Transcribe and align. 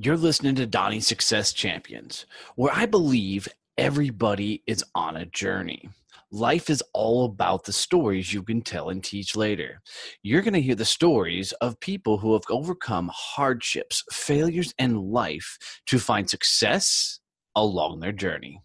You're 0.00 0.16
listening 0.16 0.54
to 0.54 0.66
Donnie 0.66 1.00
Success 1.00 1.52
Champions, 1.52 2.24
where 2.54 2.72
I 2.72 2.86
believe 2.86 3.48
everybody 3.76 4.62
is 4.64 4.84
on 4.94 5.16
a 5.16 5.26
journey. 5.26 5.88
Life 6.30 6.70
is 6.70 6.84
all 6.94 7.24
about 7.24 7.64
the 7.64 7.72
stories 7.72 8.32
you 8.32 8.44
can 8.44 8.62
tell 8.62 8.90
and 8.90 9.02
teach 9.02 9.34
later. 9.34 9.82
You're 10.22 10.42
going 10.42 10.54
to 10.54 10.60
hear 10.60 10.76
the 10.76 10.84
stories 10.84 11.50
of 11.54 11.80
people 11.80 12.18
who 12.18 12.34
have 12.34 12.44
overcome 12.48 13.10
hardships, 13.12 14.04
failures, 14.12 14.72
and 14.78 15.00
life 15.00 15.58
to 15.86 15.98
find 15.98 16.30
success 16.30 17.18
along 17.56 17.98
their 17.98 18.12
journey. 18.12 18.60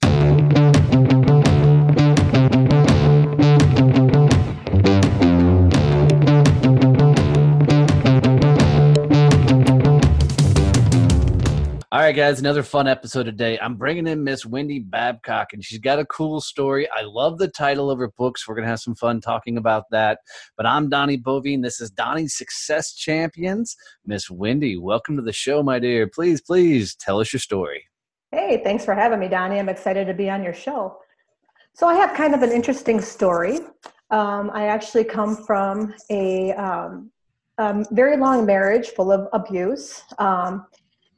All 11.94 12.00
right, 12.00 12.12
guys, 12.12 12.40
another 12.40 12.64
fun 12.64 12.88
episode 12.88 13.26
today. 13.26 13.60
I'm 13.60 13.76
bringing 13.76 14.08
in 14.08 14.24
Miss 14.24 14.48
Wendy 14.48 14.80
Babcock, 14.80 15.54
and 15.54 15.64
she's 15.64 15.78
got 15.78 16.00
a 16.00 16.06
cool 16.06 16.42
story. 16.42 16.90
I 16.90 17.04
love 17.04 17.38
the 17.38 17.48
title 17.48 17.92
of 17.92 18.00
her 18.00 18.10
books. 18.18 18.48
We're 18.48 18.56
going 18.56 18.64
to 18.64 18.70
have 18.72 18.80
some 18.80 18.96
fun 18.96 19.22
talking 19.22 19.60
about 19.60 19.84
that. 19.92 20.18
But 20.58 20.66
I'm 20.66 20.90
Donnie 20.90 21.20
Boivin. 21.20 21.62
This 21.62 21.80
is 21.80 21.92
Donnie's 21.92 22.36
Success 22.36 22.96
Champions. 22.96 23.76
Miss 24.08 24.28
Wendy, 24.28 24.76
welcome 24.76 25.16
to 25.18 25.22
the 25.22 25.32
show, 25.32 25.62
my 25.62 25.78
dear. 25.78 26.08
Please, 26.08 26.42
please 26.42 26.96
tell 26.96 27.20
us 27.20 27.32
your 27.32 27.40
story. 27.40 27.84
Hey, 28.32 28.60
thanks 28.64 28.84
for 28.84 28.96
having 28.96 29.20
me, 29.20 29.28
Donnie. 29.28 29.60
I'm 29.60 29.70
excited 29.70 30.08
to 30.08 30.16
be 30.16 30.32
on 30.32 30.44
your 30.44 30.56
show. 30.56 30.98
So, 31.76 31.86
I 31.86 31.94
have 31.94 32.16
kind 32.16 32.34
of 32.34 32.42
an 32.42 32.52
interesting 32.52 33.02
story. 33.02 33.60
Um, 34.10 34.50
I 34.52 34.66
actually 34.66 35.04
come 35.04 35.36
from 35.46 35.94
a 36.10 36.54
um, 36.54 37.12
um, 37.60 37.86
very 37.92 38.18
long 38.18 38.48
marriage 38.48 38.90
full 38.90 39.12
of 39.12 39.28
abuse. 39.32 40.02
Um, 40.18 40.66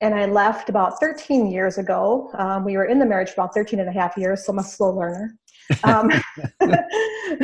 and 0.06 0.14
I 0.14 0.28
left 0.28 0.70
about 0.70 1.00
13 1.00 1.48
years 1.48 1.80
ago. 1.80 2.30
Um, 2.36 2.64
we 2.64 2.78
were 2.78 2.86
in 2.86 3.00
the 3.00 3.08
marriage 3.08 3.30
for 3.30 3.42
about 3.42 3.56
13 3.56 3.80
and 3.80 3.90
a 3.90 3.92
half 3.92 4.16
years, 4.16 4.46
so 4.46 4.54
I'm 4.54 4.60
a 4.60 4.64
slow 4.64 4.92
learner. 4.92 5.36
Um, 5.84 6.12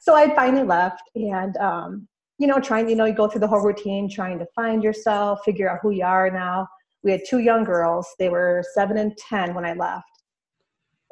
so 0.00 0.14
I 0.14 0.32
finally 0.36 0.62
left 0.62 1.02
and, 1.16 1.56
um, 1.56 2.06
you 2.38 2.46
know, 2.46 2.60
trying, 2.60 2.88
you 2.88 2.94
know, 2.94 3.04
you 3.04 3.14
go 3.14 3.26
through 3.26 3.40
the 3.40 3.48
whole 3.48 3.62
routine, 3.62 4.08
trying 4.08 4.38
to 4.38 4.46
find 4.54 4.84
yourself, 4.84 5.40
figure 5.44 5.68
out 5.68 5.80
who 5.82 5.90
you 5.90 6.04
are 6.04 6.30
now. 6.30 6.68
We 7.02 7.10
had 7.10 7.22
two 7.28 7.40
young 7.40 7.64
girls. 7.64 8.06
They 8.20 8.28
were 8.28 8.62
seven 8.74 8.96
and 8.98 9.16
10 9.16 9.52
when 9.52 9.64
I 9.64 9.72
left. 9.72 10.06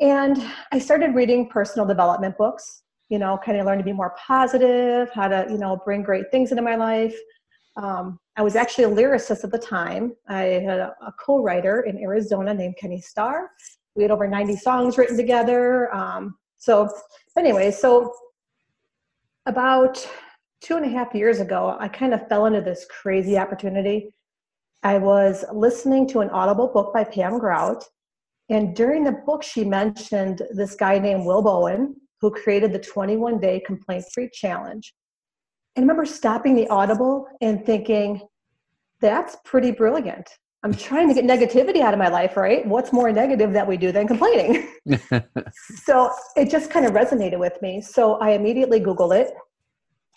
And 0.00 0.40
I 0.70 0.78
started 0.78 1.16
reading 1.16 1.48
personal 1.48 1.84
development 1.84 2.38
books, 2.38 2.82
you 3.08 3.18
know, 3.18 3.40
kind 3.44 3.58
of 3.58 3.66
learn 3.66 3.78
to 3.78 3.84
be 3.84 3.92
more 3.92 4.14
positive, 4.24 5.10
how 5.12 5.26
to, 5.26 5.46
you 5.50 5.58
know, 5.58 5.80
bring 5.84 6.04
great 6.04 6.26
things 6.30 6.52
into 6.52 6.62
my 6.62 6.76
life. 6.76 7.16
Um, 7.76 8.20
I 8.36 8.42
was 8.42 8.54
actually 8.54 8.84
a 8.84 8.90
lyricist 8.90 9.44
at 9.44 9.50
the 9.50 9.58
time. 9.58 10.14
I 10.28 10.42
had 10.42 10.78
a, 10.78 10.94
a 11.06 11.12
co 11.18 11.42
writer 11.42 11.82
in 11.82 11.98
Arizona 11.98 12.52
named 12.52 12.76
Kenny 12.78 13.00
Starr. 13.00 13.50
We 13.94 14.02
had 14.02 14.10
over 14.10 14.28
90 14.28 14.56
songs 14.56 14.98
written 14.98 15.16
together. 15.16 15.94
Um, 15.94 16.36
so, 16.58 16.88
anyway, 17.38 17.70
so 17.70 18.12
about 19.46 20.06
two 20.60 20.76
and 20.76 20.84
a 20.84 20.88
half 20.88 21.14
years 21.14 21.40
ago, 21.40 21.76
I 21.80 21.88
kind 21.88 22.12
of 22.12 22.28
fell 22.28 22.46
into 22.46 22.60
this 22.60 22.86
crazy 22.90 23.38
opportunity. 23.38 24.10
I 24.82 24.98
was 24.98 25.44
listening 25.52 26.06
to 26.08 26.20
an 26.20 26.30
audible 26.30 26.68
book 26.68 26.92
by 26.92 27.04
Pam 27.04 27.38
Grout. 27.38 27.84
And 28.50 28.76
during 28.76 29.02
the 29.02 29.12
book, 29.12 29.42
she 29.42 29.64
mentioned 29.64 30.42
this 30.50 30.74
guy 30.74 30.98
named 30.98 31.24
Will 31.24 31.42
Bowen, 31.42 31.96
who 32.20 32.30
created 32.30 32.72
the 32.72 32.78
21 32.78 33.40
day 33.40 33.62
complaint 33.66 34.04
free 34.12 34.30
challenge. 34.32 34.94
I 35.76 35.80
remember 35.80 36.06
stopping 36.06 36.54
the 36.54 36.66
audible 36.68 37.26
and 37.40 37.64
thinking, 37.64 38.22
that's 39.00 39.36
pretty 39.44 39.72
brilliant. 39.72 40.28
I'm 40.62 40.74
trying 40.74 41.08
to 41.08 41.14
get 41.14 41.24
negativity 41.24 41.80
out 41.80 41.92
of 41.92 41.98
my 41.98 42.08
life, 42.08 42.36
right? 42.36 42.66
What's 42.66 42.92
more 42.92 43.12
negative 43.12 43.52
that 43.52 43.68
we 43.68 43.76
do 43.76 43.92
than 43.92 44.08
complaining? 44.08 44.68
so 45.84 46.10
it 46.34 46.50
just 46.50 46.70
kind 46.70 46.86
of 46.86 46.92
resonated 46.92 47.38
with 47.38 47.60
me. 47.60 47.80
So 47.80 48.14
I 48.14 48.30
immediately 48.30 48.80
Googled 48.80 49.14
it. 49.16 49.34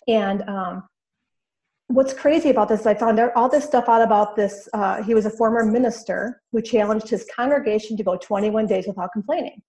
And 0.08 0.42
um, 0.48 0.88
what's 1.88 2.14
crazy 2.14 2.50
about 2.50 2.68
this, 2.68 2.86
I 2.86 2.94
found 2.94 3.20
out 3.20 3.32
all 3.36 3.48
this 3.48 3.64
stuff 3.64 3.88
out 3.88 4.02
about 4.02 4.34
this. 4.34 4.68
Uh, 4.72 5.02
he 5.02 5.14
was 5.14 5.26
a 5.26 5.30
former 5.30 5.64
minister 5.64 6.40
who 6.52 6.62
challenged 6.62 7.08
his 7.08 7.26
congregation 7.36 7.96
to 7.98 8.02
go 8.02 8.16
21 8.16 8.66
days 8.66 8.86
without 8.86 9.12
complaining. 9.12 9.60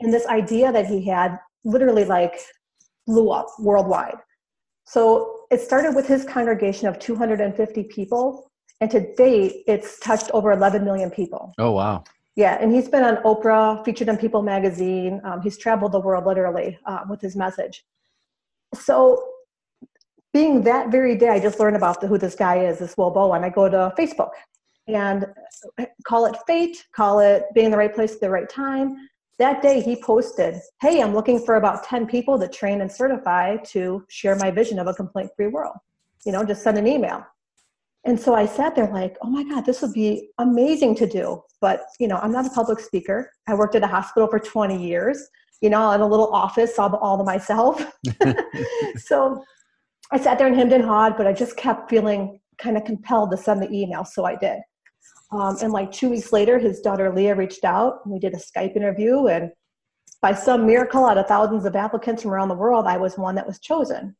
And 0.00 0.12
this 0.12 0.26
idea 0.26 0.72
that 0.72 0.86
he 0.86 1.06
had 1.06 1.38
literally 1.64 2.04
like 2.04 2.40
blew 3.06 3.30
up 3.30 3.46
worldwide. 3.58 4.16
So 4.86 5.33
it 5.50 5.60
started 5.60 5.94
with 5.94 6.06
his 6.06 6.24
congregation 6.24 6.88
of 6.88 6.98
250 6.98 7.84
people, 7.84 8.50
and 8.80 8.90
to 8.90 9.14
date, 9.14 9.62
it's 9.66 9.98
touched 10.00 10.30
over 10.32 10.52
11 10.52 10.84
million 10.84 11.10
people. 11.10 11.52
Oh, 11.58 11.72
wow. 11.72 12.04
Yeah, 12.36 12.58
and 12.60 12.74
he's 12.74 12.88
been 12.88 13.04
on 13.04 13.16
Oprah, 13.22 13.84
featured 13.84 14.08
in 14.08 14.16
People 14.16 14.42
magazine. 14.42 15.20
Um, 15.24 15.40
he's 15.40 15.56
traveled 15.56 15.92
the 15.92 16.00
world 16.00 16.26
literally 16.26 16.78
uh, 16.84 17.00
with 17.08 17.20
his 17.20 17.36
message. 17.36 17.84
So, 18.74 19.22
being 20.32 20.62
that 20.62 20.90
very 20.90 21.16
day, 21.16 21.28
I 21.28 21.38
just 21.38 21.60
learned 21.60 21.76
about 21.76 22.00
the, 22.00 22.08
who 22.08 22.18
this 22.18 22.34
guy 22.34 22.64
is, 22.64 22.80
this 22.80 22.96
Will 22.96 23.12
Bowen. 23.12 23.44
I 23.44 23.50
go 23.50 23.68
to 23.68 23.94
Facebook 23.96 24.30
and 24.88 25.26
call 26.04 26.26
it 26.26 26.36
fate, 26.44 26.84
call 26.92 27.20
it 27.20 27.44
being 27.54 27.66
in 27.66 27.70
the 27.70 27.78
right 27.78 27.94
place 27.94 28.14
at 28.14 28.20
the 28.20 28.30
right 28.30 28.48
time 28.48 28.96
that 29.38 29.62
day 29.62 29.80
he 29.80 30.00
posted 30.00 30.60
hey 30.80 31.02
i'm 31.02 31.14
looking 31.14 31.44
for 31.44 31.56
about 31.56 31.84
10 31.84 32.06
people 32.06 32.38
to 32.38 32.48
train 32.48 32.80
and 32.80 32.90
certify 32.90 33.56
to 33.58 34.04
share 34.08 34.36
my 34.36 34.50
vision 34.50 34.78
of 34.78 34.86
a 34.86 34.94
complaint 34.94 35.30
free 35.36 35.48
world. 35.48 35.76
You 36.26 36.32
know 36.32 36.44
just 36.44 36.62
send 36.62 36.78
an 36.78 36.86
email. 36.86 37.24
And 38.04 38.18
so 38.18 38.34
i 38.34 38.46
sat 38.46 38.74
there 38.74 38.90
like 38.92 39.16
oh 39.22 39.28
my 39.28 39.44
god 39.44 39.66
this 39.66 39.82
would 39.82 39.92
be 39.92 40.30
amazing 40.38 40.94
to 40.96 41.06
do. 41.06 41.42
But 41.60 41.82
you 41.98 42.08
know 42.08 42.16
i'm 42.16 42.32
not 42.32 42.46
a 42.46 42.50
public 42.50 42.80
speaker. 42.80 43.30
I 43.48 43.54
worked 43.54 43.74
at 43.74 43.82
a 43.82 43.88
hospital 43.88 44.28
for 44.28 44.38
20 44.38 44.82
years 44.82 45.18
you 45.60 45.70
know 45.70 45.92
in 45.92 46.00
a 46.00 46.06
little 46.06 46.30
office 46.32 46.78
all, 46.78 46.94
all 46.96 47.18
to 47.18 47.24
myself. 47.24 47.84
So 48.96 49.44
i 50.12 50.18
sat 50.18 50.38
there 50.38 50.46
and 50.46 50.56
hemmed 50.56 50.72
and 50.72 50.84
hawed 50.84 51.16
but 51.16 51.26
i 51.26 51.32
just 51.32 51.56
kept 51.56 51.90
feeling 51.90 52.40
kind 52.58 52.76
of 52.76 52.84
compelled 52.84 53.30
to 53.30 53.36
send 53.36 53.62
the 53.62 53.70
email 53.72 54.04
so 54.04 54.24
i 54.24 54.36
did 54.36 54.58
um, 55.34 55.56
and 55.60 55.72
like 55.72 55.90
two 55.90 56.10
weeks 56.10 56.32
later, 56.32 56.58
his 56.58 56.80
daughter 56.80 57.12
Leah 57.12 57.34
reached 57.34 57.64
out 57.64 58.00
and 58.04 58.12
we 58.12 58.20
did 58.20 58.34
a 58.34 58.38
Skype 58.38 58.76
interview. 58.76 59.26
And 59.26 59.50
by 60.22 60.32
some 60.32 60.64
miracle, 60.64 61.04
out 61.04 61.18
of 61.18 61.26
thousands 61.26 61.64
of 61.64 61.74
applicants 61.74 62.22
from 62.22 62.30
around 62.30 62.48
the 62.48 62.54
world, 62.54 62.86
I 62.86 62.96
was 62.96 63.18
one 63.18 63.34
that 63.34 63.46
was 63.46 63.58
chosen. 63.58 64.14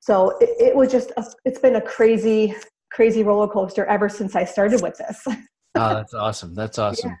So 0.00 0.36
it, 0.40 0.50
it 0.58 0.76
was 0.76 0.90
just, 0.90 1.12
a, 1.16 1.24
it's 1.44 1.60
been 1.60 1.76
a 1.76 1.80
crazy, 1.80 2.54
crazy 2.90 3.22
roller 3.22 3.48
coaster 3.48 3.86
ever 3.86 4.08
since 4.08 4.34
I 4.34 4.44
started 4.44 4.82
with 4.82 4.98
this. 4.98 5.22
oh, 5.26 5.34
that's 5.74 6.14
awesome. 6.14 6.54
That's 6.54 6.78
awesome. 6.78 7.10
Yeah. 7.10 7.16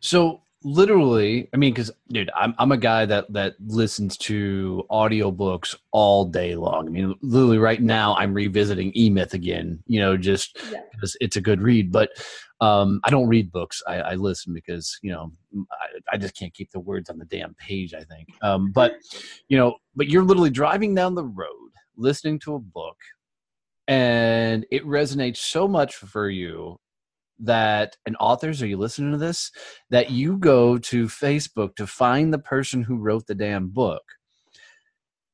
So 0.00 0.40
literally 0.64 1.46
i 1.52 1.58
mean 1.58 1.72
because 1.72 1.90
dude 2.08 2.30
I'm, 2.34 2.54
I'm 2.58 2.72
a 2.72 2.78
guy 2.78 3.04
that 3.04 3.30
that 3.34 3.54
listens 3.66 4.16
to 4.18 4.84
audiobooks 4.90 5.74
all 5.92 6.24
day 6.24 6.56
long 6.56 6.86
i 6.86 6.90
mean 6.90 7.14
literally 7.20 7.58
right 7.58 7.82
now 7.82 8.16
i'm 8.16 8.32
revisiting 8.32 8.90
e-myth 8.96 9.34
again 9.34 9.82
you 9.86 10.00
know 10.00 10.16
just 10.16 10.54
because 10.54 11.16
yeah. 11.20 11.26
it's 11.26 11.36
a 11.36 11.40
good 11.42 11.60
read 11.60 11.92
but 11.92 12.10
um 12.60 13.00
i 13.04 13.10
don't 13.10 13.28
read 13.28 13.50
books. 13.50 13.82
I, 13.86 14.00
I 14.00 14.14
listen 14.14 14.54
because 14.54 14.98
you 15.02 15.12
know 15.12 15.32
I, 15.72 16.14
I, 16.14 16.16
just 16.16 16.36
can't 16.36 16.54
keep 16.54 16.70
the 16.70 16.80
words 16.80 17.10
on 17.10 17.18
the 17.18 17.24
damn 17.24 17.54
page 17.54 17.94
i 17.94 18.04
think. 18.04 18.28
Um 18.42 18.72
but 18.72 18.94
you 19.48 19.56
know 19.56 19.76
but 19.96 20.08
you're 20.08 20.22
literally 20.22 20.50
driving 20.50 20.94
down 20.94 21.14
the 21.14 21.24
road 21.24 21.70
listening 21.96 22.38
to 22.40 22.54
a 22.54 22.60
book 22.60 22.96
and 23.86 24.64
it 24.70 24.84
resonates 24.86 25.38
so 25.38 25.68
much 25.68 25.96
for 25.96 26.30
you 26.30 26.78
that 27.40 27.96
and 28.06 28.16
authors 28.20 28.62
are 28.62 28.66
you 28.66 28.76
listening 28.76 29.12
to 29.12 29.18
this? 29.18 29.50
That 29.90 30.10
you 30.10 30.36
go 30.36 30.78
to 30.78 31.06
facebook 31.06 31.76
to 31.76 31.86
find 31.86 32.32
the 32.32 32.38
person 32.38 32.82
who 32.82 32.96
wrote 32.96 33.26
the 33.26 33.34
damn 33.34 33.68
book. 33.68 34.02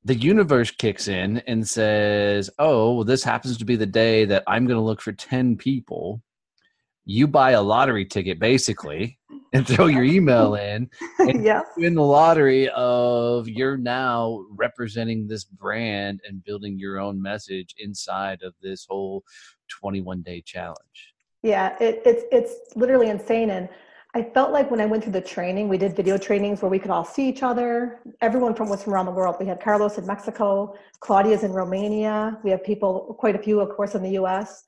The 0.05 0.15
universe 0.15 0.71
kicks 0.71 1.09
in 1.09 1.39
and 1.47 1.69
says 1.69 2.51
oh 2.59 2.95
well, 2.95 3.05
this 3.05 3.23
happens 3.23 3.59
to 3.59 3.65
be 3.65 3.77
the 3.77 3.87
day 3.87 4.25
that 4.25 4.45
i'm 4.47 4.67
going 4.67 4.79
to 4.79 4.85
look 4.85 5.03
for 5.03 5.13
10 5.13 5.57
people 5.57 6.23
you 7.05 7.27
buy 7.27 7.53
a 7.53 7.63
lottery 7.63 8.05
ticket 8.05 8.39
basically 8.39 9.19
and 9.53 9.67
throw 9.67 9.87
your 9.87 10.05
email 10.05 10.55
in 10.55 10.89
and 11.19 11.45
yeah. 11.45 11.63
win 11.77 11.95
the 11.95 12.03
lottery 12.03 12.69
of 12.71 13.49
you're 13.49 13.77
now 13.77 14.45
representing 14.51 15.27
this 15.27 15.45
brand 15.45 16.21
and 16.27 16.45
building 16.45 16.79
your 16.79 16.99
own 16.99 17.21
message 17.21 17.75
inside 17.79 18.43
of 18.43 18.55
this 18.63 18.87
whole 18.89 19.25
21 19.69 20.23
day 20.23 20.43
challenge 20.45 21.15
yeah, 21.43 21.77
it, 21.81 22.03
it's 22.05 22.25
it's 22.31 22.77
literally 22.77 23.09
insane. 23.09 23.51
And 23.51 23.69
I 24.15 24.23
felt 24.23 24.53
like 24.53 24.71
when 24.71 24.81
I 24.81 24.87
went 24.87 25.05
through 25.05 25.13
the 25.13 25.21
training, 25.21 25.69
we 25.69 25.79
did 25.79 25.97
video 25.97 26.19
trainings 26.19 26.61
where 26.61 26.71
we 26.71 26.79
could 26.79 26.91
all 26.91 27.05
see 27.05 27.29
each 27.29 27.43
other. 27.43 28.01
Everyone 28.21 28.55
from 28.55 28.69
was 28.69 28.83
from 28.83 28.93
around 28.93 29.07
the 29.07 29.13
world. 29.13 29.37
We 29.41 29.47
had 29.47 29.61
Carlos 29.61 29.99
in 29.99 30.07
Mexico, 30.07 30.75
Claudia's 31.01 31.43
in 31.43 31.53
Romania. 31.53 32.39
We 32.43 32.51
have 32.51 32.63
people, 32.65 33.17
quite 33.19 33.37
a 33.37 33.39
few, 33.39 33.61
of 33.61 33.71
course, 33.71 33.95
in 33.95 34.03
the 34.03 34.11
U.S. 34.11 34.65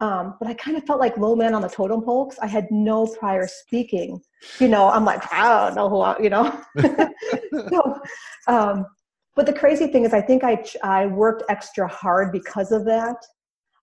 Um, 0.00 0.34
but 0.38 0.48
I 0.48 0.54
kind 0.54 0.76
of 0.76 0.84
felt 0.84 1.00
like 1.00 1.16
low 1.16 1.34
man 1.34 1.54
on 1.54 1.62
the 1.62 1.68
totem 1.68 2.02
pole 2.02 2.26
because 2.26 2.38
I 2.40 2.46
had 2.46 2.66
no 2.70 3.06
prior 3.06 3.48
speaking. 3.48 4.20
You 4.58 4.68
know, 4.68 4.90
I'm 4.90 5.06
like, 5.06 5.32
I 5.32 5.66
don't 5.66 5.74
know 5.74 5.88
who, 5.88 6.00
I, 6.00 6.18
you 6.18 6.28
know. 6.28 6.62
so, 7.70 8.00
um, 8.46 8.86
but 9.34 9.46
the 9.46 9.54
crazy 9.54 9.86
thing 9.86 10.04
is, 10.04 10.12
I 10.12 10.20
think 10.20 10.44
I 10.44 10.62
I 10.82 11.06
worked 11.06 11.44
extra 11.48 11.88
hard 11.88 12.30
because 12.32 12.72
of 12.72 12.84
that. 12.84 13.16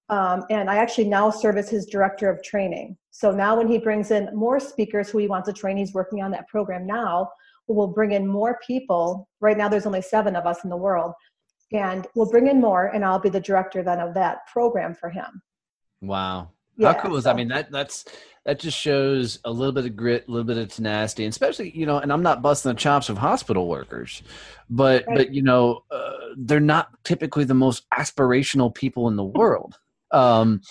Um, 0.09 0.43
and 0.49 0.69
I 0.69 0.77
actually 0.77 1.07
now 1.07 1.29
serve 1.31 1.57
as 1.57 1.69
his 1.69 1.85
director 1.85 2.29
of 2.29 2.43
training. 2.43 2.97
So 3.11 3.31
now, 3.31 3.55
when 3.55 3.67
he 3.67 3.77
brings 3.77 4.11
in 4.11 4.29
more 4.35 4.59
speakers 4.59 5.09
who 5.09 5.17
he 5.17 5.27
wants 5.27 5.47
to 5.47 5.53
train, 5.53 5.77
he's 5.77 5.93
working 5.93 6.21
on 6.21 6.29
that 6.31 6.47
program 6.47 6.85
now. 6.85 7.29
We'll 7.67 7.87
bring 7.87 8.11
in 8.11 8.27
more 8.27 8.59
people. 8.65 9.27
Right 9.39 9.57
now, 9.57 9.69
there's 9.69 9.85
only 9.85 10.01
seven 10.01 10.35
of 10.35 10.45
us 10.45 10.63
in 10.63 10.69
the 10.69 10.77
world, 10.77 11.13
and 11.71 12.05
we'll 12.15 12.29
bring 12.29 12.47
in 12.47 12.59
more, 12.59 12.87
and 12.87 13.03
I'll 13.03 13.19
be 13.19 13.29
the 13.29 13.39
director 13.39 13.81
then 13.81 13.99
of 13.99 14.13
that 14.15 14.45
program 14.51 14.93
for 14.93 15.09
him. 15.09 15.41
Wow, 16.03 16.51
yeah, 16.77 16.93
how 16.93 17.01
cool 17.01 17.15
is 17.15 17.23
so, 17.23 17.29
that? 17.29 17.33
I 17.33 17.37
mean, 17.37 17.47
that 17.47 17.71
that's 17.71 18.05
that 18.45 18.59
just 18.59 18.77
shows 18.77 19.39
a 19.45 19.51
little 19.51 19.71
bit 19.71 19.85
of 19.85 19.95
grit, 19.95 20.25
a 20.27 20.31
little 20.31 20.45
bit 20.45 20.57
of 20.57 20.67
tenacity, 20.69 21.23
and 21.23 21.31
especially 21.31 21.71
you 21.71 21.85
know. 21.85 21.97
And 21.97 22.11
I'm 22.11 22.23
not 22.23 22.41
busting 22.41 22.69
the 22.69 22.79
chops 22.79 23.09
of 23.09 23.17
hospital 23.17 23.67
workers, 23.67 24.21
but 24.69 25.05
right. 25.07 25.17
but 25.17 25.33
you 25.33 25.41
know, 25.41 25.83
uh, 25.89 26.11
they're 26.37 26.59
not 26.59 26.89
typically 27.03 27.45
the 27.45 27.53
most 27.53 27.89
aspirational 27.91 28.73
people 28.73 29.07
in 29.07 29.15
the 29.15 29.23
world 29.23 29.77
um, 30.13 30.61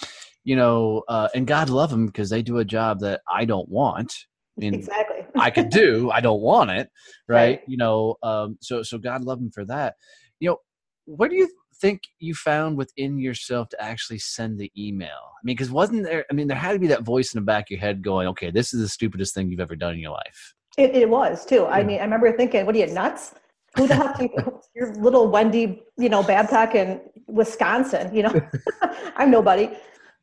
you 0.44 0.56
know, 0.56 1.02
uh, 1.08 1.28
and 1.34 1.46
God 1.46 1.68
love 1.68 1.90
them 1.90 2.06
because 2.06 2.30
they 2.30 2.42
do 2.42 2.58
a 2.58 2.64
job 2.64 3.00
that 3.00 3.20
I 3.30 3.44
don't 3.44 3.68
want. 3.68 4.14
I 4.56 4.60
mean, 4.60 4.74
exactly. 4.74 5.26
I 5.36 5.50
could 5.50 5.70
do. 5.70 6.10
I 6.10 6.20
don't 6.20 6.40
want 6.40 6.70
it, 6.70 6.88
right? 7.28 7.38
right. 7.38 7.60
You 7.66 7.76
know, 7.76 8.16
um, 8.22 8.56
so 8.60 8.82
so 8.82 8.98
God 8.98 9.24
love 9.24 9.38
them 9.38 9.50
for 9.50 9.64
that. 9.66 9.96
You 10.40 10.50
know, 10.50 10.56
what 11.04 11.30
do 11.30 11.36
you 11.36 11.50
think 11.82 12.04
you 12.20 12.34
found 12.34 12.78
within 12.78 13.18
yourself 13.18 13.68
to 13.70 13.82
actually 13.82 14.18
send 14.18 14.58
the 14.58 14.72
email? 14.78 15.08
I 15.08 15.40
mean, 15.44 15.56
because 15.56 15.70
wasn't 15.70 16.04
there? 16.04 16.24
I 16.30 16.34
mean, 16.34 16.46
there 16.48 16.56
had 16.56 16.72
to 16.72 16.78
be 16.78 16.86
that 16.86 17.02
voice 17.02 17.34
in 17.34 17.40
the 17.40 17.44
back 17.44 17.64
of 17.66 17.70
your 17.72 17.80
head 17.80 18.02
going, 18.02 18.28
"Okay, 18.28 18.50
this 18.50 18.72
is 18.72 18.80
the 18.80 18.88
stupidest 18.88 19.34
thing 19.34 19.50
you've 19.50 19.60
ever 19.60 19.76
done 19.76 19.94
in 19.94 20.00
your 20.00 20.12
life." 20.12 20.54
It, 20.78 20.94
it 20.96 21.10
was 21.10 21.44
too. 21.44 21.66
I 21.66 21.82
mean, 21.82 21.98
I 22.00 22.04
remember 22.04 22.34
thinking, 22.34 22.64
"What 22.64 22.74
are 22.74 22.78
you 22.78 22.86
nuts?" 22.86 23.34
Who 23.76 23.86
the 23.86 23.94
hell 23.94 24.14
do 24.16 24.24
you, 24.24 24.60
your 24.74 24.94
little 24.94 25.28
Wendy, 25.28 25.82
you 25.96 26.08
know, 26.08 26.22
Babcock 26.22 26.74
in 26.74 27.00
Wisconsin, 27.26 28.14
you 28.14 28.22
know, 28.22 28.34
I'm 29.16 29.30
nobody. 29.30 29.70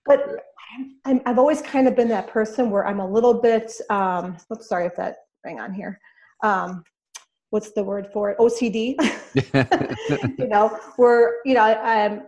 But 0.06 0.19
i 1.06 1.19
have 1.25 1.39
always 1.39 1.61
kind 1.61 1.88
of 1.88 1.95
been 1.95 2.07
that 2.09 2.27
person 2.27 2.69
where 2.69 2.85
I'm 2.88 3.00
a 3.00 3.09
little 3.09 3.41
bit, 3.41 3.71
um, 3.89 4.38
oops, 4.53 4.69
sorry 4.69 4.85
if 4.85 4.95
that 4.97 5.15
rang 5.44 5.59
on 5.59 5.73
here. 5.73 6.00
Um, 6.44 6.83
what's 7.49 7.71
the 7.71 7.83
word 7.83 8.07
for 8.13 8.29
it? 8.31 8.37
OCD. 8.37 8.95
you 10.39 10.47
know, 10.47 10.69
where, 10.97 11.37
you 11.45 11.53
know, 11.53 11.61
I, 11.61 12.05
I'm, 12.05 12.23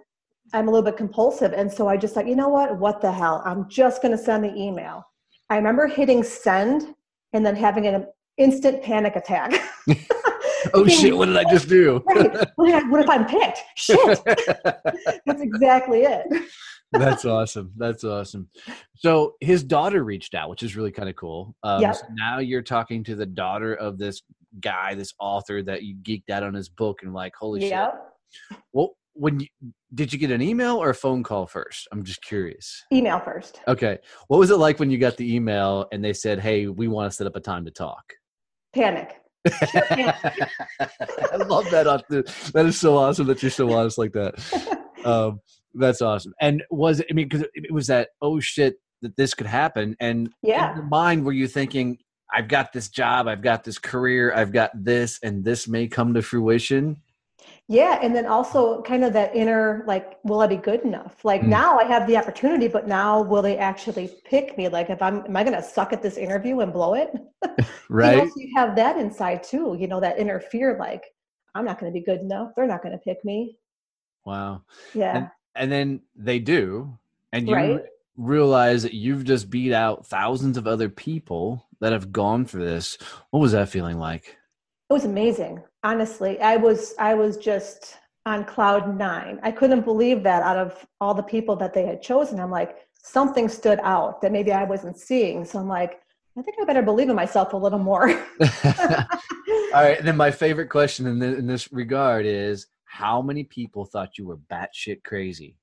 I'm 0.54 0.68
a 0.68 0.72
little 0.72 0.86
bit 0.86 0.98
compulsive. 0.98 1.54
And 1.54 1.72
so 1.72 1.88
I 1.88 1.98
just 1.98 2.16
like, 2.16 2.28
you 2.28 2.36
know 2.36 2.50
what? 2.50 2.78
What 2.78 3.02
the 3.02 3.12
hell? 3.12 3.42
I'm 3.46 3.70
just 3.70 4.02
going 4.02 4.12
to 4.12 4.18
send 4.18 4.44
the 4.44 4.54
email. 4.56 5.04
I 5.50 5.58
remember 5.58 5.88
hitting 5.88 6.24
send 6.24 6.96
and 7.34 7.46
then 7.46 7.56
having 7.56 7.88
an 7.88 8.08
instant 8.38 8.82
panic 8.82 9.16
attack. 9.16 9.54
oh 10.74 10.88
shit, 10.88 11.16
what 11.16 11.28
did 11.28 11.38
I 11.38 11.44
just 11.50 11.70
do? 11.70 12.04
right. 12.58 12.90
What 12.90 13.02
if 13.02 13.10
I'm 13.10 13.26
picked? 13.26 13.60
Shit. 13.76 14.20
That's 15.26 15.42
exactly 15.42 16.04
it. 16.04 16.26
That's 16.92 17.24
awesome. 17.24 17.72
That's 17.78 18.04
awesome. 18.04 18.50
So 18.96 19.36
his 19.40 19.64
daughter 19.64 20.04
reached 20.04 20.36
out, 20.36 20.50
which 20.50 20.64
is 20.64 20.76
really 20.76 20.92
kind 20.92 21.08
of 21.08 21.16
cool. 21.16 21.56
Um, 21.64 21.82
yep. 21.82 21.96
So 21.96 22.06
now 22.12 22.40
you're 22.40 22.62
talking 22.62 23.04
to 23.06 23.16
the 23.16 23.26
daughter 23.26 23.76
of 23.76 23.98
this 23.98 24.22
guy, 24.60 24.96
this 24.96 25.14
author 25.20 25.62
that 25.64 25.84
you 25.84 25.96
geeked 25.96 26.30
out 26.30 26.44
on 26.44 26.54
his 26.54 26.70
book, 26.70 27.04
and 27.04 27.14
like, 27.14 27.34
holy 27.36 27.68
yep. 27.68 27.94
shit. 28.50 28.60
Well, 28.74 28.96
when 29.14 29.42
you 29.42 29.48
did 29.94 30.14
you 30.14 30.20
get 30.20 30.32
an 30.32 30.42
email 30.42 30.78
or 30.78 30.90
a 30.90 30.96
phone 30.96 31.24
call 31.24 31.46
first? 31.46 31.88
I'm 31.92 32.04
just 32.04 32.22
curious. 32.24 32.84
Email 32.94 33.20
first. 33.20 33.60
Okay. 33.68 33.98
What 34.28 34.38
was 34.38 34.52
it 34.52 34.58
like 34.58 34.80
when 34.80 34.90
you 34.90 34.98
got 34.98 35.18
the 35.18 35.36
email 35.36 35.88
and 35.92 36.04
they 36.04 36.14
said, 36.14 36.40
"Hey, 36.40 36.68
we 36.68 36.88
want 36.88 37.12
to 37.12 37.16
set 37.16 37.28
up 37.28 37.36
a 37.36 37.42
time 37.42 37.66
to 37.66 37.72
talk"? 37.72 38.04
Panic. 38.74 39.18
I 39.48 41.36
love 41.48 41.66
that. 41.72 42.04
That 42.54 42.66
is 42.66 42.80
so 42.80 42.98
awesome 42.98 43.28
that 43.28 43.42
you're 43.42 43.52
so 43.52 43.72
honest 43.72 43.98
like 43.98 44.14
that. 44.14 44.78
Um, 45.04 45.40
that's 45.74 46.04
awesome. 46.04 46.32
And 46.40 46.62
was 46.70 47.00
it, 47.00 47.08
I 47.10 47.14
mean, 47.14 47.28
because 47.28 47.48
it 47.56 47.72
was 47.72 47.88
that, 47.88 48.10
oh 48.22 48.40
shit, 48.40 48.76
that 49.02 49.18
this 49.18 49.34
could 49.34 49.48
happen. 49.48 49.96
And 50.00 50.30
yeah. 50.44 50.70
in 50.70 50.78
your 50.78 50.86
mind, 50.86 51.26
were 51.26 51.32
you 51.32 51.48
thinking, 51.48 51.98
I've 52.34 52.48
got 52.48 52.74
this 52.74 52.90
job, 52.90 53.28
I've 53.28 53.42
got 53.42 53.64
this 53.64 53.78
career, 53.78 54.34
I've 54.34 54.52
got 54.52 54.72
this, 54.74 55.20
and 55.24 55.44
this 55.44 55.68
may 55.68 55.88
come 55.88 56.14
to 56.14 56.22
fruition? 56.22 56.98
yeah 57.68 58.00
and 58.02 58.14
then 58.14 58.26
also 58.26 58.82
kind 58.82 59.04
of 59.04 59.14
that 59.14 59.34
inner 59.36 59.84
like 59.88 60.18
will 60.24 60.42
i 60.42 60.48
be 60.48 60.58
good 60.58 60.82
enough? 60.82 61.24
Like 61.24 61.42
mm. 61.42 61.48
now 61.48 61.78
i 61.80 61.86
have 61.86 62.06
the 62.06 62.18
opportunity 62.18 62.68
but 62.68 62.88
now 62.88 63.22
will 63.22 63.42
they 63.42 63.58
actually 63.58 64.14
pick 64.26 64.58
me? 64.58 64.68
Like 64.68 64.90
if 64.90 65.02
i'm 65.02 65.26
am 65.26 65.36
i 65.36 65.44
going 65.44 65.56
to 65.56 65.64
suck 65.64 65.94
at 65.94 66.02
this 66.02 66.18
interview 66.18 66.60
and 66.60 66.74
blow 66.74 66.96
it? 66.96 67.10
Right 67.90 68.16
you, 68.18 68.24
know, 68.24 68.28
so 68.28 68.34
you 68.36 68.52
have 68.56 68.76
that 68.76 68.98
inside 68.98 69.44
too 69.44 69.78
you 69.80 69.88
know 69.88 70.00
that 70.00 70.20
inner 70.20 70.40
fear 70.40 70.78
like 70.80 71.04
i'm 71.56 71.66
not 71.66 71.80
going 71.80 71.92
to 71.92 71.98
be 71.98 72.04
good 72.04 72.20
enough 72.20 72.52
they're 72.56 72.68
not 72.68 72.84
going 72.84 72.94
to 72.94 73.00
pick 73.00 73.24
me. 73.24 73.58
Wow. 74.26 74.64
Yeah. 74.94 75.18
And, 75.18 75.30
and 75.56 75.72
then 75.72 76.02
they 76.16 76.40
do 76.40 76.98
and 77.32 77.48
you 77.48 77.56
right? 77.56 77.82
Realize 78.22 78.84
that 78.84 78.94
you've 78.94 79.26
just 79.26 79.50
beat 79.50 79.74
out 79.74 80.06
thousands 80.06 80.58
of 80.58 80.68
other 80.68 80.90
people 80.90 81.68
that 81.80 81.92
have 81.92 82.12
gone 82.12 82.46
for 82.46 82.58
this. 82.58 82.98
What 83.32 83.40
was 83.40 83.52
that 83.54 83.70
feeling 83.70 83.98
like? 83.98 84.38
It 84.90 84.94
was 84.94 85.06
amazing 85.06 85.64
honestly. 85.84 86.40
I 86.40 86.58
was 86.58 86.94
i 87.00 87.14
was 87.14 87.38
just 87.38 87.98
on 88.26 88.46
cloud 88.46 88.98
nine. 88.98 89.40
I 89.44 89.52
couldn't 89.52 89.82
believe 89.82 90.24
that 90.24 90.44
out 90.44 90.58
of 90.58 90.86
all 91.00 91.14
the 91.14 91.24
people 91.24 91.56
that 91.58 91.74
they 91.74 91.86
had 91.86 92.02
chosen 92.02 92.40
i'm 92.40 92.52
like 92.52 92.78
something 93.04 93.50
stood 93.50 93.80
out 93.82 94.22
that 94.22 94.32
maybe 94.32 94.52
i 94.52 94.64
wasn't 94.64 94.98
seeing. 94.98 95.46
So 95.46 95.60
i'm 95.60 95.68
like 95.68 96.02
i 96.38 96.42
think 96.42 96.58
i 96.62 96.66
better 96.66 96.84
believe 96.84 97.10
in 97.10 97.16
myself 97.16 97.54
a 97.54 97.58
little 97.58 97.80
more. 97.80 98.10
All 99.74 99.84
right 99.84 99.98
and 99.98 100.08
then 100.08 100.18
my 100.18 100.32
favorite 100.32 100.70
question 100.70 101.08
in, 101.08 101.20
the, 101.20 101.38
in 101.38 101.48
this 101.48 101.72
regard 101.72 102.26
is 102.26 102.68
how 102.86 103.22
many 103.22 103.44
people 103.44 103.86
thought 103.86 104.18
you 104.18 104.26
were 104.28 104.38
batshit 104.38 105.04
crazy 105.04 105.58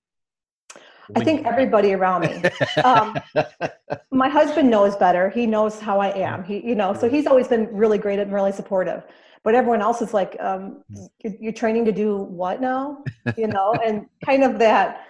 I 1.16 1.24
think 1.24 1.46
everybody 1.46 1.92
around 1.94 2.22
me. 2.22 2.42
Um, 2.84 3.16
my 4.10 4.28
husband 4.28 4.70
knows 4.70 4.96
better. 4.96 5.30
He 5.30 5.46
knows 5.46 5.80
how 5.80 6.00
I 6.00 6.08
am. 6.08 6.44
He, 6.44 6.66
you 6.66 6.74
know, 6.74 6.94
so 6.94 7.08
he's 7.08 7.26
always 7.26 7.48
been 7.48 7.68
really 7.72 7.98
great 7.98 8.18
and 8.18 8.32
really 8.32 8.52
supportive. 8.52 9.04
But 9.44 9.54
everyone 9.54 9.80
else 9.80 10.02
is 10.02 10.12
like 10.12 10.36
um, 10.40 10.82
you're, 11.22 11.32
you're 11.40 11.52
training 11.52 11.84
to 11.86 11.92
do 11.92 12.16
what 12.16 12.60
now? 12.60 13.02
You 13.36 13.46
know 13.46 13.74
and 13.84 14.06
kind 14.24 14.42
of 14.42 14.58
that 14.58 15.04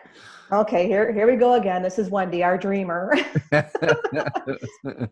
okay 0.52 0.87
here 0.87 1.12
here 1.12 1.26
we 1.26 1.37
go 1.37 1.55
again. 1.55 1.83
This 1.83 1.99
is 1.99 2.09
wendy 2.11 2.43
our 2.43 2.57
dreamer. 2.59 3.14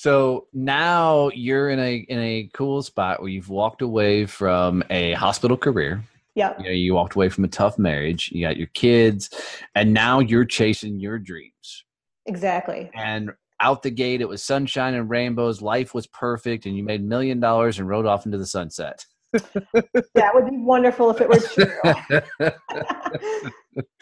So 0.00 0.46
now 0.54 1.28
you're 1.34 1.68
in 1.68 1.78
a 1.78 1.96
in 1.96 2.18
a 2.18 2.48
cool 2.54 2.82
spot 2.82 3.20
where 3.20 3.28
you've 3.28 3.50
walked 3.50 3.82
away 3.82 4.24
from 4.24 4.82
a 4.88 5.12
hospital 5.12 5.58
career 5.58 6.02
yeah 6.40 6.58
you, 6.58 6.64
know, 6.64 6.70
you 6.70 6.94
walked 6.94 7.14
away 7.14 7.28
from 7.28 7.44
a 7.44 7.48
tough 7.48 7.78
marriage 7.78 8.30
you 8.32 8.46
got 8.46 8.56
your 8.56 8.68
kids 8.74 9.30
and 9.74 9.92
now 9.92 10.18
you're 10.18 10.44
chasing 10.44 10.98
your 10.98 11.18
dreams 11.18 11.84
exactly 12.26 12.90
and 12.94 13.30
out 13.60 13.82
the 13.82 13.90
gate, 13.90 14.20
it 14.20 14.28
was 14.28 14.42
sunshine 14.42 14.94
and 14.94 15.08
rainbows. 15.10 15.62
Life 15.62 15.94
was 15.94 16.06
perfect, 16.06 16.66
and 16.66 16.76
you 16.76 16.82
made 16.82 17.04
million 17.04 17.38
dollars 17.40 17.78
and 17.78 17.88
rode 17.88 18.06
off 18.06 18.26
into 18.26 18.38
the 18.38 18.46
sunset. 18.46 19.04
that 19.32 20.30
would 20.34 20.50
be 20.50 20.56
wonderful 20.56 21.10
if 21.10 21.20
it 21.20 21.28
were 21.28 21.38
true. 21.38 22.50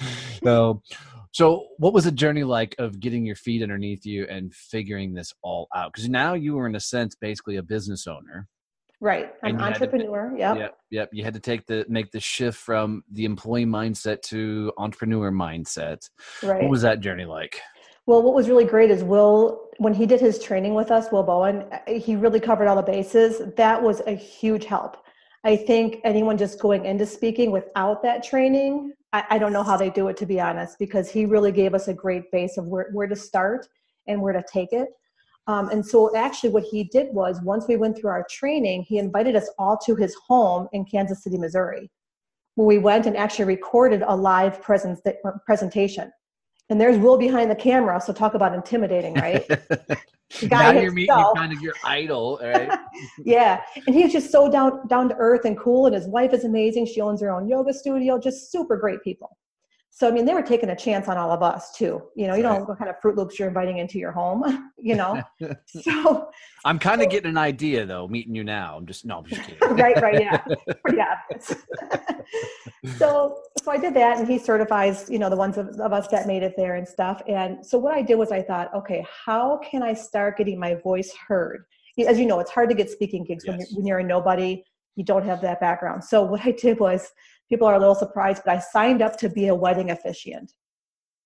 so, 0.45 0.81
So, 1.33 1.67
what 1.79 1.93
was 1.93 2.05
the 2.05 2.13
journey 2.13 2.45
like 2.45 2.75
of 2.79 3.01
getting 3.01 3.27
your 3.27 3.37
feet 3.37 3.63
underneath 3.63 4.07
you 4.07 4.27
and 4.31 4.55
figuring 4.55 5.13
this 5.13 5.35
all 5.43 5.69
out? 5.75 5.93
Because 5.93 6.09
now 6.09 6.35
you 6.35 6.55
were, 6.55 6.67
in 6.67 6.77
a 6.77 6.81
sense, 6.81 7.15
basically 7.15 7.57
a 7.57 7.63
business 7.63 8.07
owner. 8.07 8.49
Right, 9.01 9.31
an 9.43 9.61
entrepreneur. 9.61 10.35
Yeah. 10.37 10.55
Yep, 10.55 10.79
yep. 10.91 11.11
You 11.13 11.23
had 11.23 11.35
to 11.35 11.41
take 11.41 11.67
the 11.67 11.87
make 11.89 12.11
the 12.11 12.19
shift 12.19 12.59
from 12.59 13.05
the 13.13 13.25
employee 13.25 13.65
mindset 13.65 14.23
to 14.23 14.73
entrepreneur 14.77 15.31
mindset. 15.31 16.09
Right. 16.43 16.63
What 16.63 16.71
was 16.71 16.83
that 16.83 17.01
journey 17.01 17.25
like? 17.25 17.61
Well, 18.07 18.23
what 18.23 18.35
was 18.35 18.49
really 18.49 18.65
great 18.65 18.91
is 18.91 19.05
Will, 19.05 19.69
when 19.77 19.93
he 19.93 20.07
did 20.07 20.19
his 20.19 20.39
training 20.39 20.75
with 20.75 20.91
us, 20.91 21.13
Will 21.13 21.23
Bowen, 21.23 21.67
eh, 21.87 21.99
he 21.99 22.17
really 22.17 22.41
covered 22.41 22.67
all 22.67 22.75
the 22.75 22.83
bases. 22.83 23.43
That 23.57 23.83
was 23.83 24.01
a 24.07 24.13
huge 24.13 24.65
help. 24.65 24.97
I 25.45 25.57
think 25.57 25.99
anyone 26.05 26.39
just 26.39 26.59
going 26.59 26.87
into 26.87 27.07
speaking 27.07 27.53
without 27.53 28.03
that 28.03 28.25
training, 28.25 28.95
I, 29.13 29.25
I 29.31 29.39
don't 29.39 29.53
know 29.53 29.63
how 29.63 29.77
they 29.77 29.91
do 29.91 30.09
it 30.09 30.17
to 30.17 30.27
be 30.27 30.41
honest, 30.41 30.79
because 30.79 31.11
he 31.11 31.27
really 31.27 31.53
gave 31.53 31.75
us 31.75 31.87
a 31.89 31.95
great 31.95 32.25
base 32.33 32.57
of 32.57 32.67
where, 32.67 32.89
where 32.93 33.07
to 33.07 33.15
start 33.15 33.69
and 34.07 34.21
where 34.23 34.33
to 34.33 34.43
take 34.51 34.73
it. 34.73 34.89
Um, 35.49 35.71
and 35.71 35.85
so, 35.85 36.15
actually, 36.15 36.51
what 36.51 36.63
he 36.63 36.85
did 36.85 37.09
was 37.13 37.41
once 37.43 37.67
we 37.67 37.77
went 37.77 37.99
through 37.99 38.11
our 38.11 38.27
training, 38.31 38.83
he 38.83 38.99
invited 38.99 39.35
us 39.35 39.49
all 39.59 39.77
to 39.87 39.97
his 39.97 40.15
home 40.27 40.69
in 40.73 40.85
Kansas 40.85 41.25
City, 41.25 41.39
Missouri, 41.39 41.91
where 42.55 42.67
we 42.67 42.79
went 42.79 43.07
and 43.07 43.17
actually 43.17 43.47
recorded 43.47 44.03
a 44.07 44.15
live 44.15 44.61
presence, 44.63 45.01
presentation 45.47 46.13
and 46.71 46.81
there's 46.81 46.99
Will 46.99 47.17
behind 47.17 47.51
the 47.51 47.57
camera. 47.57 48.01
So 48.01 48.13
talk 48.13 48.35
about 48.35 48.55
intimidating, 48.55 49.15
right? 49.15 49.47
The 50.43 50.47
guy 50.47 50.73
now 50.73 50.81
you're 50.83 50.93
meeting 50.93 51.15
himself. 51.15 51.39
kind 51.39 51.55
of 51.55 51.63
your 51.63 51.73
idol, 51.87 52.39
right? 52.43 52.71
yeah, 53.25 53.63
and 53.87 53.97
he's 53.97 54.13
just 54.13 54.31
so 54.31 54.51
down 54.51 54.87
down 54.87 55.09
to 55.09 55.17
earth 55.19 55.47
and 55.47 55.59
cool. 55.59 55.87
And 55.87 55.95
his 55.95 56.07
wife 56.07 56.35
is 56.35 56.45
amazing. 56.45 56.85
She 56.85 57.01
owns 57.01 57.23
her 57.23 57.31
own 57.31 57.49
yoga 57.49 57.73
studio. 57.73 58.19
Just 58.19 58.53
super 58.53 58.77
great 58.77 59.03
people. 59.03 59.39
So 59.99 60.07
I 60.07 60.13
mean, 60.13 60.27
they 60.27 60.33
were 60.33 60.43
taking 60.43 60.69
a 60.69 60.77
chance 60.77 61.09
on 61.09 61.17
all 61.17 61.33
of 61.33 61.43
us 61.43 61.73
too. 61.73 62.01
You 62.15 62.29
know, 62.29 62.37
you 62.37 62.43
don't 62.45 62.61
know 62.61 62.65
what 62.67 62.79
kind 62.79 62.89
of 62.89 63.01
Fruit 63.03 63.17
Loops 63.17 63.37
you're 63.37 63.49
inviting 63.49 63.79
into 63.79 63.99
your 63.99 64.13
home. 64.13 64.65
You 64.81 64.95
know, 64.95 65.21
so 65.67 66.31
I'm 66.65 66.79
kind 66.79 67.03
of 67.03 67.11
getting 67.11 67.31
an 67.31 67.37
idea 67.37 67.85
though, 67.85 68.07
meeting 68.07 68.33
you 68.33 68.45
now. 68.45 68.77
I'm 68.77 68.87
just 68.87 69.05
no, 69.05 69.19
I'm 69.19 69.25
just 69.25 69.43
kidding. 69.43 69.59
right, 69.77 70.01
right, 70.01 70.21
yeah, 70.21 70.37
pretty 70.85 71.01
obvious. 71.01 71.65
so, 72.97 73.43
so 73.61 73.73
I 73.73 73.77
did 73.77 73.93
that, 73.95 74.19
and 74.19 74.29
he 74.29 74.39
certifies, 74.39 75.11
you 75.11 75.19
know, 75.19 75.29
the 75.29 75.37
ones 75.37 75.59
of, 75.59 75.69
of 75.81 75.93
us 75.93 76.07
that 76.09 76.29
made 76.29 76.45
it 76.45 76.55
there 76.57 76.77
and 76.77 76.87
stuff. 76.87 77.23
And 77.27 77.67
so 77.67 77.77
what 77.77 77.93
I 77.93 78.03
did 78.03 78.15
was 78.15 78.31
I 78.31 78.41
thought, 78.41 78.73
okay, 78.73 79.05
how 79.27 79.59
can 79.69 79.83
I 79.83 79.95
start 79.95 80.39
getting 80.39 80.61
my 80.61 80.77
voice 80.77 81.13
heard? 81.27 81.65
As 82.07 82.21
you 82.21 82.25
know, 82.25 82.39
it's 82.39 82.53
hard 82.53 82.69
to 82.69 82.75
get 82.77 82.89
speaking 82.89 83.25
gigs 83.25 83.45
when, 83.49 83.59
you're, 83.59 83.69
when 83.75 83.85
you're 83.85 83.99
a 83.99 84.05
nobody. 84.05 84.63
You 84.95 85.05
don't 85.05 85.27
have 85.27 85.43
that 85.43 85.59
background. 85.59 86.05
So 86.05 86.23
what 86.23 86.47
I 86.47 86.53
did 86.53 86.79
was, 86.79 87.11
people 87.49 87.67
are 87.67 87.75
a 87.75 87.79
little 87.79 87.95
surprised, 87.95 88.43
but 88.45 88.57
I 88.57 88.59
signed 88.61 89.03
up 89.03 89.17
to 89.19 89.29
be 89.29 89.49
a 89.49 89.55
wedding 89.55 89.91
officiant. 89.91 90.53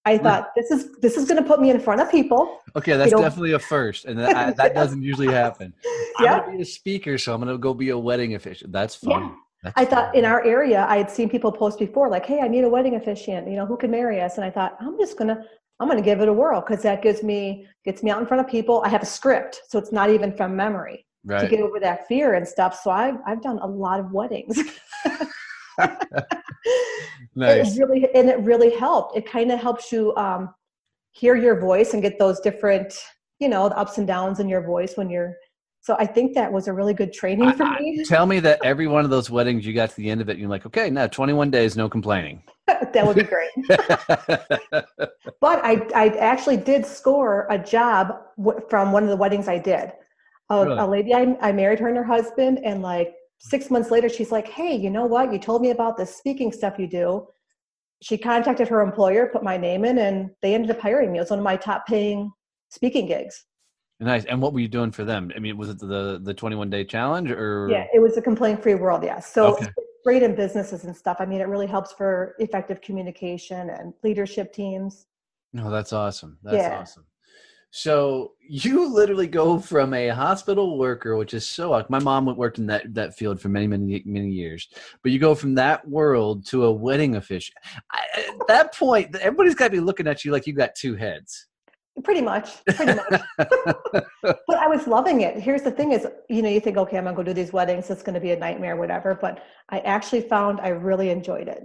I 0.05 0.19
thought 0.19 0.49
this 0.57 0.71
is 0.71 0.99
this 1.01 1.17
is 1.17 1.29
going 1.29 1.41
to 1.41 1.49
put 1.49 1.61
me 1.61 1.71
in 1.71 1.79
front 1.79 2.01
of 2.01 2.11
people. 2.11 2.59
Okay, 2.75 2.97
that's 2.97 3.13
know- 3.13 3.21
definitely 3.21 3.53
a 3.53 3.59
first, 3.59 4.05
and 4.05 4.19
that, 4.19 4.37
I, 4.37 4.51
that 4.53 4.75
doesn't 4.81 5.03
usually 5.03 5.33
happen. 5.33 5.73
Yeah. 6.21 6.35
I'm 6.35 6.41
gonna 6.41 6.57
be 6.57 6.63
a 6.63 6.67
speaker, 6.67 7.19
so 7.19 7.33
I'm 7.35 7.41
gonna 7.41 7.57
go 7.57 7.73
be 7.73 7.91
a 7.91 7.99
wedding 7.99 8.35
official. 8.35 8.69
That's 8.71 8.97
fun. 8.97 9.23
Yeah. 9.23 9.35
That's 9.63 9.75
I 9.77 9.85
thought 9.85 10.15
in 10.17 10.25
our 10.25 10.45
area, 10.45 10.85
I 10.89 10.97
had 10.97 11.09
seen 11.09 11.31
people 11.31 11.53
post 11.53 11.79
before, 11.79 12.09
like, 12.09 12.27
"Hey, 12.27 12.41
I 12.41 12.49
need 12.49 12.65
a 12.65 12.69
wedding 12.69 12.97
officiant. 12.97 13.47
You 13.49 13.55
know, 13.55 13.67
who 13.67 13.77
can 13.77 13.93
marry 13.93 14.21
us?" 14.21 14.37
And 14.37 14.45
I 14.45 14.51
thought, 14.51 14.77
I'm 14.81 14.99
just 14.99 15.17
gonna, 15.17 15.45
I'm 15.79 15.87
gonna 15.87 16.03
give 16.03 16.21
it 16.21 16.29
a 16.29 16.33
whirl 16.33 16.61
because 16.61 16.83
that 16.83 17.01
gives 17.01 17.23
me 17.23 17.69
gets 17.85 18.03
me 18.03 18.11
out 18.11 18.21
in 18.21 18.27
front 18.27 18.45
of 18.45 18.51
people. 18.51 18.83
I 18.85 18.89
have 18.89 19.03
a 19.03 19.07
script, 19.07 19.61
so 19.69 19.79
it's 19.79 19.93
not 19.93 20.11
even 20.11 20.33
from 20.33 20.57
memory 20.57 21.07
to 21.29 21.47
get 21.49 21.61
over 21.61 21.79
that 21.79 22.09
fear 22.09 22.35
and 22.35 22.47
stuff. 22.47 22.81
So 22.83 22.91
I've 22.91 23.19
I've 23.25 23.41
done 23.41 23.59
a 23.59 23.67
lot 23.67 24.01
of 24.01 24.11
weddings. 24.11 24.59
nice. 27.35 27.77
It 27.77 27.81
really 27.81 28.09
and 28.15 28.29
it 28.29 28.39
really 28.41 28.71
helped. 28.77 29.17
It 29.17 29.27
kind 29.27 29.51
of 29.53 29.61
helps 29.61 29.93
you 29.93 30.15
um, 30.17 30.55
hear 31.13 31.35
your 31.37 31.59
voice 31.61 31.95
and 31.95 32.03
get 32.03 32.19
those 32.19 32.41
different, 32.41 32.95
you 33.39 33.49
know, 33.49 33.69
the 33.69 33.77
ups 33.79 33.99
and 33.99 34.07
downs 34.07 34.41
in 34.41 34.49
your 34.49 34.63
voice 34.63 34.97
when 34.97 35.11
you're. 35.11 35.35
So 35.81 35.97
I 35.99 36.07
think 36.07 36.35
that 36.37 36.53
was 36.53 36.69
a 36.69 36.73
really 36.73 36.95
good 36.95 37.13
training 37.13 37.53
for 37.55 37.65
I- 37.65 37.77
I- 37.77 37.81
me. 37.81 38.05
Tell 38.05 38.25
me 38.25 38.39
that 38.41 38.61
every 38.65 38.87
one 38.87 39.05
of 39.05 39.11
those 39.11 39.31
weddings, 39.31 39.67
you 39.67 39.73
got 39.75 39.91
to 39.91 39.97
the 39.97 40.11
end 40.11 40.21
of 40.21 40.29
it, 40.29 40.33
and 40.33 40.41
you're 40.41 40.49
like, 40.49 40.65
okay, 40.65 40.89
now 40.91 41.09
21 41.09 41.51
days, 41.51 41.77
no 41.77 41.89
complaining. 41.89 42.41
that 42.69 43.05
would 43.05 43.17
be 43.17 43.25
great. 43.25 43.51
But 45.41 45.65
I, 45.65 45.85
I 45.95 46.09
actually 46.19 46.57
did 46.57 46.87
score 46.87 47.49
a 47.51 47.59
job 47.59 48.15
w- 48.39 48.61
from 48.71 48.93
one 48.93 49.03
of 49.03 49.09
the 49.09 49.17
weddings 49.17 49.49
I 49.49 49.59
did. 49.59 49.91
A, 50.51 50.65
Really? 50.65 50.79
a 50.79 50.87
lady, 50.87 51.15
I, 51.15 51.37
I 51.41 51.51
married 51.51 51.81
her 51.81 51.89
and 51.89 51.97
her 51.97 52.05
husband, 52.05 52.61
and 52.63 52.81
like 52.81 53.13
six 53.43 53.71
months 53.71 53.91
later, 53.91 54.09
she's 54.09 54.33
like, 54.33 54.49
Hey, 54.49 54.75
you 54.75 54.91
know 54.91 55.05
what? 55.07 55.33
You 55.33 55.39
told 55.39 55.63
me 55.63 55.71
about 55.71 55.97
this 55.97 56.15
speaking 56.15 56.53
stuff 56.53 56.79
you 56.79 56.87
do. 56.87 57.27
She 58.01 58.17
contacted 58.19 58.69
her 58.69 58.81
employer, 58.81 59.27
put 59.33 59.43
my 59.45 59.57
name 59.57 59.85
in, 59.85 59.99
and 59.99 60.31
they 60.43 60.55
ended 60.55 60.71
up 60.71 60.81
hiring 60.81 61.13
me. 61.13 61.19
It 61.19 61.23
was 61.23 61.31
one 61.31 61.39
of 61.39 61.45
my 61.45 61.57
top 61.57 61.87
paying 61.87 62.33
speaking 62.71 63.07
gigs. 63.07 63.45
nice. 64.01 64.25
And 64.25 64.41
what 64.43 64.53
were 64.53 64.61
you 64.61 64.69
doing 64.69 64.91
for 64.91 65.05
them? 65.05 65.31
I 65.37 65.39
mean, 65.39 65.57
was 65.57 65.69
it 65.69 65.79
the 65.79 66.21
the 66.23 66.35
21 66.35 66.71
day 66.71 66.85
challenge 66.85 67.31
or? 67.31 67.71
Yeah, 67.71 67.85
it 67.93 68.01
was 68.01 68.17
a 68.17 68.23
complaint 68.23 68.63
free 68.63 68.75
world, 68.75 69.03
yes. 69.05 69.33
So 69.33 69.49
Okay. 69.55 69.67
it's 69.77 69.87
great 70.05 70.23
in 70.23 70.35
businesses 70.35 70.85
and 70.85 70.97
stuff. 70.97 71.19
I 71.21 71.27
mean, 71.27 71.41
it 71.41 71.49
really 71.49 71.67
helps 71.69 71.93
for 71.93 72.35
effective 72.39 72.81
communication 72.81 73.71
and 73.71 73.93
leadership 74.03 74.53
teams. 74.53 75.07
No, 75.53 75.71
that's 75.71 75.93
awesome. 75.93 76.39
That's 76.43 76.57
Yeah. 76.63 76.79
awesome. 76.81 77.05
So 77.75 78.33
you 78.39 78.87
literally 78.87 79.27
go 79.27 79.59
from 79.59 79.95
a 79.95 80.09
hospital 80.09 80.79
worker, 80.79 81.17
which 81.17 81.33
is 81.33 81.49
so. 81.49 81.85
My 81.89 81.99
mom 81.99 82.27
worked 82.37 82.59
in 82.59 82.67
that 82.67 82.93
that 82.93 83.17
field 83.17 83.41
for 83.41 83.49
many, 83.49 83.67
many, 83.67 84.03
many 84.05 84.29
years. 84.29 84.69
But 85.03 85.11
you 85.11 85.19
go 85.19 85.35
from 85.35 85.55
that 85.55 85.89
world 85.89 86.47
to 86.49 86.67
a 86.67 86.73
wedding 86.73 87.17
official. 87.17 87.55
I, 87.91 88.01
at 88.29 88.47
that 88.49 88.75
point, 88.75 89.17
everybody's 89.17 89.55
got 89.55 89.69
to 89.69 89.71
be 89.71 89.81
looking 89.81 90.07
at 90.07 90.23
you 90.23 90.33
like 90.33 90.47
you 90.47 90.53
got 90.53 90.75
two 90.75 90.97
heads. 90.97 91.47
Pretty 92.05 92.21
much, 92.21 92.63
pretty 92.67 92.93
much. 92.93 93.23
but 93.39 94.59
I 94.59 94.67
was 94.67 94.87
loving 94.87 95.23
it. 95.23 95.39
Here's 95.39 95.63
the 95.63 95.71
thing 95.71 95.93
is, 95.93 96.07
you 96.29 96.43
know, 96.43 96.51
you 96.51 96.61
think, 96.61 96.77
okay, 96.77 96.99
I'm 96.99 97.05
gonna 97.05 97.17
go 97.17 97.23
do 97.23 97.33
these 97.33 97.55
weddings, 97.55 97.89
it's 97.89 98.03
gonna 98.03 98.21
be 98.21 98.33
a 98.33 98.39
nightmare, 98.39 98.77
whatever. 98.77 99.15
But 99.19 99.45
I 99.71 99.81
actually 99.81 100.23
found 100.23 100.61
I 100.61 100.69
really 100.69 101.09
enjoyed 101.09 101.49
it. 101.49 101.63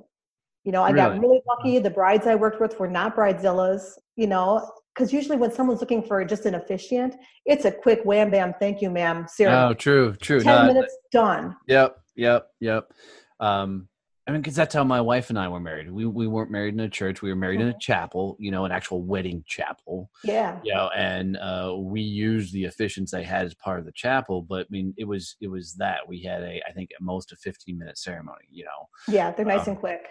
You 0.63 0.71
know, 0.71 0.83
I 0.83 0.91
Really? 0.91 1.15
got 1.15 1.21
really 1.21 1.41
lucky. 1.47 1.79
Mm. 1.79 1.83
The 1.83 1.89
brides 1.89 2.27
I 2.27 2.35
worked 2.35 2.61
with 2.61 2.79
were 2.79 2.89
not 2.89 3.15
bridezillas, 3.15 3.97
you 4.15 4.27
know, 4.27 4.69
because 4.97 5.13
usually 5.13 5.37
when 5.37 5.51
someone's 5.51 5.79
looking 5.79 6.01
for 6.01 6.23
just 6.25 6.45
an 6.45 6.55
officiant, 6.55 7.15
it's 7.45 7.65
a 7.65 7.71
quick 7.71 8.01
wham 8.03 8.31
bam, 8.31 8.53
thank 8.59 8.81
you, 8.81 8.89
ma'am. 8.89 9.23
Oh, 9.25 9.31
Ceremony. 9.31 9.75
true, 9.75 10.15
true. 10.15 10.39
Ten 10.39 10.65
minutes 10.67 10.97
done. 11.11 11.55
Yep, 11.67 11.97
yep, 12.15 12.47
yep. 12.59 12.91
Um, 13.39 13.87
I 14.27 14.31
mean, 14.31 14.41
because 14.41 14.55
that's 14.55 14.73
how 14.73 14.83
my 14.83 14.99
wife 14.99 15.29
and 15.29 15.39
I 15.39 15.47
were 15.47 15.59
married. 15.59 15.89
We 15.89 16.05
we 16.05 16.27
weren't 16.27 16.51
married 16.51 16.73
in 16.73 16.81
a 16.81 16.89
church. 16.89 17.21
We 17.21 17.29
were 17.29 17.35
married 17.35 17.61
in 17.61 17.67
a 17.69 17.77
chapel. 17.79 18.35
You 18.39 18.51
know, 18.51 18.65
an 18.65 18.71
actual 18.73 19.01
wedding 19.03 19.43
chapel. 19.47 20.09
Yeah. 20.23 20.59
you 20.63 20.73
know, 20.73 20.89
and 20.97 21.37
uh, 21.37 21.75
we 21.77 22.01
used 22.01 22.51
the 22.53 22.65
officiant 22.65 23.09
they 23.11 23.23
had 23.23 23.45
as 23.45 23.53
part 23.53 23.79
of 23.79 23.85
the 23.85 23.93
chapel. 23.93 24.41
But 24.41 24.65
I 24.65 24.69
mean, 24.71 24.93
it 24.97 25.05
was 25.05 25.37
it 25.39 25.47
was 25.47 25.75
that 25.75 25.99
we 26.07 26.21
had 26.23 26.41
a 26.41 26.61
I 26.67 26.73
think 26.73 26.89
at 26.93 27.01
most 27.01 27.31
a 27.31 27.37
fifteen 27.37 27.77
minute 27.77 27.97
ceremony. 27.97 28.47
You 28.49 28.65
know, 28.65 28.89
Yeah, 29.07 29.31
they're 29.31 29.45
nice 29.45 29.61
Um, 29.67 29.73
and 29.73 29.77
quick. 29.79 30.07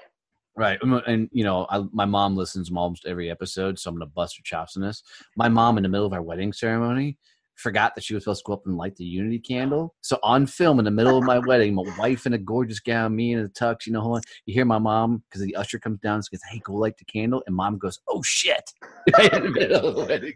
Right? 0.57 0.79
And, 0.83 0.95
and, 1.07 1.29
you 1.33 1.45
know, 1.45 1.67
I, 1.71 1.85
my 1.93 2.05
mom 2.05 2.37
listens 2.37 2.69
to 2.69 2.77
almost 2.77 3.07
every 3.07 3.31
episode, 3.31 3.79
so 3.79 3.91
I'm 3.91 3.97
gonna 3.97 4.07
bust 4.07 4.37
her 4.39 4.43
chops 4.45 4.77
on 4.77 4.83
this. 4.83 5.03
My 5.37 5.49
mom, 5.49 5.77
in 5.77 5.83
the 5.83 5.89
middle 5.89 6.07
of 6.07 6.13
our 6.13 6.23
wedding 6.23 6.53
ceremony. 6.53 7.19
Forgot 7.59 7.95
that 7.95 8.05
she 8.05 8.13
was 8.13 8.25
supposed 8.25 8.41
to 8.45 8.49
go 8.49 8.53
up 8.53 8.67
and 8.67 8.77
light 8.77 8.97
the 8.97 9.05
unity 9.07 9.39
candle. 9.39 9.95
So 10.03 10.19
on 10.23 10.45
film, 10.45 10.79
in 10.79 10.85
the 10.85 10.91
middle 10.91 11.17
of 11.17 11.25
my 11.25 11.39
wedding, 11.39 11.75
my 11.75 11.85
wife 11.99 12.27
in 12.27 12.35
a 12.35 12.39
gorgeous 12.39 12.81
gown, 12.81 13.17
me 13.17 13.33
in 13.33 13.39
a 13.39 13.49
tux, 13.49 13.87
you 13.87 13.95
know, 13.95 14.03
hold 14.03 14.17
on. 14.17 14.23
you 14.45 14.53
hear 14.53 14.67
my 14.67 14.77
mom 14.79 15.23
because 15.31 15.41
the 15.41 15.57
usher 15.57 15.79
comes 15.79 15.99
down 16.01 16.17
and 16.17 16.25
says, 16.27 16.43
"Hey, 16.51 16.61
go 16.63 16.75
light 16.75 16.99
the 16.99 17.07
candle," 17.07 17.43
and 17.47 17.57
mom 17.57 17.79
goes, 17.79 17.99
"Oh 18.09 18.23
shit!" 18.23 18.63
in 19.33 19.43
the 19.45 19.51
middle 19.51 19.87
of 19.87 19.97
the 19.97 20.05
wedding. 20.05 20.35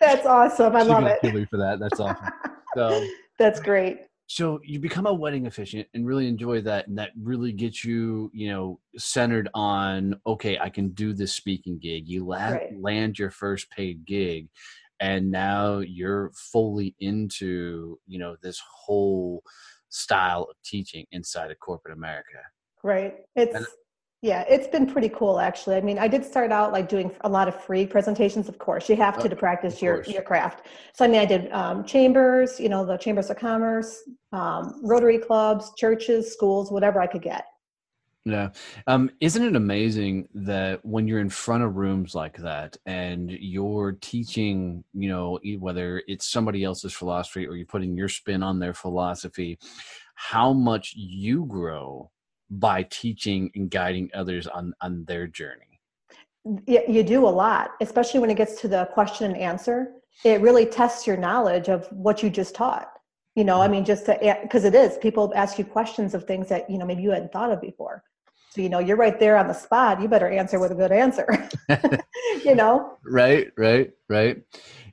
That's 0.00 0.24
awesome. 0.24 0.74
I 0.74 0.80
She's 0.80 0.88
love 0.88 1.04
it. 1.04 1.20
kill 1.20 1.32
me 1.32 1.44
for 1.50 1.58
that. 1.58 1.78
That's 1.78 2.00
awesome. 2.00 2.28
So, 2.74 3.06
That's 3.38 3.60
great. 3.60 3.98
So 4.26 4.60
you 4.64 4.78
become 4.80 5.06
a 5.06 5.12
wedding 5.12 5.46
officiant 5.46 5.88
and 5.94 6.06
really 6.06 6.26
enjoy 6.28 6.60
that, 6.62 6.88
and 6.88 6.96
that 6.98 7.10
really 7.20 7.52
gets 7.52 7.84
you, 7.84 8.30
you 8.32 8.48
know, 8.48 8.78
centered 8.96 9.48
on 9.54 10.14
okay, 10.26 10.58
I 10.58 10.70
can 10.70 10.90
do 10.90 11.12
this 11.12 11.34
speaking 11.34 11.78
gig. 11.78 12.08
You 12.08 12.24
la- 12.26 12.50
Right. 12.50 12.80
land 12.80 13.18
your 13.18 13.30
first 13.30 13.70
paid 13.70 14.04
gig, 14.06 14.48
and 15.00 15.30
now 15.30 15.78
you're 15.78 16.30
fully 16.34 16.94
into, 17.00 17.98
you 18.06 18.18
know, 18.18 18.36
this 18.42 18.60
whole 18.64 19.42
style 19.90 20.44
of 20.50 20.56
teaching 20.64 21.04
inside 21.12 21.50
of 21.50 21.58
corporate 21.58 21.94
America. 21.96 22.38
Right. 22.82 23.14
It's 23.36 23.54
And- 23.54 23.66
yeah, 24.22 24.44
it's 24.48 24.68
been 24.68 24.86
pretty 24.86 25.08
cool 25.08 25.40
actually. 25.40 25.76
I 25.76 25.80
mean, 25.80 25.98
I 25.98 26.06
did 26.06 26.24
start 26.24 26.52
out 26.52 26.70
like 26.70 26.88
doing 26.88 27.10
a 27.22 27.28
lot 27.28 27.48
of 27.48 27.60
free 27.60 27.84
presentations, 27.84 28.48
of 28.48 28.56
course. 28.56 28.88
You 28.88 28.94
have 28.96 29.20
to 29.20 29.28
to 29.28 29.34
practice 29.34 29.82
your 29.82 29.96
course. 29.96 30.08
your 30.08 30.22
craft. 30.22 30.66
So 30.94 31.04
I 31.04 31.08
mean, 31.08 31.20
I 31.20 31.24
did 31.24 31.50
um, 31.50 31.84
chambers, 31.84 32.60
you 32.60 32.68
know, 32.68 32.86
the 32.86 32.96
chambers 32.96 33.30
of 33.30 33.36
commerce, 33.36 34.02
um, 34.32 34.80
Rotary 34.84 35.18
clubs, 35.18 35.72
churches, 35.76 36.32
schools, 36.32 36.70
whatever 36.70 37.00
I 37.00 37.08
could 37.08 37.22
get. 37.22 37.46
Yeah. 38.24 38.50
Um, 38.86 39.10
isn't 39.18 39.42
it 39.42 39.56
amazing 39.56 40.28
that 40.34 40.84
when 40.84 41.08
you're 41.08 41.18
in 41.18 41.28
front 41.28 41.64
of 41.64 41.74
rooms 41.74 42.14
like 42.14 42.36
that 42.38 42.76
and 42.86 43.28
you're 43.28 43.98
teaching, 44.00 44.84
you 44.94 45.08
know, 45.08 45.40
whether 45.58 46.00
it's 46.06 46.30
somebody 46.30 46.62
else's 46.62 46.92
philosophy 46.92 47.44
or 47.44 47.56
you're 47.56 47.66
putting 47.66 47.96
your 47.96 48.08
spin 48.08 48.44
on 48.44 48.60
their 48.60 48.74
philosophy, 48.74 49.58
how 50.14 50.52
much 50.52 50.94
you 50.94 51.44
grow 51.46 52.12
by 52.52 52.82
teaching 52.84 53.50
and 53.54 53.70
guiding 53.70 54.10
others 54.14 54.46
on, 54.46 54.74
on 54.80 55.04
their 55.06 55.26
journey. 55.26 55.80
You 56.66 57.02
do 57.02 57.26
a 57.26 57.30
lot, 57.30 57.70
especially 57.80 58.20
when 58.20 58.30
it 58.30 58.36
gets 58.36 58.60
to 58.62 58.68
the 58.68 58.86
question 58.92 59.32
and 59.32 59.40
answer. 59.40 59.92
It 60.24 60.40
really 60.40 60.66
tests 60.66 61.06
your 61.06 61.16
knowledge 61.16 61.68
of 61.68 61.86
what 61.92 62.22
you 62.22 62.30
just 62.30 62.54
taught. 62.54 62.88
You 63.36 63.44
know, 63.44 63.60
I 63.60 63.64
mm-hmm. 63.64 63.72
mean, 63.72 63.84
just 63.84 64.06
to 64.06 64.38
because 64.42 64.64
it 64.64 64.74
is 64.74 64.98
people 64.98 65.32
ask 65.34 65.58
you 65.58 65.64
questions 65.64 66.14
of 66.14 66.24
things 66.24 66.48
that 66.48 66.68
you 66.68 66.78
know 66.78 66.84
maybe 66.84 67.02
you 67.02 67.10
hadn't 67.10 67.32
thought 67.32 67.50
of 67.50 67.60
before. 67.60 68.02
So 68.50 68.60
you 68.60 68.68
know, 68.68 68.80
you're 68.80 68.98
right 68.98 69.18
there 69.18 69.38
on 69.38 69.48
the 69.48 69.54
spot. 69.54 70.02
You 70.02 70.08
better 70.08 70.28
answer 70.28 70.58
with 70.58 70.72
a 70.72 70.74
good 70.74 70.92
answer. 70.92 71.48
you 72.44 72.54
know, 72.54 72.98
Right, 73.04 73.50
right, 73.56 73.90
right. 74.08 74.42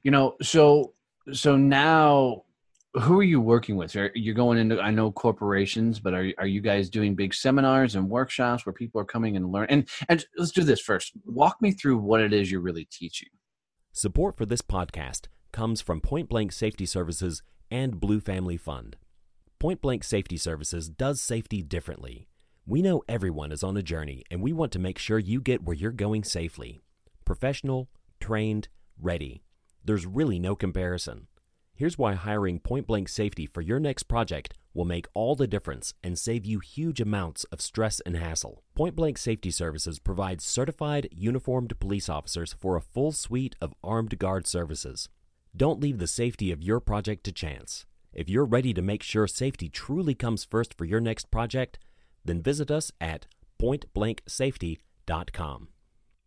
You 0.04 0.12
know, 0.12 0.36
so 0.42 0.94
so 1.34 1.58
now 1.58 2.44
who 2.94 3.20
are 3.20 3.24
you 3.24 3.40
working 3.40 3.76
with? 3.76 3.94
You're 3.94 4.12
you 4.16 4.34
going 4.34 4.58
into 4.58 4.80
I 4.80 4.92
know 4.92 5.12
corporations, 5.12 6.00
but 6.00 6.14
are 6.14 6.32
are 6.38 6.48
you 6.48 6.62
guys 6.62 6.90
doing 6.90 7.16
big 7.16 7.34
seminars 7.34 7.96
and 7.96 8.10
workshops 8.10 8.66
where 8.66 8.74
people 8.74 9.00
are 9.00 9.06
coming 9.06 9.36
and 9.36 9.52
learn 9.52 9.68
and 9.70 9.88
and 10.08 10.26
let's 10.38 10.52
do 10.52 10.64
this 10.64 10.82
first. 10.82 11.14
Walk 11.26 11.62
me 11.62 11.72
through 11.72 12.00
what 12.00 12.22
it 12.22 12.34
is 12.34 12.52
you're 12.52 12.62
really 12.62 12.86
teaching. 12.86 13.30
Support 13.92 14.38
for 14.38 14.46
this 14.46 14.62
podcast 14.62 15.28
comes 15.52 15.82
from 15.82 16.02
Point 16.02 16.30
Blank 16.30 16.52
Safety 16.52 16.86
Services 16.86 17.44
and 17.70 18.00
Blue 18.00 18.20
Family 18.20 18.58
Fund. 18.58 18.96
Point 19.60 19.82
Blank 19.82 20.04
Safety 20.04 20.38
Services 20.38 20.90
does 20.90 21.22
safety 21.22 21.62
differently. 21.62 22.28
We 22.66 22.82
know 22.82 23.04
everyone 23.10 23.52
is 23.52 23.64
on 23.64 23.76
a 23.78 23.84
journey, 23.84 24.24
and 24.30 24.42
we 24.42 24.54
want 24.54 24.72
to 24.74 24.80
make 24.80 25.00
sure 25.00 25.18
you 25.18 25.42
get 25.42 25.64
where 25.64 25.76
you're 25.76 25.92
going 25.92 26.24
safely. 26.24 26.82
Professional, 27.26 27.90
trained, 28.20 28.68
ready. 29.02 29.44
There's 29.84 30.06
really 30.06 30.40
no 30.40 30.56
comparison. 30.56 31.28
Here's 31.80 31.98
why 31.98 32.14
hiring 32.16 32.60
Point 32.60 32.86
Blank 32.88 33.08
Safety 33.08 33.46
for 33.46 33.62
your 33.62 33.80
next 33.80 34.04
project 34.04 34.54
will 34.74 34.84
make 34.84 35.08
all 35.14 35.38
the 35.38 35.48
difference 35.48 35.94
and 36.04 36.20
save 36.20 36.46
you 36.46 36.60
huge 36.60 37.00
amounts 37.00 37.46
of 37.54 37.62
stress 37.62 38.02
and 38.02 38.18
hassle. 38.18 38.62
Point 38.76 38.98
Blank 38.98 39.18
Safety 39.18 39.50
Services 39.50 39.98
provides 39.98 40.44
certified, 40.44 41.08
uniformed 41.10 41.80
police 41.80 42.10
officers 42.10 42.52
for 42.52 42.76
a 42.76 42.82
full 42.82 43.14
suite 43.14 43.56
of 43.62 43.74
armed 43.82 44.20
guard 44.20 44.46
services. 44.46 45.08
Don't 45.56 45.80
leave 45.80 46.00
the 46.00 46.08
safety 46.08 46.52
of 46.52 46.62
your 46.62 46.82
project 46.82 47.24
to 47.24 47.32
chance. 47.32 47.86
If 48.12 48.28
you're 48.28 48.44
ready 48.44 48.74
to 48.74 48.82
make 48.82 49.02
sure 49.02 49.26
safety 49.26 49.70
truly 49.70 50.16
comes 50.16 50.44
first 50.44 50.78
for 50.78 50.84
your 50.84 51.00
next 51.00 51.32
project, 51.32 51.80
then 52.26 52.42
visit 52.42 52.70
us 52.70 52.92
at 53.00 53.26
pointblanksafety.com. 53.58 55.68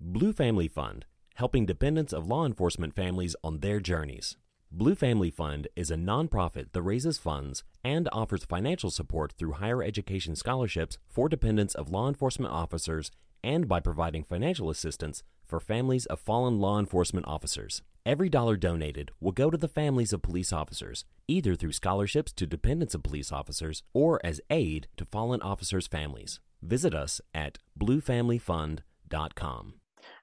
Blue 0.00 0.32
Family 0.32 0.68
Fund, 0.68 1.04
helping 1.34 1.66
dependents 1.66 2.14
of 2.14 2.26
law 2.26 2.46
enforcement 2.46 2.96
families 2.96 3.36
on 3.44 3.58
their 3.58 3.80
journeys. 3.80 4.38
Blue 4.74 4.94
Family 4.94 5.30
Fund 5.30 5.68
is 5.76 5.90
a 5.90 5.96
nonprofit 5.96 6.72
that 6.72 6.80
raises 6.80 7.18
funds 7.18 7.62
and 7.84 8.08
offers 8.10 8.46
financial 8.46 8.90
support 8.90 9.34
through 9.34 9.52
higher 9.52 9.82
education 9.82 10.34
scholarships 10.34 10.96
for 11.10 11.28
dependents 11.28 11.74
of 11.74 11.90
law 11.90 12.08
enforcement 12.08 12.54
officers 12.54 13.10
and 13.44 13.68
by 13.68 13.80
providing 13.80 14.24
financial 14.24 14.70
assistance 14.70 15.22
for 15.44 15.60
families 15.60 16.06
of 16.06 16.18
fallen 16.20 16.58
law 16.58 16.78
enforcement 16.78 17.26
officers. 17.26 17.82
Every 18.06 18.30
dollar 18.30 18.56
donated 18.56 19.10
will 19.20 19.32
go 19.32 19.50
to 19.50 19.58
the 19.58 19.68
families 19.68 20.14
of 20.14 20.22
police 20.22 20.54
officers, 20.54 21.04
either 21.28 21.54
through 21.54 21.72
scholarships 21.72 22.32
to 22.32 22.46
dependents 22.46 22.94
of 22.94 23.02
police 23.02 23.30
officers 23.30 23.82
or 23.92 24.24
as 24.24 24.40
aid 24.48 24.88
to 24.96 25.04
fallen 25.04 25.42
officers' 25.42 25.86
families. 25.86 26.40
Visit 26.62 26.94
us 26.94 27.20
at 27.34 27.58
bluefamilyfund.com. 27.78 29.74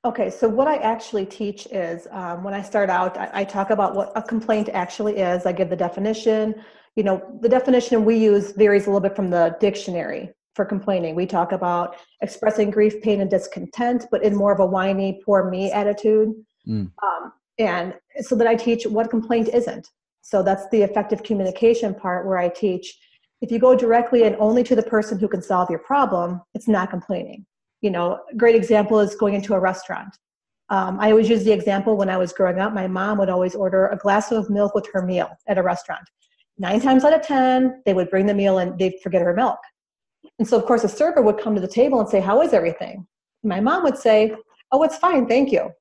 Okay, 0.06 0.30
so 0.30 0.48
what 0.48 0.68
I 0.68 0.78
actually 0.78 1.26
teach 1.26 1.68
is 1.68 2.08
um, 2.12 2.44
when 2.44 2.54
I 2.54 2.62
start 2.62 2.90
out, 2.90 3.18
I, 3.18 3.30
I, 3.34 3.44
talk 3.44 3.70
about 3.70 3.96
what 3.96 4.14
a 4.16 4.22
complaint 4.22 4.70
actually 4.70 5.18
is. 5.18 5.46
I 5.46 5.52
give 5.52 5.70
the 5.70 5.76
definition. 5.76 6.56
You 6.96 7.04
know, 7.04 7.38
the 7.42 7.50
definition 7.50 8.06
we 8.06 8.16
use 8.16 8.54
varies 8.54 8.88
a 8.88 8.90
little 8.90 9.02
bit 9.02 9.16
from 9.16 9.30
the 9.30 9.58
dictionary 9.60 10.32
for 10.56 10.64
complaining. 10.64 11.16
We 11.16 11.26
talk 11.26 11.52
about 11.52 11.98
expressing 12.22 12.72
grief, 12.72 13.02
pain, 13.02 13.20
and 13.20 13.30
discontent, 13.30 14.06
but 14.10 14.24
in 14.24 14.36
more 14.36 14.54
of 14.54 14.60
a 14.62 14.66
whiny, 14.66 15.22
poor 15.26 15.50
me 15.50 15.72
attitude. 15.72 16.34
Mm. 16.68 16.92
Um, 17.04 17.34
and 17.58 17.94
so 18.22 18.36
that 18.36 18.48
I 18.48 18.56
teach 18.56 18.86
what 18.86 19.10
complaint 19.10 19.50
isn't. 19.54 19.90
So 20.22 20.42
that's 20.42 20.68
the 20.70 20.82
effective 20.82 21.24
communication 21.24 21.94
part 21.94 22.26
where 22.26 22.38
I 22.38 22.48
teach 22.50 22.98
if 23.42 23.52
you 23.52 23.60
go 23.60 23.76
directly 23.76 24.24
and 24.24 24.36
only 24.38 24.64
to 24.66 24.76
the 24.76 24.84
person 24.84 25.18
who 25.18 25.28
can 25.28 25.42
solve 25.42 25.70
your 25.70 25.80
problem, 25.80 26.42
it's 26.54 26.68
not 26.68 26.90
complaining 26.90 27.46
you 27.82 27.90
know 27.90 28.20
a 28.32 28.36
great 28.36 28.56
example 28.56 29.00
is 29.00 29.16
going 29.16 29.34
into 29.34 29.54
a 29.54 29.60
restaurant. 29.60 30.18
Um, 30.70 31.00
i 31.00 31.10
always 31.10 31.30
use 31.30 31.44
the 31.44 31.52
example 31.52 31.98
when 31.98 32.10
i 32.10 32.18
was 32.18 32.32
growing 32.32 32.60
up 32.60 32.74
my 32.74 32.88
mom 32.88 33.18
would 33.18 33.30
always 33.30 33.56
order 33.56 33.88
a 33.88 33.98
glass 33.98 34.32
of 34.32 34.52
milk 34.52 34.76
with 34.76 34.88
her 34.94 35.02
meal 35.02 35.30
at 35.48 35.58
a 35.58 35.64
restaurant. 35.64 36.08
Nine 36.58 36.82
times 36.82 37.04
out 37.04 37.14
of 37.14 37.22
ten 37.22 37.82
they 37.86 37.94
would 37.94 38.10
bring 38.10 38.26
the 38.26 38.34
meal 38.34 38.60
and 38.60 38.78
they'd 38.78 39.00
forget 39.02 39.22
her 39.22 39.34
milk. 39.34 39.60
And 40.38 40.48
so 40.48 40.58
of 40.58 40.66
course 40.66 40.84
a 40.84 40.90
server 40.90 41.22
would 41.22 41.40
come 41.40 41.56
to 41.56 41.62
the 41.62 41.68
table 41.68 42.00
and 42.00 42.10
say 42.10 42.20
how 42.20 42.42
is 42.42 42.54
everything? 42.54 43.08
My 43.44 43.60
mom 43.60 43.84
would 43.84 43.98
say 43.98 44.36
oh 44.72 44.84
it's 44.84 44.98
fine 44.98 45.28
thank 45.28 45.52
you. 45.52 45.72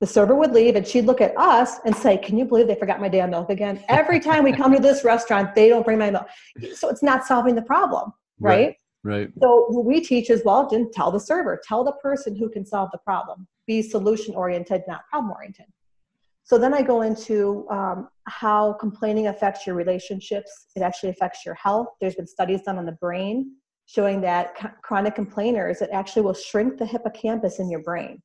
The 0.00 0.06
server 0.06 0.34
would 0.34 0.52
leave 0.52 0.76
and 0.76 0.86
she'd 0.86 1.06
look 1.06 1.20
at 1.20 1.36
us 1.36 1.80
and 1.84 1.94
say 1.94 2.16
can 2.16 2.38
you 2.38 2.44
believe 2.44 2.68
they 2.68 2.74
forgot 2.76 3.00
my 3.00 3.08
damn 3.08 3.30
milk 3.30 3.50
again? 3.50 3.82
Every 3.88 4.20
time 4.20 4.44
we 4.44 4.52
come 4.52 4.72
to 4.72 4.80
this 4.80 5.04
restaurant 5.04 5.54
they 5.54 5.68
don't 5.68 5.84
bring 5.84 5.98
my 5.98 6.10
milk. 6.10 6.28
So 6.74 6.88
it's 6.88 7.02
not 7.02 7.24
solving 7.24 7.54
the 7.54 7.62
problem 7.62 8.12
right, 8.40 8.66
right. 8.66 8.76
Right. 9.06 9.30
So 9.40 9.66
what 9.68 9.84
we 9.84 10.00
teach 10.00 10.30
is 10.30 10.42
well, 10.44 10.68
didn't 10.68 10.92
tell 10.92 11.12
the 11.12 11.20
server, 11.20 11.60
tell 11.62 11.84
the 11.84 11.92
person 11.92 12.34
who 12.34 12.48
can 12.48 12.66
solve 12.66 12.90
the 12.90 12.98
problem. 12.98 13.46
Be 13.64 13.80
solution 13.80 14.34
oriented, 14.34 14.82
not 14.88 15.02
problem 15.08 15.32
oriented. 15.32 15.66
So 16.42 16.58
then 16.58 16.74
I 16.74 16.82
go 16.82 17.02
into 17.02 17.66
um, 17.70 18.08
how 18.24 18.72
complaining 18.74 19.28
affects 19.28 19.64
your 19.64 19.76
relationships. 19.76 20.66
It 20.74 20.82
actually 20.82 21.10
affects 21.10 21.46
your 21.46 21.54
health. 21.54 21.86
There's 22.00 22.16
been 22.16 22.26
studies 22.26 22.62
done 22.62 22.78
on 22.78 22.86
the 22.86 22.98
brain 23.00 23.52
showing 23.86 24.20
that 24.22 24.54
c- 24.60 24.68
chronic 24.82 25.14
complainers, 25.14 25.80
it 25.80 25.90
actually 25.92 26.22
will 26.22 26.34
shrink 26.34 26.76
the 26.76 26.86
hippocampus 26.86 27.60
in 27.60 27.70
your 27.70 27.82
brain. 27.82 28.20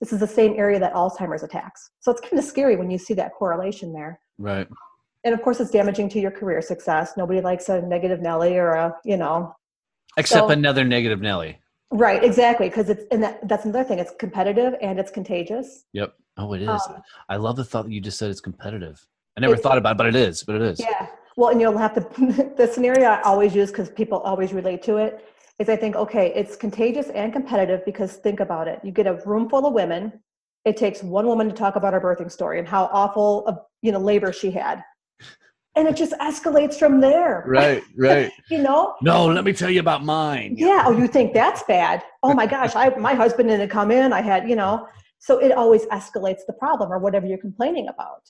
This 0.00 0.12
is 0.12 0.18
the 0.18 0.26
same 0.26 0.54
area 0.58 0.80
that 0.80 0.92
Alzheimer's 0.92 1.44
attacks. 1.44 1.90
So 2.00 2.10
it's 2.10 2.20
kind 2.20 2.36
of 2.38 2.44
scary 2.44 2.74
when 2.74 2.90
you 2.90 2.98
see 2.98 3.14
that 3.14 3.32
correlation 3.38 3.92
there. 3.92 4.20
Right. 4.38 4.66
And 5.24 5.32
of 5.32 5.42
course, 5.42 5.60
it's 5.60 5.70
damaging 5.70 6.08
to 6.10 6.20
your 6.20 6.32
career 6.32 6.60
success. 6.60 7.12
Nobody 7.16 7.40
likes 7.40 7.68
a 7.68 7.80
negative 7.82 8.20
Nelly 8.20 8.58
or 8.58 8.72
a, 8.72 8.94
you 9.04 9.16
know, 9.16 9.54
Except 10.16 10.48
so, 10.48 10.50
another 10.50 10.84
negative 10.84 11.20
Nelly. 11.20 11.58
Right, 11.90 12.22
exactly, 12.24 12.68
because 12.68 12.88
it's 12.88 13.04
and 13.10 13.22
that, 13.22 13.46
that's 13.48 13.64
another 13.64 13.84
thing. 13.84 13.98
It's 13.98 14.12
competitive 14.18 14.74
and 14.80 14.98
it's 14.98 15.10
contagious. 15.10 15.84
Yep. 15.92 16.14
Oh, 16.38 16.52
it 16.52 16.62
is. 16.62 16.68
Um, 16.68 17.02
I 17.28 17.36
love 17.36 17.56
the 17.56 17.64
thought 17.64 17.86
that 17.86 17.92
you 17.92 18.00
just 18.00 18.18
said 18.18 18.30
it's 18.30 18.40
competitive. 18.40 19.06
I 19.36 19.40
never 19.40 19.56
thought 19.56 19.78
about 19.78 19.92
it, 19.92 19.98
but 19.98 20.06
it 20.06 20.16
is. 20.16 20.42
But 20.42 20.56
it 20.56 20.62
is. 20.62 20.80
Yeah. 20.80 21.06
Well, 21.36 21.50
and 21.50 21.60
you'll 21.60 21.78
have 21.78 21.94
to. 21.94 22.00
the 22.56 22.66
scenario 22.66 23.08
I 23.08 23.20
always 23.22 23.54
use 23.54 23.70
because 23.70 23.90
people 23.90 24.18
always 24.18 24.52
relate 24.52 24.82
to 24.84 24.96
it 24.96 25.24
is 25.58 25.68
I 25.68 25.76
think 25.76 25.96
okay, 25.96 26.32
it's 26.34 26.56
contagious 26.56 27.08
and 27.10 27.32
competitive 27.32 27.84
because 27.84 28.16
think 28.16 28.40
about 28.40 28.68
it. 28.68 28.80
You 28.82 28.92
get 28.92 29.06
a 29.06 29.14
room 29.24 29.48
full 29.48 29.66
of 29.66 29.72
women. 29.72 30.12
It 30.64 30.76
takes 30.76 31.02
one 31.02 31.26
woman 31.26 31.48
to 31.48 31.54
talk 31.54 31.76
about 31.76 31.92
her 31.92 32.00
birthing 32.00 32.32
story 32.32 32.58
and 32.58 32.66
how 32.66 32.90
awful 32.92 33.46
of 33.46 33.58
you 33.82 33.92
know 33.92 34.00
labor 34.00 34.32
she 34.32 34.50
had 34.50 34.82
and 35.76 35.86
it 35.86 35.94
just 35.94 36.12
escalates 36.14 36.78
from 36.78 37.00
there. 37.00 37.44
Right, 37.46 37.82
right. 37.96 38.32
you 38.50 38.58
know? 38.58 38.94
No, 39.02 39.26
let 39.26 39.44
me 39.44 39.52
tell 39.52 39.70
you 39.70 39.80
about 39.80 40.04
mine. 40.04 40.54
Yeah. 40.56 40.84
Oh, 40.86 40.96
you 40.96 41.06
think 41.06 41.34
that's 41.34 41.62
bad? 41.64 42.02
Oh 42.22 42.34
my 42.34 42.46
gosh, 42.46 42.74
I 42.74 42.88
my 42.96 43.14
husband 43.14 43.50
didn't 43.50 43.68
come 43.68 43.90
in. 43.90 44.12
I 44.12 44.22
had, 44.22 44.48
you 44.48 44.56
know. 44.56 44.88
So 45.18 45.38
it 45.38 45.52
always 45.52 45.86
escalates 45.86 46.40
the 46.46 46.54
problem 46.54 46.92
or 46.92 46.98
whatever 46.98 47.26
you're 47.26 47.38
complaining 47.38 47.88
about. 47.88 48.22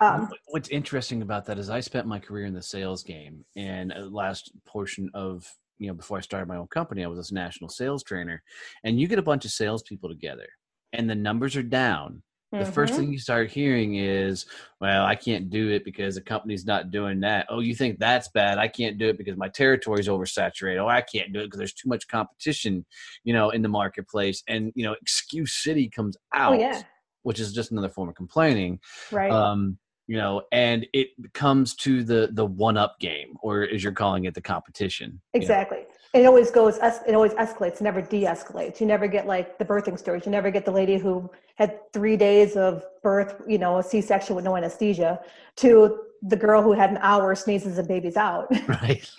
Um, 0.00 0.30
What's 0.48 0.68
interesting 0.68 1.22
about 1.22 1.46
that 1.46 1.58
is 1.58 1.68
I 1.68 1.80
spent 1.80 2.06
my 2.06 2.18
career 2.18 2.46
in 2.46 2.54
the 2.54 2.62
sales 2.62 3.02
game, 3.02 3.44
and 3.56 3.92
last 4.10 4.52
portion 4.66 5.10
of 5.14 5.44
you 5.78 5.88
know 5.88 5.94
before 5.94 6.18
I 6.18 6.20
started 6.20 6.46
my 6.46 6.56
own 6.56 6.68
company, 6.68 7.04
I 7.04 7.08
was 7.08 7.30
a 7.30 7.34
national 7.34 7.70
sales 7.70 8.04
trainer, 8.04 8.42
and 8.84 9.00
you 9.00 9.08
get 9.08 9.18
a 9.18 9.22
bunch 9.22 9.44
of 9.44 9.50
salespeople 9.50 10.08
together, 10.08 10.46
and 10.92 11.10
the 11.10 11.14
numbers 11.16 11.56
are 11.56 11.62
down, 11.62 12.22
the 12.50 12.58
mm-hmm. 12.58 12.72
first 12.72 12.94
thing 12.94 13.12
you 13.12 13.18
start 13.18 13.50
hearing 13.50 13.96
is, 13.96 14.46
well, 14.80 15.04
I 15.04 15.14
can't 15.14 15.50
do 15.50 15.68
it 15.68 15.84
because 15.84 16.14
the 16.14 16.22
company's 16.22 16.64
not 16.64 16.90
doing 16.90 17.20
that. 17.20 17.46
Oh, 17.50 17.60
you 17.60 17.74
think 17.74 17.98
that's 17.98 18.28
bad? 18.28 18.56
I 18.56 18.68
can't 18.68 18.96
do 18.96 19.08
it 19.08 19.18
because 19.18 19.36
my 19.36 19.48
territory's 19.48 20.08
oversaturated. 20.08 20.78
Oh, 20.82 20.88
I 20.88 21.02
can't 21.02 21.32
do 21.32 21.40
it 21.40 21.44
because 21.44 21.58
there's 21.58 21.74
too 21.74 21.90
much 21.90 22.08
competition, 22.08 22.86
you 23.22 23.34
know, 23.34 23.50
in 23.50 23.60
the 23.60 23.68
marketplace. 23.68 24.42
And, 24.48 24.72
you 24.74 24.84
know, 24.84 24.96
excuse 25.02 25.52
city 25.52 25.90
comes 25.90 26.16
out, 26.32 26.54
oh, 26.54 26.58
yeah. 26.58 26.82
which 27.22 27.38
is 27.38 27.52
just 27.52 27.70
another 27.70 27.90
form 27.90 28.08
of 28.08 28.14
complaining. 28.14 28.80
Right. 29.12 29.30
Um, 29.30 29.76
you 30.06 30.16
know, 30.16 30.40
and 30.50 30.86
it 30.94 31.08
comes 31.34 31.74
to 31.74 32.02
the 32.02 32.30
the 32.32 32.46
one 32.46 32.78
up 32.78 32.98
game, 32.98 33.34
or 33.42 33.64
as 33.64 33.84
you're 33.84 33.92
calling 33.92 34.24
it, 34.24 34.32
the 34.32 34.40
competition. 34.40 35.20
Exactly. 35.34 35.80
You 35.80 35.84
know? 35.84 35.88
it 36.14 36.26
always 36.26 36.50
goes 36.50 36.78
it 36.78 37.14
always 37.14 37.32
escalates 37.34 37.80
never 37.80 38.00
de-escalates 38.00 38.80
you 38.80 38.86
never 38.86 39.06
get 39.06 39.26
like 39.26 39.58
the 39.58 39.64
birthing 39.64 39.98
stories 39.98 40.24
you 40.24 40.32
never 40.32 40.50
get 40.50 40.64
the 40.64 40.70
lady 40.70 40.96
who 40.96 41.30
had 41.58 41.80
three 41.92 42.16
days 42.16 42.56
of 42.56 42.84
birth 43.02 43.42
you 43.46 43.58
know 43.58 43.78
a 43.78 43.82
c-section 43.82 44.34
with 44.34 44.44
no 44.44 44.56
anesthesia 44.56 45.20
to 45.56 46.00
the 46.22 46.36
girl 46.36 46.62
who 46.62 46.72
had 46.72 46.90
an 46.90 46.98
hour 47.00 47.34
sneezes 47.34 47.78
and 47.78 47.88
baby's 47.88 48.16
out 48.16 48.46
right 48.68 49.10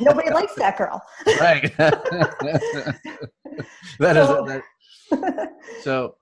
nobody 0.00 0.30
likes 0.30 0.54
that 0.54 0.76
girl 0.76 1.00
right 1.40 1.76
that 1.76 2.96
so, 3.98 4.46
is 4.46 4.62
that, 5.10 5.52
so 5.82 6.16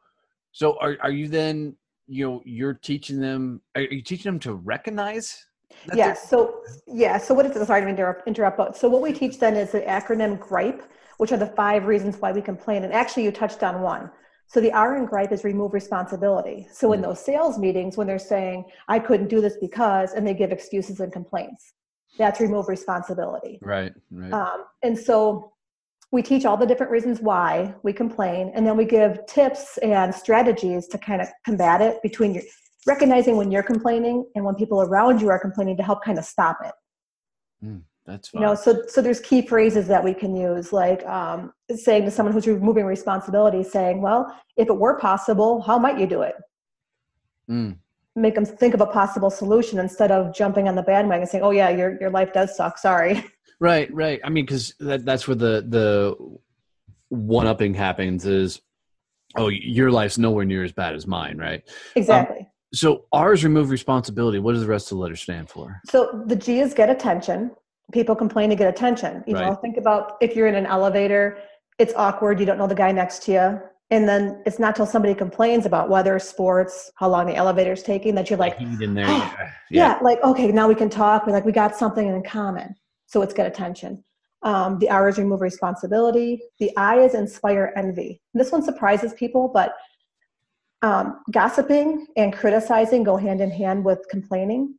so 0.52 0.76
are, 0.80 0.96
are 1.00 1.10
you 1.10 1.28
then 1.28 1.74
you 2.06 2.28
know 2.28 2.42
you're 2.44 2.74
teaching 2.74 3.20
them 3.20 3.60
are 3.76 3.82
you 3.82 4.02
teaching 4.02 4.30
them 4.30 4.40
to 4.40 4.54
recognize 4.54 5.46
yeah. 5.94 6.12
It. 6.12 6.18
So 6.18 6.62
yeah. 6.86 7.18
So 7.18 7.34
what 7.34 7.46
is 7.46 7.56
it? 7.56 7.64
Sorry 7.66 7.80
to 7.82 7.88
interrupt. 7.88 8.26
Interrupt. 8.26 8.56
But 8.56 8.76
so 8.76 8.88
what 8.88 9.02
we 9.02 9.12
teach 9.12 9.38
then 9.38 9.56
is 9.56 9.72
the 9.72 9.80
acronym 9.80 10.38
GRIPE, 10.38 10.82
which 11.18 11.32
are 11.32 11.36
the 11.36 11.46
five 11.46 11.86
reasons 11.86 12.16
why 12.18 12.32
we 12.32 12.42
complain. 12.42 12.84
And 12.84 12.92
actually, 12.92 13.24
you 13.24 13.32
touched 13.32 13.62
on 13.62 13.80
one. 13.80 14.10
So 14.50 14.60
the 14.60 14.72
R 14.72 14.96
in 14.96 15.06
GRIPE 15.06 15.30
is 15.30 15.44
remove 15.44 15.72
responsibility. 15.74 16.66
So 16.72 16.92
in 16.92 17.00
mm. 17.00 17.04
those 17.04 17.24
sales 17.24 17.56
meetings, 17.56 17.96
when 17.96 18.08
they're 18.08 18.18
saying 18.18 18.64
I 18.88 18.98
couldn't 18.98 19.28
do 19.28 19.40
this 19.40 19.56
because, 19.60 20.12
and 20.12 20.26
they 20.26 20.34
give 20.34 20.50
excuses 20.50 20.98
and 20.98 21.12
complaints, 21.12 21.74
that's 22.18 22.40
remove 22.40 22.68
responsibility. 22.68 23.60
Right. 23.62 23.92
Right. 24.10 24.32
Um, 24.32 24.64
and 24.82 24.98
so 24.98 25.52
we 26.10 26.20
teach 26.20 26.44
all 26.44 26.56
the 26.56 26.66
different 26.66 26.90
reasons 26.90 27.20
why 27.20 27.72
we 27.84 27.92
complain, 27.92 28.50
and 28.52 28.66
then 28.66 28.76
we 28.76 28.84
give 28.84 29.24
tips 29.26 29.78
and 29.78 30.12
strategies 30.12 30.88
to 30.88 30.98
kind 30.98 31.22
of 31.22 31.28
combat 31.44 31.80
it 31.80 32.02
between 32.02 32.34
your 32.34 32.42
recognizing 32.88 33.36
when 33.36 33.52
you're 33.52 33.62
complaining 33.62 34.26
and 34.34 34.44
when 34.44 34.56
people 34.56 34.82
around 34.82 35.20
you 35.20 35.28
are 35.28 35.38
complaining 35.38 35.76
to 35.76 35.84
help 35.84 36.02
kind 36.02 36.18
of 36.18 36.24
stop 36.24 36.58
it. 36.64 36.72
Mm, 37.64 37.82
that's 38.06 38.28
fine. 38.28 38.42
you 38.42 38.46
know 38.46 38.54
so 38.54 38.82
so 38.88 39.02
there's 39.02 39.20
key 39.20 39.42
phrases 39.42 39.86
that 39.86 40.02
we 40.02 40.14
can 40.14 40.34
use 40.34 40.72
like 40.72 41.04
um, 41.06 41.52
saying 41.74 42.04
to 42.04 42.10
someone 42.10 42.32
who's 42.32 42.46
removing 42.46 42.84
responsibility 42.84 43.62
saying 43.62 44.00
well 44.00 44.34
if 44.56 44.68
it 44.68 44.76
were 44.76 44.98
possible 44.98 45.60
how 45.62 45.78
might 45.78 45.98
you 45.98 46.06
do 46.06 46.22
it 46.22 46.34
mm. 47.48 47.76
make 48.16 48.34
them 48.34 48.44
think 48.44 48.74
of 48.74 48.80
a 48.80 48.86
possible 48.86 49.30
solution 49.30 49.78
instead 49.78 50.10
of 50.10 50.34
jumping 50.34 50.68
on 50.68 50.74
the 50.74 50.82
bandwagon 50.82 51.22
and 51.22 51.30
saying 51.30 51.44
oh 51.44 51.50
yeah 51.50 51.68
your, 51.68 52.00
your 52.00 52.10
life 52.10 52.32
does 52.32 52.56
suck 52.56 52.78
sorry 52.78 53.24
right 53.60 53.92
right 53.92 54.20
i 54.24 54.28
mean 54.28 54.44
because 54.44 54.74
that, 54.80 55.04
that's 55.04 55.28
where 55.28 55.34
the 55.34 55.64
the 55.68 56.16
one 57.08 57.46
upping 57.46 57.74
happens 57.74 58.24
is 58.24 58.60
oh 59.36 59.48
your 59.48 59.90
life's 59.90 60.18
nowhere 60.18 60.44
near 60.44 60.64
as 60.64 60.72
bad 60.72 60.94
as 60.94 61.06
mine 61.06 61.36
right 61.36 61.68
exactly 61.96 62.40
um, 62.40 62.46
So 62.72 63.06
R's 63.12 63.42
remove 63.42 63.70
responsibility. 63.70 64.38
What 64.38 64.52
does 64.52 64.62
the 64.62 64.68
rest 64.68 64.92
of 64.92 64.96
the 64.96 65.02
letter 65.02 65.16
stand 65.16 65.48
for? 65.50 65.80
So 65.86 66.22
the 66.26 66.36
G 66.36 66.60
is 66.60 66.72
get 66.72 66.88
attention. 66.88 67.50
People 67.92 68.14
complain 68.14 68.50
to 68.50 68.56
get 68.56 68.68
attention. 68.68 69.24
You 69.26 69.34
know, 69.34 69.54
think 69.56 69.76
about 69.76 70.16
if 70.20 70.36
you're 70.36 70.46
in 70.46 70.54
an 70.54 70.66
elevator, 70.66 71.38
it's 71.78 71.94
awkward. 71.94 72.38
You 72.38 72.46
don't 72.46 72.58
know 72.58 72.66
the 72.66 72.74
guy 72.74 72.92
next 72.92 73.22
to 73.24 73.32
you. 73.32 73.60
And 73.92 74.08
then 74.08 74.40
it's 74.46 74.60
not 74.60 74.76
till 74.76 74.86
somebody 74.86 75.14
complains 75.14 75.66
about 75.66 75.88
weather, 75.88 76.18
sports, 76.20 76.92
how 76.94 77.08
long 77.08 77.26
the 77.26 77.34
elevator's 77.34 77.82
taking 77.82 78.14
that 78.14 78.30
you're 78.30 78.38
like, 78.38 78.56
there. 78.58 79.06
Oh, 79.08 79.34
yeah. 79.70 79.94
yeah. 79.94 79.98
like 80.02 80.22
okay 80.22 80.50
now 80.52 80.68
we 80.68 80.74
can 80.74 80.90
talk 80.90 81.26
We're 81.26 81.32
like 81.32 81.44
we 81.44 81.52
got 81.52 81.76
something 81.76 82.06
in 82.06 82.22
common 82.22 82.74
so 83.06 83.22
it's 83.22 83.32
get 83.32 83.46
attention 83.46 84.04
um, 84.42 84.78
the 84.78 84.90
r 84.90 85.08
is 85.08 85.18
remove 85.18 85.40
responsibility 85.40 86.42
the 86.58 86.70
i 86.76 86.98
is 86.98 87.14
inspire 87.14 87.72
envy 87.76 88.20
this 88.34 88.52
one 88.52 88.62
surprises 88.62 89.14
people 89.14 89.50
but 89.52 89.74
um, 90.82 91.20
gossiping 91.30 92.06
and 92.16 92.32
criticizing 92.32 93.02
go 93.04 93.16
hand 93.16 93.40
in 93.40 93.50
hand 93.50 93.84
with 93.84 93.98
complaining 94.10 94.74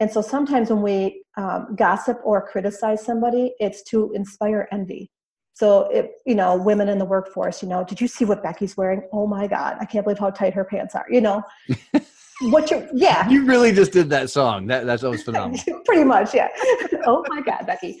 and 0.00 0.10
so 0.10 0.20
sometimes 0.20 0.70
when 0.70 0.82
we 0.82 1.22
um, 1.36 1.74
gossip 1.76 2.18
or 2.24 2.46
criticize 2.46 3.04
somebody 3.04 3.54
it's 3.58 3.82
to 3.84 4.12
inspire 4.14 4.68
envy 4.72 5.10
so 5.54 5.88
if 5.92 6.06
you 6.26 6.34
know 6.34 6.56
women 6.56 6.88
in 6.88 6.98
the 6.98 7.04
workforce 7.04 7.62
you 7.62 7.68
know 7.68 7.84
did 7.84 8.00
you 8.00 8.08
see 8.08 8.24
what 8.24 8.42
becky's 8.42 8.76
wearing 8.76 9.02
oh 9.12 9.26
my 9.26 9.46
god 9.46 9.76
i 9.80 9.84
can't 9.84 10.04
believe 10.04 10.18
how 10.18 10.30
tight 10.30 10.54
her 10.54 10.64
pants 10.64 10.94
are 10.94 11.06
you 11.10 11.20
know 11.20 11.42
what 12.42 12.70
you 12.70 12.88
yeah 12.94 13.28
You 13.28 13.44
really 13.44 13.72
just 13.72 13.92
did 13.92 14.08
that 14.10 14.30
song. 14.30 14.66
That 14.66 14.86
that's 14.86 15.02
always 15.02 15.22
phenomenal. 15.22 15.60
Pretty 15.84 16.04
much, 16.04 16.34
yeah. 16.34 16.48
oh 17.06 17.24
my 17.28 17.40
God, 17.40 17.66
Becky. 17.66 18.00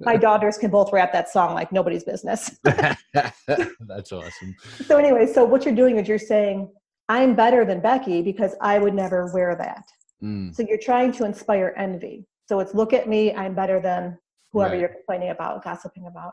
my 0.00 0.16
daughters 0.16 0.58
can 0.58 0.70
both 0.70 0.92
rap 0.92 1.12
that 1.12 1.28
song 1.28 1.54
like 1.54 1.72
nobody's 1.72 2.04
business. 2.04 2.56
that's 2.62 4.12
awesome. 4.12 4.54
so, 4.86 4.96
anyway, 4.96 5.26
so 5.26 5.44
what 5.44 5.64
you're 5.64 5.74
doing 5.74 5.98
is 5.98 6.06
you're 6.06 6.18
saying, 6.18 6.70
I'm 7.08 7.34
better 7.34 7.64
than 7.64 7.80
Becky 7.80 8.22
because 8.22 8.54
I 8.60 8.78
would 8.78 8.94
never 8.94 9.32
wear 9.34 9.56
that. 9.56 9.84
Mm, 10.22 10.54
So, 10.54 10.62
you're 10.68 10.78
trying 10.78 11.12
to 11.12 11.24
inspire 11.24 11.74
envy. 11.76 12.26
So, 12.48 12.60
it's 12.60 12.74
look 12.74 12.92
at 12.92 13.08
me, 13.08 13.34
I'm 13.34 13.54
better 13.54 13.80
than 13.80 14.18
whoever 14.52 14.72
Right. 14.72 14.80
you're 14.80 14.88
complaining 14.88 15.30
about, 15.30 15.64
gossiping 15.64 16.06
about. 16.06 16.32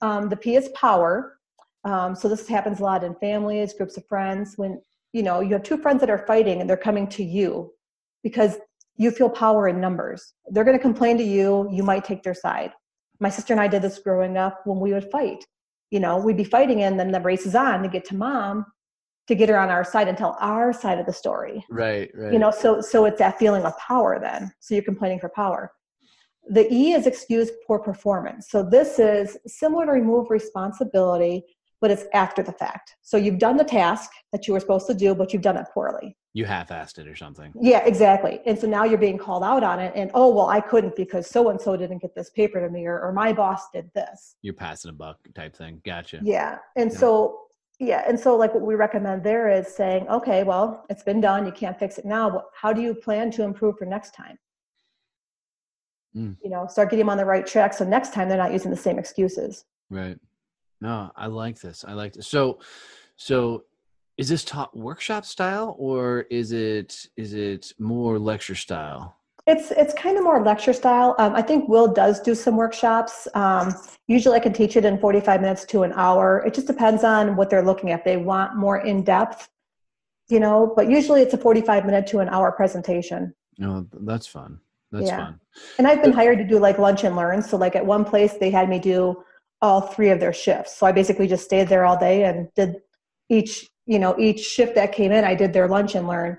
Um, 0.00 0.28
the 0.28 0.36
P 0.36 0.56
is 0.56 0.68
power. 0.70 1.38
Um, 1.84 2.14
so, 2.14 2.28
this 2.28 2.48
happens 2.48 2.80
a 2.80 2.82
lot 2.82 3.04
in 3.04 3.14
families, 3.16 3.72
groups 3.74 3.96
of 3.96 4.06
friends. 4.06 4.54
When 4.56 4.80
you 5.12 5.22
know 5.22 5.40
you 5.40 5.52
have 5.52 5.62
two 5.62 5.76
friends 5.78 6.00
that 6.00 6.10
are 6.10 6.26
fighting 6.26 6.60
and 6.60 6.68
they're 6.68 6.76
coming 6.76 7.06
to 7.08 7.22
you 7.22 7.72
because 8.22 8.56
you 8.96 9.10
feel 9.10 9.28
power 9.30 9.68
in 9.68 9.80
numbers. 9.80 10.34
They're 10.48 10.64
going 10.64 10.76
to 10.76 10.82
complain 10.82 11.18
to 11.18 11.24
you. 11.24 11.68
You 11.70 11.82
might 11.82 12.04
take 12.04 12.22
their 12.22 12.34
side. 12.34 12.72
My 13.20 13.28
sister 13.28 13.52
and 13.52 13.60
I 13.60 13.68
did 13.68 13.82
this 13.82 13.98
growing 13.98 14.36
up 14.36 14.60
when 14.64 14.80
we 14.80 14.92
would 14.92 15.10
fight. 15.10 15.44
You 15.90 16.00
know, 16.00 16.16
we'd 16.18 16.36
be 16.36 16.44
fighting 16.44 16.82
and 16.82 16.98
then 16.98 17.12
the 17.12 17.20
race 17.20 17.46
is 17.46 17.54
on 17.54 17.82
to 17.82 17.88
get 17.88 18.04
to 18.06 18.16
mom 18.16 18.66
to 19.28 19.34
get 19.34 19.48
her 19.48 19.58
on 19.58 19.70
our 19.70 19.84
side 19.84 20.08
and 20.08 20.18
tell 20.18 20.36
our 20.40 20.72
side 20.72 20.98
of 20.98 21.06
the 21.06 21.12
story. 21.12 21.64
right, 21.70 22.10
right. 22.14 22.32
You 22.32 22.38
know, 22.38 22.50
so 22.50 22.80
so 22.80 23.04
it's 23.06 23.18
that 23.18 23.38
feeling 23.38 23.64
of 23.64 23.76
power 23.78 24.18
then. 24.20 24.52
So 24.60 24.74
you're 24.74 24.84
complaining 24.84 25.20
for 25.20 25.28
power. 25.30 25.72
The 26.48 26.70
E 26.72 26.92
is 26.92 27.06
excuse 27.06 27.50
poor 27.66 27.78
performance. 27.78 28.50
So 28.50 28.62
this 28.62 28.98
is 28.98 29.38
similar 29.46 29.86
to 29.86 29.92
remove 29.92 30.28
responsibility, 30.30 31.42
but 31.80 31.90
it's 31.90 32.04
after 32.12 32.42
the 32.42 32.52
fact. 32.52 32.96
So 33.02 33.16
you've 33.16 33.38
done 33.38 33.56
the 33.56 33.64
task 33.64 34.10
that 34.32 34.46
you 34.46 34.52
were 34.54 34.60
supposed 34.60 34.86
to 34.88 34.94
do, 34.94 35.14
but 35.14 35.32
you've 35.32 35.42
done 35.42 35.56
it 35.56 35.66
poorly. 35.72 36.16
you 36.34 36.44
half-assed 36.44 36.98
it 36.98 37.06
or 37.06 37.14
something. 37.16 37.52
Yeah, 37.60 37.78
exactly. 37.86 38.40
And 38.44 38.58
so 38.58 38.66
now 38.66 38.84
you're 38.84 38.98
being 38.98 39.16
called 39.18 39.44
out 39.44 39.62
on 39.62 39.78
it, 39.78 39.92
and 39.94 40.10
oh 40.14 40.28
well, 40.34 40.48
I 40.48 40.60
couldn't 40.60 40.96
because 40.96 41.26
so 41.30 41.48
and 41.48 41.60
so 41.60 41.76
didn't 41.76 42.02
get 42.02 42.14
this 42.14 42.28
paper 42.30 42.60
to 42.60 42.68
me, 42.70 42.84
or, 42.86 43.00
or 43.00 43.12
my 43.12 43.32
boss 43.32 43.70
did 43.72 43.88
this. 43.94 44.36
You're 44.42 44.52
passing 44.54 44.90
a 44.90 44.92
buck 44.94 45.18
type 45.34 45.54
thing. 45.56 45.80
Gotcha. 45.84 46.20
Yeah, 46.22 46.58
and 46.76 46.90
Yeah. 46.92 46.98
so 46.98 47.40
yeah, 47.80 48.04
and 48.06 48.18
so 48.18 48.36
like 48.36 48.54
what 48.54 48.62
we 48.62 48.74
recommend 48.74 49.24
there 49.24 49.50
is 49.50 49.68
saying, 49.68 50.08
okay, 50.08 50.44
well, 50.44 50.84
it's 50.88 51.02
been 51.02 51.20
done. 51.20 51.44
You 51.44 51.52
can't 51.52 51.78
fix 51.78 51.98
it 51.98 52.04
now. 52.04 52.30
But 52.30 52.44
how 52.54 52.72
do 52.72 52.80
you 52.80 52.94
plan 52.94 53.30
to 53.32 53.42
improve 53.42 53.78
for 53.78 53.84
next 53.84 54.14
time? 54.14 54.38
Mm. 56.16 56.36
You 56.42 56.50
know, 56.50 56.66
start 56.68 56.90
getting 56.90 57.00
them 57.06 57.10
on 57.10 57.18
the 57.18 57.24
right 57.24 57.46
track 57.46 57.74
so 57.74 57.84
next 57.84 58.12
time 58.12 58.28
they're 58.28 58.38
not 58.38 58.52
using 58.52 58.70
the 58.70 58.76
same 58.76 58.98
excuses. 58.98 59.64
Right. 59.90 60.18
No, 60.80 61.10
I 61.16 61.26
like 61.26 61.60
this. 61.60 61.84
I 61.86 61.94
like 61.94 62.12
this. 62.12 62.28
So, 62.28 62.60
so 63.16 63.64
is 64.16 64.28
this 64.28 64.44
taught 64.44 64.76
workshop 64.76 65.24
style 65.24 65.74
or 65.78 66.20
is 66.30 66.52
it 66.52 67.06
is 67.16 67.34
it 67.34 67.72
more 67.78 68.18
lecture 68.18 68.54
style? 68.54 69.16
It's 69.46 69.70
it's 69.72 69.92
kind 69.92 70.16
of 70.16 70.24
more 70.24 70.42
lecture 70.42 70.72
style. 70.72 71.14
Um, 71.18 71.34
I 71.34 71.42
think 71.42 71.68
Will 71.68 71.92
does 71.92 72.20
do 72.20 72.34
some 72.34 72.56
workshops. 72.56 73.28
Um, 73.34 73.74
usually, 74.08 74.36
I 74.36 74.40
can 74.40 74.54
teach 74.54 74.74
it 74.76 74.86
in 74.86 74.98
forty 74.98 75.20
five 75.20 75.42
minutes 75.42 75.66
to 75.66 75.82
an 75.82 75.92
hour. 75.94 76.42
It 76.46 76.54
just 76.54 76.66
depends 76.66 77.04
on 77.04 77.36
what 77.36 77.50
they're 77.50 77.62
looking 77.64 77.90
at. 77.90 78.04
They 78.04 78.16
want 78.16 78.56
more 78.56 78.78
in 78.78 79.02
depth, 79.04 79.50
you 80.28 80.40
know. 80.40 80.72
But 80.74 80.88
usually, 80.88 81.20
it's 81.20 81.34
a 81.34 81.38
forty 81.38 81.60
five 81.60 81.84
minute 81.84 82.06
to 82.08 82.20
an 82.20 82.30
hour 82.30 82.52
presentation. 82.52 83.34
No, 83.58 83.86
that's 83.92 84.26
fun. 84.26 84.60
That's 84.90 85.08
Yeah. 85.08 85.18
fun. 85.18 85.40
And 85.78 85.86
I've 85.86 86.00
been 86.00 86.12
hired 86.12 86.38
to 86.38 86.44
do 86.44 86.58
like 86.58 86.78
lunch 86.78 87.04
and 87.04 87.14
learn. 87.14 87.42
So 87.42 87.58
like 87.58 87.76
at 87.76 87.84
one 87.84 88.04
place, 88.04 88.34
they 88.34 88.50
had 88.50 88.70
me 88.70 88.78
do 88.78 89.22
all 89.60 89.82
three 89.82 90.08
of 90.08 90.20
their 90.20 90.32
shifts. 90.32 90.74
So 90.76 90.86
I 90.86 90.92
basically 90.92 91.26
just 91.26 91.44
stayed 91.44 91.68
there 91.68 91.84
all 91.84 91.98
day 91.98 92.24
and 92.24 92.48
did 92.54 92.76
each 93.28 93.68
you 93.84 93.98
know 93.98 94.14
each 94.18 94.40
shift 94.40 94.74
that 94.76 94.92
came 94.92 95.12
in. 95.12 95.22
I 95.22 95.34
did 95.34 95.52
their 95.52 95.68
lunch 95.68 95.94
and 95.94 96.08
learn, 96.08 96.38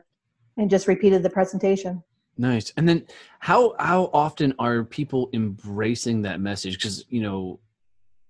and 0.58 0.72
just 0.72 0.88
repeated 0.88 1.22
the 1.22 1.30
presentation. 1.30 2.04
Nice. 2.38 2.72
And 2.76 2.88
then 2.88 3.06
how 3.40 3.76
how 3.80 4.10
often 4.14 4.54
are 4.60 4.84
people 4.84 5.30
embracing 5.34 6.24
that 6.24 6.40
message? 6.40 6.78
Because 6.78 7.06
you 7.10 7.22
know, 7.22 7.60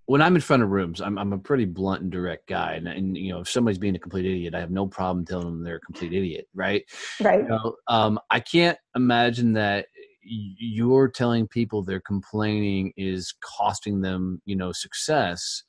when 0.06 0.22
I'm 0.22 0.36
in 0.36 0.42
front 0.42 0.64
of 0.64 0.70
rooms, 0.70 1.02
I'm 1.02 1.18
I'm 1.18 1.34
a 1.34 1.38
pretty 1.38 1.66
blunt 1.66 2.04
and 2.04 2.12
direct 2.12 2.48
guy, 2.48 2.74
and, 2.74 2.88
and 2.88 3.18
you 3.18 3.34
know, 3.34 3.40
if 3.40 3.50
somebody's 3.50 3.80
being 3.80 3.96
a 3.96 4.00
complete 4.00 4.26
idiot, 4.26 4.54
I 4.54 4.60
have 4.60 4.72
no 4.72 4.88
problem 4.88 5.26
telling 5.26 5.48
them 5.48 5.64
they're 5.64 5.78
a 5.78 5.82
complete 5.82 6.14
idiot, 6.14 6.48
right? 6.54 6.84
Right. 7.20 7.42
You 7.42 7.48
know, 7.48 7.76
um, 7.88 8.20
I 8.30 8.40
can't 8.40 8.78
imagine 8.96 9.54
that 9.54 9.88
you're 10.26 11.08
telling 11.08 11.48
people 11.48 11.84
they're 11.84 12.00
complaining 12.00 12.94
is 12.98 13.34
costing 13.42 14.02
them, 14.02 14.42
you 14.46 14.56
know, 14.56 14.72
success 14.72 15.64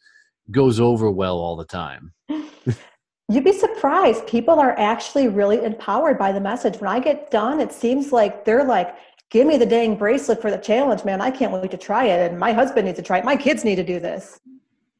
goes 0.50 0.80
over 0.80 1.10
well 1.10 1.36
all 1.36 1.56
the 1.56 1.64
time. 1.64 2.12
You'd 3.28 3.44
be 3.44 3.52
surprised. 3.52 4.26
People 4.26 4.60
are 4.60 4.78
actually 4.78 5.26
really 5.28 5.64
empowered 5.64 6.16
by 6.16 6.30
the 6.30 6.40
message. 6.40 6.78
When 6.80 6.88
I 6.88 7.00
get 7.00 7.30
done, 7.30 7.60
it 7.60 7.72
seems 7.72 8.12
like 8.12 8.44
they're 8.44 8.62
like, 8.64 8.94
give 9.30 9.46
me 9.48 9.56
the 9.56 9.66
dang 9.66 9.96
bracelet 9.96 10.40
for 10.40 10.50
the 10.50 10.58
challenge, 10.58 11.04
man. 11.04 11.20
I 11.20 11.32
can't 11.32 11.50
wait 11.52 11.70
to 11.72 11.76
try 11.76 12.04
it. 12.06 12.30
And 12.30 12.38
my 12.38 12.52
husband 12.52 12.86
needs 12.86 12.98
to 12.98 13.02
try 13.02 13.18
it. 13.18 13.24
My 13.24 13.36
kids 13.36 13.64
need 13.64 13.76
to 13.76 13.84
do 13.84 13.98
this. 13.98 14.38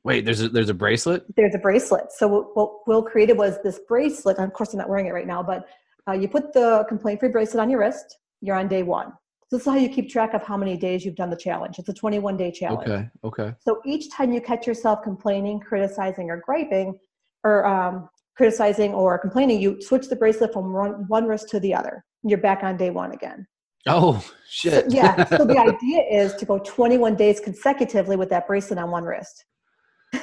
Wait, 0.03 0.25
there's 0.25 0.41
a, 0.41 0.49
there's 0.49 0.69
a 0.69 0.75
bracelet. 0.75 1.25
There's 1.37 1.55
a 1.55 1.59
bracelet. 1.59 2.11
So 2.13 2.27
what- 2.27 2.57
what 2.57 2.87
Will 2.89 3.03
created 3.03 3.39
was 3.39 3.59
this 3.63 3.79
bracelet. 3.87 4.39
Of 4.39 4.53
course, 4.53 4.73
I'm 4.73 4.79
not 4.79 4.89
wearing 4.89 5.07
it 5.07 5.13
right 5.13 5.27
now, 5.27 5.43
but 5.43 5.67
uh, 6.09 6.13
you 6.13 6.29
put 6.29 6.53
the 6.53 6.85
complaint 6.89 7.21
free 7.21 7.29
bracelet 7.29 7.61
on 7.61 7.71
your 7.71 7.81
wrist. 7.81 8.19
You're 8.41 8.57
on 8.57 8.67
day 8.67 8.83
one. 8.83 9.13
This 9.53 9.61
is 9.61 9.67
how 9.67 9.77
you 9.77 9.89
keep 9.89 10.11
track 10.11 10.35
of 10.35 10.43
how 10.43 10.57
many 10.57 10.77
days 10.77 11.05
you've 11.05 11.15
done 11.15 11.31
the 11.31 11.37
challenge. 11.37 11.79
It's 11.79 11.89
a 11.89 11.95
21 11.95 12.37
day 12.37 12.51
challenge. 12.51 12.89
Okay, 12.89 13.09
okay. 13.23 13.55
So 13.61 13.81
each 13.85 14.11
time 14.11 14.33
you 14.33 14.41
catch 14.41 14.67
yourself 14.67 15.03
complaining, 15.03 15.61
criticizing, 15.61 16.31
or 16.31 16.39
griping, 16.45 16.99
or 17.45 17.65
um, 17.65 18.09
criticizing 18.37 18.93
or 18.95 19.19
complaining, 19.19 19.61
you 19.61 19.81
switch 19.81 20.09
the 20.09 20.17
bracelet 20.17 20.53
from 20.53 20.73
one, 20.73 21.07
one 21.09 21.27
wrist 21.27 21.49
to 21.51 21.61
the 21.61 21.75
other. 21.75 22.05
You're 22.23 22.39
back 22.39 22.63
on 22.63 22.77
day 22.77 22.91
one 22.91 23.13
again. 23.13 23.47
Oh 23.89 24.19
So, 24.19 24.33
shit! 24.49 24.91
yeah. 24.93 25.25
So 25.25 25.45
the 25.45 25.59
idea 25.59 26.03
is 26.11 26.35
to 26.37 26.45
go 26.45 26.59
21 26.59 27.17
days 27.17 27.41
consecutively 27.41 28.17
with 28.17 28.29
that 28.31 28.47
bracelet 28.47 28.79
on 28.79 28.91
one 28.91 29.05
wrist. 29.05 29.45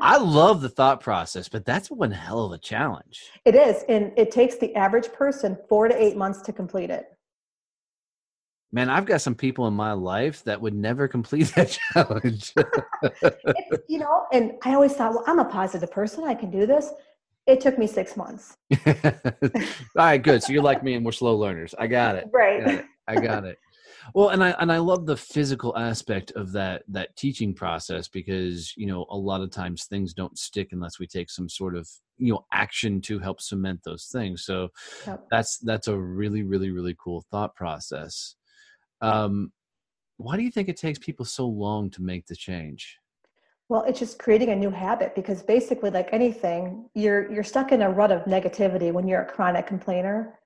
I 0.00 0.18
love 0.18 0.60
the 0.60 0.68
thought 0.68 1.00
process, 1.00 1.48
but 1.48 1.64
that's 1.64 1.90
one 1.90 2.10
hell 2.10 2.44
of 2.44 2.52
a 2.52 2.58
challenge. 2.58 3.30
It 3.44 3.54
is, 3.54 3.84
and 3.88 4.12
it 4.16 4.30
takes 4.30 4.56
the 4.56 4.74
average 4.76 5.12
person 5.12 5.56
four 5.68 5.88
to 5.88 6.00
eight 6.00 6.16
months 6.16 6.42
to 6.42 6.52
complete 6.52 6.90
it. 6.90 7.06
Man, 8.74 8.88
I've 8.88 9.04
got 9.04 9.20
some 9.20 9.34
people 9.34 9.66
in 9.68 9.74
my 9.74 9.92
life 9.92 10.42
that 10.44 10.60
would 10.60 10.74
never 10.74 11.06
complete 11.08 11.44
that 11.56 11.78
challenge. 11.92 12.54
You 13.88 13.98
know, 13.98 14.26
and 14.32 14.52
I 14.64 14.74
always 14.74 14.94
thought, 14.94 15.12
well, 15.12 15.24
I'm 15.26 15.38
a 15.40 15.44
positive 15.44 15.90
person. 15.90 16.24
I 16.24 16.34
can 16.34 16.50
do 16.50 16.66
this. 16.66 16.90
It 17.46 17.60
took 17.60 17.78
me 17.78 17.86
six 17.86 18.16
months. 18.16 18.56
All 18.86 19.50
right, 19.96 20.22
good. 20.22 20.42
So 20.42 20.52
you're 20.52 20.62
like 20.62 20.84
me 20.84 20.94
and 20.94 21.04
we're 21.04 21.12
slow 21.12 21.36
learners. 21.36 21.74
I 21.76 21.88
got 21.88 22.14
it. 22.14 22.28
Right. 22.32 22.64
Got 22.64 22.74
it. 22.74 22.84
I 23.08 23.16
got 23.16 23.44
it. 23.44 23.58
Well, 24.14 24.30
and 24.30 24.42
I 24.42 24.50
and 24.58 24.72
I 24.72 24.78
love 24.78 25.06
the 25.06 25.16
physical 25.16 25.76
aspect 25.76 26.32
of 26.32 26.52
that 26.52 26.82
that 26.88 27.14
teaching 27.16 27.54
process 27.54 28.08
because 28.08 28.72
you 28.76 28.86
know 28.86 29.06
a 29.10 29.16
lot 29.16 29.40
of 29.40 29.50
times 29.50 29.84
things 29.84 30.12
don't 30.14 30.38
stick 30.38 30.68
unless 30.72 30.98
we 30.98 31.06
take 31.06 31.30
some 31.30 31.48
sort 31.48 31.76
of 31.76 31.88
you 32.18 32.32
know 32.32 32.44
action 32.52 33.00
to 33.02 33.18
help 33.18 33.40
cement 33.40 33.80
those 33.84 34.06
things. 34.06 34.44
So 34.44 34.68
Yep. 35.06 35.26
that's 35.30 35.58
that's 35.58 35.88
a 35.88 35.98
really 35.98 36.42
really 36.42 36.70
really 36.70 36.96
cool 36.98 37.24
thought 37.30 37.54
process. 37.54 38.34
Um, 39.00 39.52
why 40.16 40.36
do 40.36 40.42
you 40.42 40.50
think 40.50 40.68
it 40.68 40.76
takes 40.76 40.98
people 40.98 41.24
so 41.24 41.46
long 41.46 41.90
to 41.90 42.02
make 42.02 42.26
the 42.26 42.36
change? 42.36 42.98
Well, 43.68 43.84
it's 43.84 43.98
just 43.98 44.18
creating 44.18 44.50
a 44.50 44.56
new 44.56 44.70
habit 44.70 45.14
because 45.14 45.42
basically, 45.42 45.90
like 45.90 46.08
anything, 46.12 46.88
you're 46.94 47.30
you're 47.32 47.44
stuck 47.44 47.72
in 47.72 47.82
a 47.82 47.90
rut 47.90 48.12
of 48.12 48.22
negativity 48.24 48.92
when 48.92 49.08
you're 49.08 49.22
a 49.22 49.32
chronic 49.32 49.66
complainer. 49.66 50.38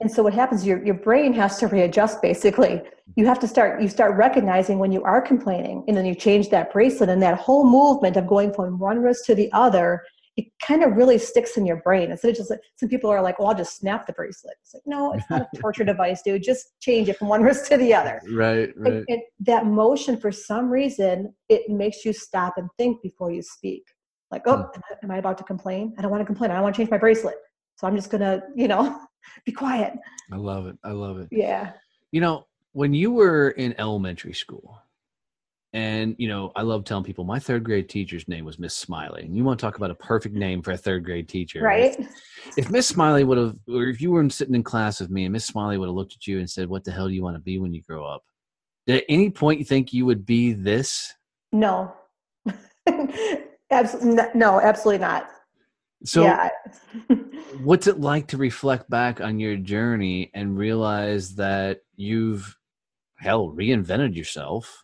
And 0.00 0.10
so 0.10 0.22
what 0.22 0.34
happens, 0.34 0.66
your 0.66 0.84
your 0.84 0.94
brain 0.94 1.32
has 1.34 1.58
to 1.58 1.68
readjust 1.68 2.20
basically. 2.20 2.82
You 3.16 3.26
have 3.26 3.38
to 3.40 3.48
start 3.48 3.80
you 3.80 3.88
start 3.88 4.16
recognizing 4.16 4.78
when 4.78 4.92
you 4.92 5.02
are 5.04 5.20
complaining 5.22 5.84
and 5.86 5.96
then 5.96 6.04
you 6.04 6.14
change 6.14 6.48
that 6.50 6.72
bracelet 6.72 7.10
and 7.10 7.22
that 7.22 7.38
whole 7.38 7.68
movement 7.68 8.16
of 8.16 8.26
going 8.26 8.52
from 8.52 8.78
one 8.78 8.98
wrist 8.98 9.24
to 9.26 9.34
the 9.34 9.52
other 9.52 10.02
it 10.36 10.46
kind 10.60 10.82
of 10.82 10.96
really 10.96 11.18
sticks 11.18 11.56
in 11.56 11.64
your 11.64 11.76
brain. 11.76 12.10
Instead 12.10 12.30
of 12.30 12.36
just 12.36 12.50
like 12.50 12.60
some 12.76 12.88
people 12.88 13.08
are 13.10 13.22
like, 13.22 13.38
well, 13.38 13.48
I'll 13.48 13.54
just 13.54 13.76
snap 13.78 14.06
the 14.06 14.12
bracelet. 14.12 14.56
It's 14.62 14.74
like, 14.74 14.82
no, 14.86 15.12
it's 15.12 15.24
not 15.30 15.42
a 15.42 15.56
torture 15.60 15.84
device, 15.84 16.22
dude. 16.22 16.42
Just 16.42 16.80
change 16.80 17.08
it 17.08 17.16
from 17.18 17.28
one 17.28 17.42
wrist 17.44 17.66
to 17.70 17.76
the 17.76 17.94
other. 17.94 18.20
Right, 18.32 18.70
right. 18.76 19.04
That 19.40 19.66
motion, 19.66 20.16
for 20.16 20.32
some 20.32 20.68
reason, 20.70 21.34
it 21.48 21.70
makes 21.70 22.04
you 22.04 22.12
stop 22.12 22.54
and 22.56 22.68
think 22.78 23.00
before 23.02 23.30
you 23.30 23.42
speak. 23.42 23.84
Like, 24.30 24.42
oh, 24.46 24.56
Hmm. 24.74 24.80
am 25.04 25.10
I, 25.12 25.18
about 25.18 25.38
to 25.38 25.44
complain? 25.44 25.94
I 25.98 26.02
don't 26.02 26.10
want 26.10 26.20
to 26.20 26.26
complain. 26.26 26.50
I 26.50 26.54
don't 26.54 26.64
want 26.64 26.74
to 26.74 26.80
change 26.80 26.90
my 26.90 26.98
bracelet. 26.98 27.36
So 27.76 27.86
I'm 27.86 27.94
just 27.94 28.10
gonna, 28.10 28.42
you 28.56 28.66
know, 28.66 29.00
be 29.44 29.52
quiet. 29.52 29.92
I 30.32 30.36
love 30.36 30.66
it. 30.66 30.76
I 30.82 30.90
love 30.90 31.18
it. 31.18 31.28
Yeah. 31.30 31.72
You 32.10 32.20
know, 32.20 32.46
when 32.72 32.92
you 32.94 33.12
were 33.12 33.50
in 33.50 33.74
elementary 33.78 34.34
school, 34.34 34.80
and 35.74 36.14
you 36.18 36.28
know, 36.28 36.52
I 36.54 36.62
love 36.62 36.84
telling 36.84 37.02
people 37.02 37.24
my 37.24 37.40
third 37.40 37.64
grade 37.64 37.88
teacher's 37.88 38.28
name 38.28 38.44
was 38.44 38.60
Miss 38.60 38.76
Smiley. 38.76 39.24
And 39.24 39.36
you 39.36 39.42
want 39.42 39.58
to 39.58 39.66
talk 39.66 39.76
about 39.76 39.90
a 39.90 39.96
perfect 39.96 40.36
name 40.36 40.62
for 40.62 40.70
a 40.70 40.76
third 40.76 41.04
grade 41.04 41.28
teacher, 41.28 41.60
Right. 41.60 41.98
If 42.56 42.70
Miss 42.70 42.86
Smiley 42.86 43.24
would 43.24 43.38
have, 43.38 43.56
or 43.68 43.88
if 43.88 44.00
you 44.00 44.12
were 44.12 44.28
sitting 44.30 44.54
in 44.54 44.62
class 44.62 45.00
with 45.00 45.10
me, 45.10 45.24
and 45.24 45.32
Miss 45.32 45.44
Smiley 45.44 45.76
would 45.76 45.88
have 45.88 45.94
looked 45.94 46.14
at 46.14 46.26
you 46.28 46.38
and 46.38 46.48
said, 46.48 46.68
"What 46.68 46.84
the 46.84 46.92
hell 46.92 47.08
do 47.08 47.14
you 47.14 47.22
want 47.22 47.34
to 47.36 47.40
be 47.40 47.58
when 47.58 47.74
you 47.74 47.82
grow 47.82 48.06
up?" 48.06 48.22
Did 48.86 48.98
at 48.98 49.04
any 49.08 49.30
point 49.30 49.58
you 49.58 49.64
think 49.64 49.92
you 49.92 50.06
would 50.06 50.24
be 50.24 50.52
this? 50.52 51.12
No. 51.52 51.92
absolutely 53.70 54.22
no, 54.34 54.60
absolutely 54.60 54.98
not. 54.98 55.28
So, 56.04 56.22
yeah. 56.22 56.50
what's 57.64 57.88
it 57.88 57.98
like 57.98 58.28
to 58.28 58.36
reflect 58.36 58.88
back 58.88 59.20
on 59.20 59.40
your 59.40 59.56
journey 59.56 60.30
and 60.34 60.56
realize 60.56 61.34
that 61.36 61.80
you've 61.96 62.56
hell 63.16 63.48
reinvented 63.48 64.14
yourself 64.14 64.83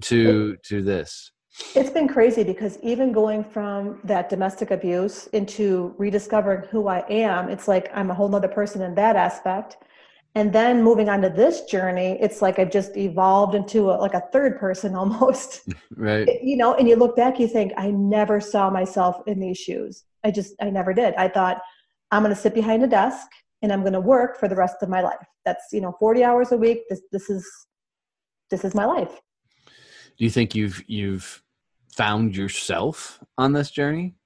to 0.00 0.56
to 0.64 0.82
this? 0.82 1.32
It's 1.74 1.90
been 1.90 2.08
crazy 2.08 2.44
because 2.44 2.78
even 2.82 3.12
going 3.12 3.44
from 3.44 4.00
that 4.04 4.28
domestic 4.28 4.70
abuse 4.70 5.26
into 5.28 5.94
rediscovering 5.98 6.68
who 6.70 6.88
I 6.88 7.04
am, 7.10 7.48
it's 7.48 7.68
like 7.68 7.90
I'm 7.94 8.10
a 8.10 8.14
whole 8.14 8.28
nother 8.28 8.48
person 8.48 8.82
in 8.82 8.94
that 8.94 9.16
aspect. 9.16 9.76
And 10.36 10.52
then 10.52 10.82
moving 10.82 11.08
on 11.08 11.20
to 11.22 11.28
this 11.28 11.62
journey, 11.62 12.16
it's 12.20 12.40
like 12.40 12.60
I've 12.60 12.70
just 12.70 12.96
evolved 12.96 13.56
into 13.56 13.90
a, 13.90 13.94
like 13.94 14.14
a 14.14 14.22
third 14.32 14.58
person 14.58 14.94
almost. 15.00 15.68
Right. 15.96 16.26
you 16.42 16.56
know, 16.56 16.74
and 16.74 16.88
you 16.88 16.96
look 16.96 17.14
back, 17.14 17.38
you 17.38 17.46
think, 17.46 17.72
I 17.76 17.90
never 17.90 18.40
saw 18.40 18.70
myself 18.70 19.16
in 19.26 19.38
these 19.38 19.58
shoes. 19.58 20.04
I 20.24 20.30
just, 20.30 20.54
I 20.62 20.70
never 20.70 20.94
did. 20.94 21.14
I 21.16 21.28
thought, 21.28 21.60
I'm 22.10 22.22
going 22.22 22.34
to 22.34 22.40
sit 22.40 22.54
behind 22.54 22.82
a 22.82 22.86
desk 22.86 23.26
and 23.60 23.70
I'm 23.70 23.80
going 23.80 23.92
to 23.92 24.00
work 24.00 24.38
for 24.38 24.48
the 24.48 24.56
rest 24.56 24.76
of 24.80 24.88
my 24.88 25.02
life. 25.02 25.26
That's, 25.44 25.64
you 25.72 25.82
know, 25.82 25.94
40 26.00 26.24
hours 26.24 26.52
a 26.52 26.56
week. 26.56 26.84
This, 26.88 27.02
this 27.12 27.28
is, 27.28 27.46
this 28.50 28.64
is 28.64 28.74
my 28.74 28.86
life. 28.86 29.20
Do 30.20 30.24
you 30.26 30.30
think 30.30 30.54
you've 30.54 30.84
you've 30.86 31.42
found 31.96 32.36
yourself 32.36 33.18
on 33.38 33.54
this 33.54 33.70
journey? 33.70 34.16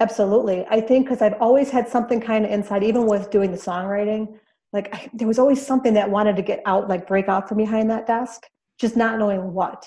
Absolutely. 0.00 0.64
I 0.70 0.80
think 0.80 1.04
because 1.04 1.20
I've 1.20 1.38
always 1.38 1.68
had 1.68 1.86
something 1.86 2.18
kind 2.18 2.46
of 2.46 2.50
inside, 2.50 2.82
even 2.82 3.06
with 3.06 3.30
doing 3.30 3.50
the 3.50 3.58
songwriting, 3.58 4.38
like 4.72 4.94
I, 4.94 5.10
there 5.12 5.28
was 5.28 5.38
always 5.38 5.64
something 5.64 5.92
that 5.94 6.10
wanted 6.10 6.36
to 6.36 6.42
get 6.42 6.62
out, 6.64 6.88
like 6.88 7.06
break 7.06 7.28
out 7.28 7.46
from 7.46 7.58
behind 7.58 7.90
that 7.90 8.06
desk, 8.06 8.46
just 8.78 8.96
not 8.96 9.18
knowing 9.18 9.52
what. 9.52 9.86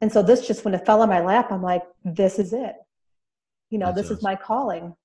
And 0.00 0.12
so 0.12 0.24
this 0.24 0.44
just 0.44 0.64
when 0.64 0.74
it 0.74 0.84
fell 0.84 1.02
on 1.02 1.08
my 1.08 1.20
lap, 1.20 1.52
I'm 1.52 1.62
like, 1.62 1.82
this 2.04 2.40
is 2.40 2.52
it. 2.52 2.74
You 3.70 3.78
know, 3.78 3.92
That's 3.94 4.08
this 4.08 4.18
is 4.18 4.24
my 4.24 4.34
calling. 4.34 4.96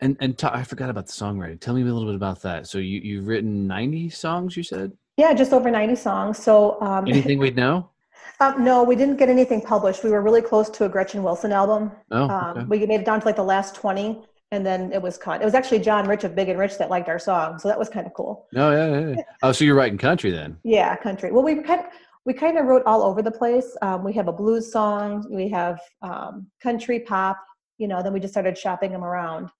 And 0.00 0.18
and 0.20 0.36
ta- 0.36 0.52
I 0.52 0.62
forgot 0.62 0.90
about 0.90 1.06
the 1.06 1.12
songwriting. 1.12 1.58
Tell 1.58 1.72
me 1.72 1.80
a 1.80 1.84
little 1.84 2.04
bit 2.04 2.16
about 2.16 2.42
that. 2.42 2.66
So 2.66 2.76
you 2.76 3.00
you've 3.00 3.28
written 3.28 3.66
ninety 3.66 4.10
songs. 4.10 4.58
You 4.58 4.62
said 4.62 4.92
Yeah, 5.16 5.32
just 5.32 5.54
over 5.54 5.70
90 5.70 5.96
songs. 5.96 6.36
So 6.36 6.78
um, 6.82 7.08
anything 7.08 7.38
we'd 7.38 7.56
know? 7.56 7.89
Um, 8.38 8.64
no, 8.64 8.82
we 8.82 8.96
didn't 8.96 9.16
get 9.16 9.28
anything 9.28 9.60
published. 9.60 10.04
We 10.04 10.10
were 10.10 10.22
really 10.22 10.42
close 10.42 10.70
to 10.70 10.84
a 10.84 10.88
Gretchen 10.88 11.22
Wilson 11.22 11.52
album. 11.52 11.92
Oh, 12.10 12.28
Um. 12.28 12.68
We 12.68 12.84
made 12.86 13.00
it 13.00 13.06
down 13.06 13.20
to 13.20 13.26
like 13.26 13.36
the 13.36 13.44
last 13.44 13.74
20 13.74 14.24
and 14.52 14.66
then 14.66 14.92
it 14.92 15.00
was 15.00 15.16
cut. 15.16 15.40
It 15.40 15.44
was 15.44 15.54
actually 15.54 15.78
John 15.80 16.08
Rich 16.08 16.24
of 16.24 16.34
Big 16.34 16.48
and 16.48 16.58
Rich 16.58 16.78
that 16.78 16.90
liked 16.90 17.08
our 17.08 17.18
song. 17.18 17.58
So 17.58 17.68
that 17.68 17.78
was 17.78 17.88
kind 17.88 18.06
of 18.06 18.14
cool. 18.14 18.46
oh 18.56 18.70
yeah, 18.72 18.98
yeah, 18.98 19.08
yeah. 19.10 19.22
Oh, 19.42 19.52
so 19.52 19.64
you're 19.64 19.76
writing 19.76 19.98
country 19.98 20.30
then? 20.30 20.56
Yeah, 20.64 20.96
country. 20.96 21.30
Well, 21.30 21.42
we 21.44 21.62
kind 21.62 21.80
of, 21.80 21.86
we 22.24 22.34
kind 22.34 22.58
of 22.58 22.66
wrote 22.66 22.82
all 22.84 23.02
over 23.02 23.22
the 23.22 23.30
place. 23.30 23.76
Um, 23.82 24.04
we 24.04 24.12
have 24.14 24.28
a 24.28 24.32
blues 24.32 24.72
song, 24.72 25.26
we 25.30 25.48
have 25.50 25.80
um, 26.02 26.48
country 26.62 27.00
pop, 27.00 27.38
you 27.78 27.88
know, 27.88 28.02
then 28.02 28.12
we 28.12 28.20
just 28.20 28.34
started 28.34 28.58
shopping 28.58 28.92
them 28.92 29.04
around. 29.04 29.50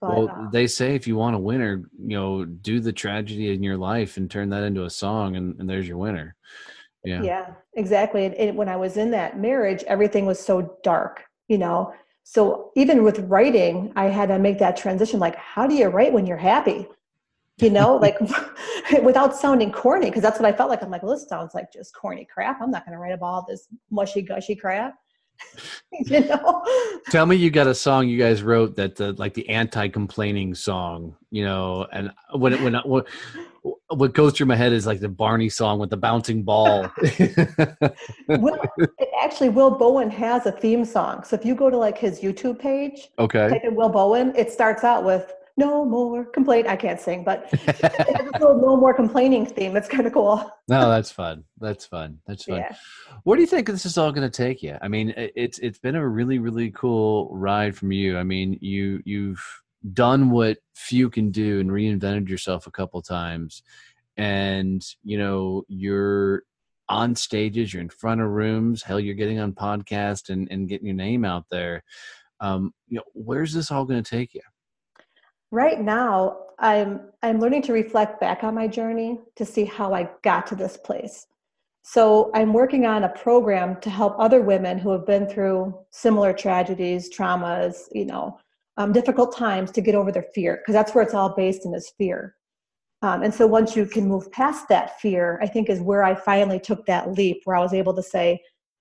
But 0.00 0.10
well, 0.10 0.28
uh, 0.28 0.50
they 0.50 0.66
say 0.66 0.94
if 0.94 1.06
you 1.06 1.16
want 1.16 1.36
a 1.36 1.38
winner, 1.38 1.84
you 1.98 2.16
know, 2.16 2.44
do 2.44 2.80
the 2.80 2.92
tragedy 2.92 3.52
in 3.52 3.62
your 3.62 3.76
life 3.76 4.16
and 4.16 4.30
turn 4.30 4.50
that 4.50 4.62
into 4.62 4.84
a 4.84 4.90
song, 4.90 5.36
and, 5.36 5.58
and 5.58 5.68
there's 5.68 5.88
your 5.88 5.98
winner. 5.98 6.36
Yeah. 7.04 7.22
yeah, 7.22 7.46
exactly. 7.74 8.26
And, 8.26 8.34
and 8.34 8.56
when 8.56 8.68
I 8.68 8.76
was 8.76 8.96
in 8.96 9.10
that 9.12 9.38
marriage, 9.38 9.82
everything 9.84 10.26
was 10.26 10.38
so 10.38 10.76
dark, 10.82 11.24
you 11.48 11.58
know. 11.58 11.94
So 12.24 12.70
even 12.76 13.02
with 13.02 13.18
writing, 13.20 13.92
I 13.96 14.04
had 14.04 14.28
to 14.28 14.38
make 14.38 14.58
that 14.58 14.76
transition. 14.76 15.18
Like, 15.18 15.36
how 15.36 15.66
do 15.66 15.74
you 15.74 15.88
write 15.88 16.12
when 16.12 16.26
you're 16.26 16.36
happy? 16.36 16.86
You 17.58 17.70
know, 17.70 17.96
like 18.04 18.18
without 19.02 19.34
sounding 19.34 19.72
corny, 19.72 20.06
because 20.06 20.22
that's 20.22 20.38
what 20.38 20.46
I 20.46 20.56
felt 20.56 20.68
like. 20.70 20.82
I'm 20.82 20.90
like, 20.90 21.02
well, 21.02 21.14
this 21.14 21.28
sounds 21.28 21.54
like 21.54 21.72
just 21.72 21.94
corny 21.94 22.26
crap. 22.32 22.60
I'm 22.60 22.70
not 22.70 22.84
going 22.84 22.92
to 22.92 22.98
write 22.98 23.12
about 23.12 23.26
all 23.26 23.46
this 23.48 23.66
mushy 23.90 24.22
gushy 24.22 24.54
crap. 24.54 24.94
you 25.92 26.20
know. 26.20 26.62
Tell 27.10 27.24
me 27.26 27.36
you 27.36 27.50
got 27.50 27.66
a 27.66 27.74
song 27.74 28.08
you 28.08 28.18
guys 28.18 28.42
wrote 28.42 28.76
that 28.76 28.96
the 28.96 29.12
like 29.14 29.34
the 29.34 29.48
anti-complaining 29.48 30.54
song, 30.54 31.16
you 31.30 31.44
know, 31.44 31.86
and 31.92 32.12
when 32.34 32.52
it 32.52 32.60
when 32.60 32.76
I- 32.76 32.82
what 33.88 34.14
goes 34.14 34.32
through 34.32 34.46
my 34.46 34.56
head 34.56 34.72
is 34.72 34.86
like 34.86 35.00
the 35.00 35.08
Barney 35.08 35.48
song 35.48 35.78
with 35.78 35.90
the 35.90 35.96
bouncing 35.96 36.42
ball. 36.42 36.90
Will, 38.28 38.58
it 38.78 39.08
actually, 39.20 39.48
Will 39.48 39.70
Bowen 39.70 40.10
has 40.10 40.46
a 40.46 40.52
theme 40.52 40.84
song. 40.84 41.24
So 41.24 41.36
if 41.36 41.44
you 41.44 41.54
go 41.54 41.70
to 41.70 41.76
like 41.76 41.98
his 41.98 42.20
YouTube 42.20 42.58
page, 42.58 43.08
okay. 43.18 43.48
type 43.48 43.62
in 43.64 43.74
Will 43.74 43.88
Bowen, 43.88 44.32
it 44.36 44.50
starts 44.52 44.84
out 44.84 45.04
with 45.04 45.32
"No 45.56 45.84
more 45.84 46.24
complaint." 46.24 46.68
I 46.68 46.76
can't 46.76 47.00
sing, 47.00 47.24
but 47.24 47.48
it 47.52 47.60
has 47.82 48.28
a 48.34 48.38
little 48.38 48.60
"No 48.60 48.76
more 48.76 48.94
complaining" 48.94 49.44
theme. 49.44 49.76
It's 49.76 49.88
kind 49.88 50.06
of 50.06 50.12
cool. 50.12 50.50
No, 50.68 50.88
that's 50.88 51.10
fun. 51.10 51.44
That's 51.58 51.84
fun. 51.84 52.18
That's 52.26 52.44
fun. 52.44 52.58
Yeah. 52.58 52.74
Where 53.24 53.36
do 53.36 53.42
you 53.42 53.48
think 53.48 53.66
this 53.66 53.86
is 53.86 53.98
all 53.98 54.12
going 54.12 54.28
to 54.28 54.36
take 54.36 54.62
you? 54.62 54.78
I 54.80 54.88
mean, 54.88 55.12
it's 55.16 55.58
it's 55.58 55.78
been 55.78 55.96
a 55.96 56.08
really 56.08 56.38
really 56.38 56.70
cool 56.70 57.28
ride 57.32 57.76
from 57.76 57.92
you. 57.92 58.16
I 58.16 58.22
mean, 58.22 58.56
you 58.60 59.02
you've 59.04 59.44
done 59.92 60.30
what 60.30 60.58
few 60.74 61.10
can 61.10 61.30
do 61.30 61.60
and 61.60 61.70
reinvented 61.70 62.28
yourself 62.28 62.66
a 62.66 62.70
couple 62.70 63.00
times, 63.02 63.62
and 64.16 64.84
you 65.02 65.18
know 65.18 65.64
you're 65.68 66.44
on 66.88 67.14
stages, 67.14 67.72
you're 67.72 67.82
in 67.82 67.88
front 67.88 68.20
of 68.20 68.28
rooms. 68.28 68.82
Hell, 68.82 69.00
you're 69.00 69.14
getting 69.14 69.38
on 69.38 69.52
podcast 69.52 70.30
and 70.30 70.48
and 70.50 70.68
getting 70.68 70.86
your 70.86 70.96
name 70.96 71.24
out 71.24 71.46
there. 71.50 71.82
Um, 72.40 72.72
you 72.88 72.96
know, 72.96 73.04
where's 73.12 73.52
this 73.52 73.70
all 73.70 73.84
going 73.84 74.02
to 74.02 74.10
take 74.10 74.34
you? 74.34 74.40
Right 75.50 75.80
now, 75.80 76.38
I'm 76.58 77.00
I'm 77.22 77.40
learning 77.40 77.62
to 77.62 77.72
reflect 77.72 78.20
back 78.20 78.44
on 78.44 78.54
my 78.54 78.68
journey 78.68 79.18
to 79.36 79.44
see 79.44 79.64
how 79.64 79.94
I 79.94 80.10
got 80.22 80.46
to 80.48 80.54
this 80.54 80.76
place. 80.76 81.26
So 81.82 82.30
I'm 82.34 82.52
working 82.52 82.84
on 82.84 83.04
a 83.04 83.08
program 83.08 83.80
to 83.80 83.90
help 83.90 84.14
other 84.18 84.42
women 84.42 84.78
who 84.78 84.90
have 84.90 85.06
been 85.06 85.26
through 85.26 85.74
similar 85.90 86.32
tragedies, 86.32 87.10
traumas, 87.10 87.88
you 87.92 88.04
know, 88.04 88.38
um, 88.76 88.92
difficult 88.92 89.36
times 89.36 89.70
to 89.72 89.80
get 89.80 89.94
over 89.94 90.12
their 90.12 90.26
fear, 90.34 90.56
because 90.58 90.74
that's 90.74 90.94
where 90.94 91.04
it's 91.04 91.14
all 91.14 91.34
based 91.34 91.66
in 91.66 91.74
is 91.74 91.92
fear. 91.98 92.36
Um, 93.02 93.22
and 93.22 93.32
so 93.32 93.46
once 93.46 93.74
you 93.74 93.86
can 93.86 94.06
move 94.06 94.30
past 94.30 94.68
that 94.68 95.00
fear, 95.00 95.38
I 95.42 95.46
think 95.46 95.70
is 95.70 95.80
where 95.80 96.04
I 96.04 96.14
finally 96.14 96.60
took 96.60 96.84
that 96.86 97.12
leap, 97.12 97.42
where 97.44 97.56
I 97.56 97.60
was 97.60 97.72
able 97.72 97.94
to 97.94 98.02
say, 98.02 98.40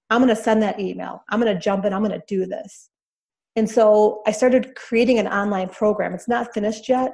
I'm 0.09 0.21
going 0.21 0.35
to 0.35 0.41
send 0.41 0.61
that 0.63 0.79
email. 0.79 1.23
I'm 1.29 1.39
going 1.39 1.53
to 1.53 1.59
jump 1.59 1.85
in. 1.85 1.93
I'm 1.93 2.03
going 2.03 2.19
to 2.19 2.25
do 2.27 2.45
this. 2.45 2.89
And 3.55 3.69
so 3.69 4.21
I 4.27 4.31
started 4.31 4.75
creating 4.75 5.19
an 5.19 5.27
online 5.27 5.69
program. 5.69 6.13
It's 6.13 6.27
not 6.27 6.53
finished 6.53 6.89
yet. 6.89 7.13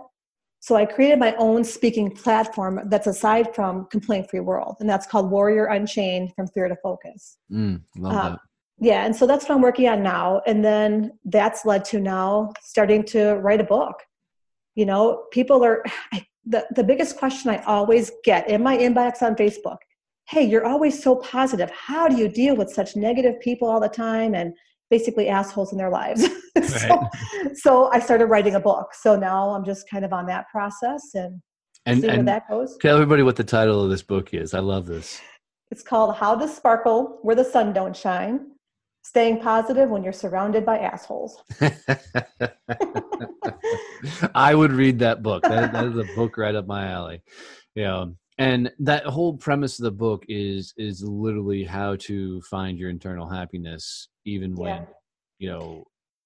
So 0.61 0.75
I 0.75 0.85
created 0.85 1.19
my 1.19 1.35
own 1.35 1.63
speaking 1.63 2.09
platform 2.09 2.81
that's 2.88 3.05
aside 3.05 3.53
from 3.53 3.85
Complaint 3.91 4.29
Free 4.31 4.39
World, 4.39 4.77
and 4.79 4.89
that's 4.89 5.05
called 5.05 5.29
Warrior 5.29 5.65
Unchained 5.65 6.33
from 6.35 6.47
Fear 6.47 6.69
to 6.69 6.75
Focus. 6.77 7.38
Mm, 7.51 7.81
love 7.97 8.13
Um, 8.13 8.31
that. 8.31 8.39
Yeah, 8.79 9.05
and 9.05 9.15
so 9.15 9.25
that's 9.25 9.47
what 9.47 9.55
I'm 9.55 9.61
working 9.61 9.88
on 9.88 10.03
now. 10.03 10.41
And 10.45 10.63
then 10.63 11.11
that's 11.25 11.65
led 11.65 11.85
to 11.85 11.99
now 11.99 12.51
starting 12.61 13.03
to 13.05 13.35
write 13.35 13.61
a 13.61 13.63
book. 13.63 13.95
You 14.75 14.85
know, 14.85 15.23
people 15.31 15.63
are 15.63 15.83
the, 16.45 16.65
the 16.75 16.83
biggest 16.83 17.17
question 17.17 17.49
I 17.49 17.63
always 17.63 18.11
get 18.23 18.49
in 18.49 18.61
my 18.61 18.77
inbox 18.77 19.21
on 19.21 19.35
Facebook 19.35 19.77
hey, 20.27 20.43
you're 20.43 20.65
always 20.65 21.01
so 21.01 21.15
positive. 21.17 21.69
How 21.71 22.07
do 22.07 22.17
you 22.17 22.27
deal 22.27 22.55
with 22.55 22.71
such 22.71 22.95
negative 22.95 23.39
people 23.41 23.69
all 23.69 23.79
the 23.79 23.89
time 23.89 24.33
and 24.33 24.53
basically 24.89 25.29
assholes 25.29 25.71
in 25.71 25.77
their 25.77 25.89
lives? 25.89 26.27
so, 26.63 27.09
so 27.53 27.91
I 27.91 27.99
started 27.99 28.25
writing 28.25 28.55
a 28.55 28.59
book. 28.59 28.93
So 28.93 29.15
now 29.15 29.51
I'm 29.51 29.63
just 29.63 29.89
kind 29.89 30.03
of 30.03 30.13
on 30.13 30.25
that 30.27 30.47
process 30.49 31.01
and, 31.13 31.41
And, 31.85 32.01
see 32.01 32.07
where 32.07 32.23
that 32.23 32.49
goes. 32.49 32.75
tell 32.81 32.95
everybody 32.95 33.21
what 33.21 33.35
the 33.35 33.43
title 33.43 33.83
of 33.83 33.89
this 33.89 34.01
book 34.01 34.33
is. 34.33 34.53
I 34.53 34.59
love 34.59 34.88
this. 34.88 35.21
It's 35.69 35.83
called 35.83 36.15
How 36.15 36.35
to 36.35 36.47
Sparkle 36.47 37.19
Where 37.21 37.35
the 37.35 37.45
Sun 37.45 37.73
Don't 37.73 37.95
Shine. 37.95 38.51
Staying 39.06 39.39
positive 39.39 39.88
when 39.89 40.04
you're 40.04 40.12
surrounded 40.12 40.65
by 40.65 40.80
assholes. 40.80 41.38
I 44.34 44.56
would 44.56 44.72
read 44.72 44.98
that 44.98 45.22
book. 45.22 45.44
That, 45.44 45.72
that 45.74 45.86
is 45.86 45.96
a 45.96 46.15
book 46.15 46.39
right 46.39 46.56
up 46.56 46.65
my 46.65 46.88
alley. 46.88 47.22
Yeah, 47.76 48.06
and 48.39 48.72
that 48.80 49.06
whole 49.06 49.38
premise 49.38 49.78
of 49.78 49.84
the 49.84 49.91
book 49.91 50.26
is 50.28 50.74
is 50.76 51.04
literally 51.04 51.63
how 51.63 51.98
to 51.98 52.41
find 52.41 52.80
your 52.80 52.89
internal 52.89 53.30
happiness, 53.30 54.10
even 54.26 54.56
when 54.56 54.74
Yeah. 54.74 54.86
you 55.38 55.50
know. 55.52 55.84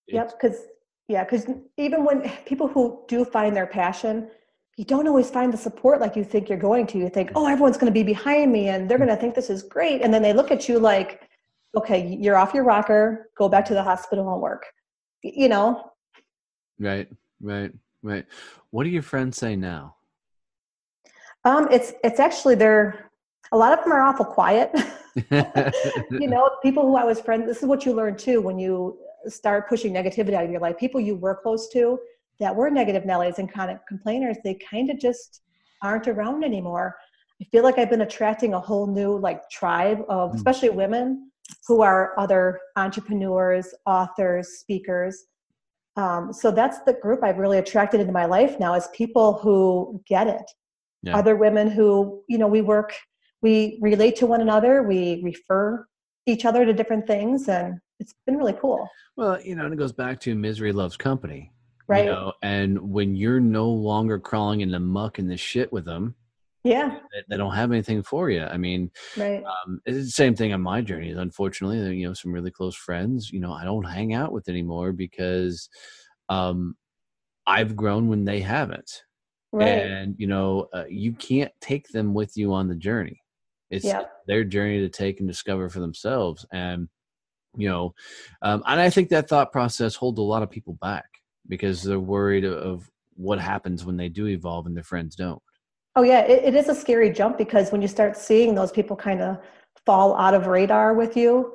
Yep, 0.08 0.40
because 0.40 0.62
Yeah, 1.10 1.26
because 1.26 1.48
even 1.76 2.06
when 2.06 2.32
people 2.46 2.70
who 2.70 3.04
do 3.10 3.26
find 3.26 3.54
their 3.54 3.68
passion, 3.68 4.30
you 4.78 4.86
don't 4.86 5.06
always 5.06 5.30
find 5.30 5.52
the 5.52 5.58
support 5.58 6.00
like 6.00 6.16
you 6.16 6.24
think 6.24 6.48
you're 6.48 6.58
going 6.58 6.88
to. 6.88 6.98
You 6.98 7.10
think, 7.10 7.32
oh, 7.36 7.46
everyone's 7.46 7.78
going 7.78 7.92
to 7.92 8.00
be 8.00 8.04
behind 8.04 8.54
me 8.54 8.70
and 8.70 8.90
they're 8.90 8.98
hmm. 8.98 9.04
going 9.06 9.16
to 9.18 9.20
think 9.20 9.36
this 9.36 9.50
is 9.50 9.64
great. 9.64 10.02
And 10.02 10.14
then 10.14 10.22
they 10.22 10.32
look 10.32 10.50
at 10.50 10.70
you 10.70 10.80
like, 10.80 11.29
okay, 11.76 12.18
you're 12.20 12.38
off 12.38 12.54
your 12.54 12.64
rocker, 12.64 13.30
go 13.38 13.50
back 13.50 13.66
to 13.66 13.74
the 13.74 13.84
hospital 13.84 14.32
and 14.34 14.42
work. 14.42 14.66
You 15.24 15.50
know? 15.50 15.92
Right, 16.80 17.08
right, 17.42 17.72
right. 18.02 18.26
What 18.72 18.84
do 18.84 18.90
your 18.90 19.04
friends 19.04 19.38
say 19.38 19.56
now? 19.56 19.96
Um, 21.46 21.68
it's 21.72 21.94
it's 22.04 22.20
actually 22.20 22.56
they're 22.56 23.10
a 23.52 23.58
lot 23.58 23.78
of 23.78 23.84
them 23.84 23.94
are 23.94 24.02
awful 24.02 24.26
quiet. 24.26 24.72
you 26.12 26.28
know, 26.28 26.50
people 26.64 26.84
who 26.84 26.96
I 26.96 27.04
was 27.04 27.20
friends. 27.20 27.46
This 27.46 27.58
is 27.58 27.66
what 27.66 27.86
you 27.86 27.94
learn 27.94 28.16
too 28.16 28.42
when 28.42 28.60
you 28.60 28.98
start 29.28 29.68
pushing 29.68 29.94
negativity 29.94 30.34
out 30.34 30.46
of 30.46 30.52
your 30.52 30.60
life. 30.60 30.78
People 30.78 31.02
you 31.02 31.16
were 31.16 31.36
close 31.36 31.70
to, 31.70 32.00
that 32.40 32.56
were 32.56 32.70
negative 32.70 33.04
Nellies 33.04 33.38
and 33.38 33.52
kind 33.52 33.70
of 33.72 33.80
complainers, 33.88 34.38
they 34.44 34.58
kind 34.70 34.90
of 34.90 35.00
just 35.00 35.42
aren't 35.82 36.08
around 36.08 36.44
anymore. 36.44 36.96
I 37.42 37.46
feel 37.46 37.64
like 37.64 37.78
I've 37.78 37.90
been 37.90 38.02
attracting 38.02 38.54
a 38.54 38.60
whole 38.60 38.88
new 38.88 39.18
like 39.18 39.50
tribe 39.50 40.04
of, 40.10 40.32
mm. 40.32 40.36
especially 40.36 40.70
women 40.70 41.32
who 41.68 41.82
are 41.82 42.14
other 42.18 42.60
entrepreneurs, 42.76 43.74
authors, 43.86 44.60
speakers. 44.60 45.26
Um, 45.96 46.32
so 46.32 46.52
that's 46.52 46.80
the 46.82 46.94
group 46.94 47.24
I've 47.24 47.38
really 47.38 47.58
attracted 47.58 48.00
into 48.00 48.14
my 48.14 48.26
life 48.26 48.60
now 48.60 48.74
is 48.74 48.88
people 48.94 49.34
who 49.40 50.02
get 50.08 50.28
it. 50.28 50.50
Yeah. 51.04 51.18
Other 51.18 51.36
women 51.36 51.70
who, 51.70 52.24
you 52.28 52.38
know, 52.38 52.48
we 52.48 52.62
work, 52.62 52.94
we 53.42 53.80
relate 53.82 54.16
to 54.18 54.26
one 54.26 54.42
another, 54.42 54.84
we 54.84 55.22
refer 55.24 55.86
each 56.26 56.46
other 56.46 56.66
to 56.66 56.74
different 56.74 57.08
things, 57.08 57.48
and 57.48 57.80
it's 58.00 58.14
been 58.26 58.38
really 58.38 58.54
cool. 58.54 58.88
Well, 59.16 59.42
you 59.42 59.56
know, 59.56 59.66
and 59.66 59.74
it 59.74 59.78
goes 59.78 59.94
back 59.94 60.20
to 60.22 60.36
misery 60.36 60.72
loves 60.72 60.98
company 60.98 61.52
right 61.90 62.06
you 62.06 62.12
know, 62.12 62.32
and 62.42 62.80
when 62.80 63.16
you're 63.16 63.42
no 63.42 63.68
longer 63.68 64.18
crawling 64.20 64.62
in 64.62 64.72
the 64.72 64.80
muck 64.80 65.20
and 65.20 65.30
the 65.30 65.36
shit 65.36 65.74
with 65.74 65.84
them 65.84 66.16
yeah 66.64 66.98
they, 67.30 67.38
don't 67.38 67.56
have 67.56 67.72
anything 67.72 68.04
for 68.04 68.30
you 68.30 68.44
i 68.44 68.58
mean 68.58 68.92
right 69.18 69.44
um, 69.44 69.80
it's 69.86 69.98
the 69.98 70.12
same 70.12 70.36
thing 70.36 70.54
on 70.54 70.62
my 70.62 70.82
journey 70.82 71.12
unfortunately 71.12 71.96
you 71.98 72.08
know 72.08 72.14
some 72.14 72.32
really 72.32 72.52
close 72.52 72.76
friends 72.76 73.32
you 73.32 73.40
know 73.40 73.54
i 73.54 73.64
don't 73.64 73.86
hang 73.86 74.14
out 74.14 74.32
with 74.32 74.50
anymore 74.50 74.92
because 74.92 75.70
um 76.28 76.76
i've 77.48 77.76
grown 77.76 78.08
when 78.08 78.26
they 78.26 78.42
haven't 78.42 79.04
right. 79.52 79.68
and 79.68 80.16
you 80.18 80.28
know 80.28 80.68
uh, 80.74 80.86
you 80.90 81.14
can't 81.14 81.52
take 81.62 81.88
them 81.90 82.14
with 82.14 82.36
you 82.36 82.54
on 82.54 82.68
the 82.68 82.76
journey 82.76 83.22
it's 83.70 83.86
yep. 83.86 84.12
their 84.28 84.44
journey 84.44 84.80
to 84.80 84.90
take 84.90 85.20
and 85.20 85.30
discover 85.30 85.70
for 85.70 85.80
themselves 85.80 86.46
and 86.52 86.90
you 87.56 87.70
know 87.70 87.94
um, 88.42 88.62
and 88.68 88.82
i 88.82 88.90
think 88.90 89.10
that 89.10 89.30
thought 89.30 89.52
process 89.52 89.96
holds 89.96 90.20
a 90.20 90.24
lot 90.24 90.44
of 90.44 90.52
people 90.52 90.78
back 90.82 91.06
because 91.48 91.84
they're 91.84 92.00
worried 92.00 92.46
of 92.46 92.90
what 93.20 93.40
happens 93.40 93.84
when 93.84 93.98
they 93.98 94.08
do 94.08 94.28
evolve 94.28 94.66
and 94.66 94.76
their 94.76 94.84
friends 94.84 95.16
don't. 95.16 95.42
Oh 95.96 96.04
yeah, 96.04 96.22
it, 96.22 96.44
it 96.46 96.56
is 96.56 96.70
a 96.70 96.76
scary 96.76 97.12
jump 97.12 97.38
because 97.38 97.72
when 97.72 97.82
you 97.82 97.88
start 97.88 98.18
seeing 98.18 98.56
those 98.56 98.72
people 98.72 98.96
kind 98.96 99.22
of 99.22 99.38
fall 99.86 100.16
out 100.16 100.34
of 100.34 100.48
radar 100.48 100.94
with 100.94 101.18
you, 101.18 101.54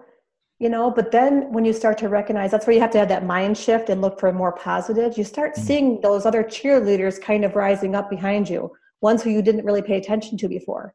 you 0.59 0.68
know, 0.68 0.90
but 0.90 1.11
then 1.11 1.53
when 1.53 1.64
you 1.64 1.73
start 1.73 1.99
to 1.99 2.09
recognize 2.09 2.51
that's 2.51 2.66
where 2.66 2.75
you 2.75 2.81
have 2.81 2.90
to 2.92 2.99
have 2.99 3.09
that 3.09 3.25
mind 3.25 3.57
shift 3.57 3.88
and 3.88 4.01
look 4.01 4.18
for 4.18 4.33
more 4.33 4.53
positives, 4.53 5.18
you 5.18 5.25
start 5.25 5.55
mm-hmm. 5.55 5.66
seeing 5.66 6.01
those 6.01 6.27
other 6.27 6.42
cheerleaders 6.42 7.20
kind 7.20 7.44
of 7.44 7.55
rising 7.57 7.94
up 7.94 8.11
behind 8.11 8.49
you, 8.49 8.70
ones 9.01 9.23
who 9.23 9.31
you 9.31 9.42
didn't 9.42 9.64
really 9.64 9.83
pay 9.83 9.97
attention 9.97 10.37
to 10.38 10.49
before. 10.49 10.94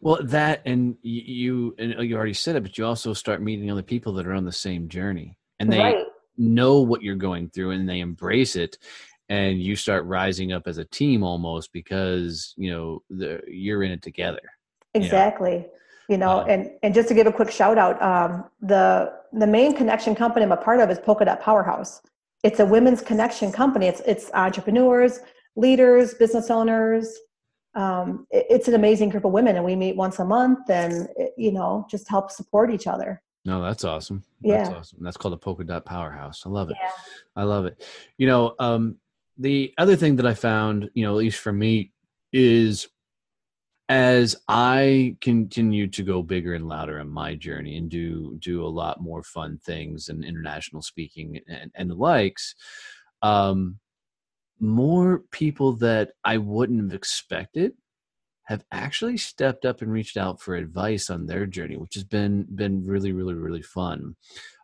Well, 0.00 0.20
that 0.22 0.62
and 0.64 0.96
you 1.02 1.74
and 1.78 1.94
you 2.08 2.16
already 2.16 2.34
said 2.34 2.54
it, 2.54 2.62
but 2.62 2.78
you 2.78 2.86
also 2.86 3.12
start 3.12 3.42
meeting 3.42 3.68
other 3.70 3.82
people 3.82 4.12
that 4.14 4.26
are 4.26 4.32
on 4.32 4.44
the 4.44 4.52
same 4.52 4.88
journey, 4.88 5.36
and 5.58 5.72
they 5.72 5.80
right 5.80 6.04
know 6.38 6.80
what 6.80 7.02
you're 7.02 7.16
going 7.16 7.48
through 7.50 7.70
and 7.70 7.88
they 7.88 8.00
embrace 8.00 8.56
it 8.56 8.78
and 9.28 9.60
you 9.60 9.74
start 9.76 10.04
rising 10.04 10.52
up 10.52 10.66
as 10.66 10.78
a 10.78 10.84
team 10.84 11.22
almost 11.22 11.72
because 11.72 12.54
you 12.56 12.70
know 12.70 13.02
the, 13.10 13.40
you're 13.46 13.82
in 13.82 13.90
it 13.90 14.02
together 14.02 14.40
exactly 14.94 15.66
you 16.08 16.16
know, 16.16 16.40
um, 16.40 16.48
and 16.48 16.70
and 16.84 16.94
just 16.94 17.08
to 17.08 17.14
give 17.14 17.26
a 17.26 17.32
quick 17.32 17.50
shout 17.50 17.78
out 17.78 18.00
um, 18.00 18.44
the 18.60 19.12
the 19.32 19.46
main 19.46 19.74
connection 19.74 20.14
company 20.14 20.44
i'm 20.44 20.52
a 20.52 20.56
part 20.56 20.80
of 20.80 20.90
is 20.90 20.98
polka 21.00 21.24
dot 21.24 21.40
powerhouse 21.40 22.00
it's 22.44 22.60
a 22.60 22.66
women's 22.66 23.02
connection 23.02 23.50
company 23.50 23.86
it's 23.86 24.00
it's 24.06 24.30
entrepreneurs 24.34 25.20
leaders 25.56 26.14
business 26.14 26.50
owners 26.50 27.18
um, 27.74 28.26
it, 28.30 28.46
it's 28.48 28.68
an 28.68 28.74
amazing 28.74 29.08
group 29.08 29.24
of 29.24 29.32
women 29.32 29.56
and 29.56 29.64
we 29.64 29.74
meet 29.74 29.96
once 29.96 30.18
a 30.18 30.24
month 30.24 30.70
and 30.70 31.08
it, 31.16 31.32
you 31.36 31.50
know 31.50 31.86
just 31.90 32.08
help 32.08 32.30
support 32.30 32.72
each 32.72 32.86
other 32.86 33.20
no, 33.46 33.62
that's 33.62 33.84
awesome. 33.84 34.24
That's 34.42 34.68
yeah. 34.68 34.76
awesome. 34.76 34.98
That's 35.00 35.16
called 35.16 35.32
a 35.32 35.36
polka 35.36 35.62
dot 35.62 35.84
powerhouse. 35.84 36.42
I 36.44 36.48
love 36.48 36.68
it. 36.68 36.76
Yeah. 36.82 36.90
I 37.36 37.44
love 37.44 37.64
it. 37.64 37.80
You 38.18 38.26
know, 38.26 38.56
um, 38.58 38.96
the 39.38 39.72
other 39.78 39.96
thing 39.96 40.16
that 40.16 40.26
I 40.26 40.34
found, 40.34 40.90
you 40.94 41.04
know, 41.04 41.12
at 41.12 41.18
least 41.18 41.38
for 41.38 41.52
me, 41.52 41.92
is 42.32 42.88
as 43.88 44.36
I 44.48 45.16
continue 45.20 45.86
to 45.88 46.02
go 46.02 46.22
bigger 46.22 46.54
and 46.54 46.66
louder 46.66 46.98
in 46.98 47.08
my 47.08 47.34
journey 47.36 47.76
and 47.76 47.88
do 47.88 48.36
do 48.40 48.64
a 48.64 48.68
lot 48.68 49.00
more 49.00 49.22
fun 49.22 49.58
things 49.64 50.08
and 50.08 50.24
international 50.24 50.82
speaking 50.82 51.40
and, 51.46 51.70
and 51.74 51.90
the 51.90 51.94
likes, 51.94 52.54
um, 53.22 53.78
more 54.58 55.22
people 55.30 55.72
that 55.76 56.10
I 56.24 56.38
wouldn't 56.38 56.82
have 56.82 56.94
expected 56.94 57.72
have 58.44 58.64
actually 58.72 59.16
stepped 59.16 59.64
up 59.64 59.82
and 59.82 59.92
reached 59.92 60.16
out 60.16 60.40
for 60.40 60.54
advice 60.54 61.10
on 61.10 61.26
their 61.26 61.46
journey, 61.46 61.76
which 61.76 61.94
has 61.94 62.04
been 62.04 62.46
been 62.54 62.84
really, 62.84 63.12
really, 63.12 63.34
really 63.34 63.62
fun. 63.62 64.16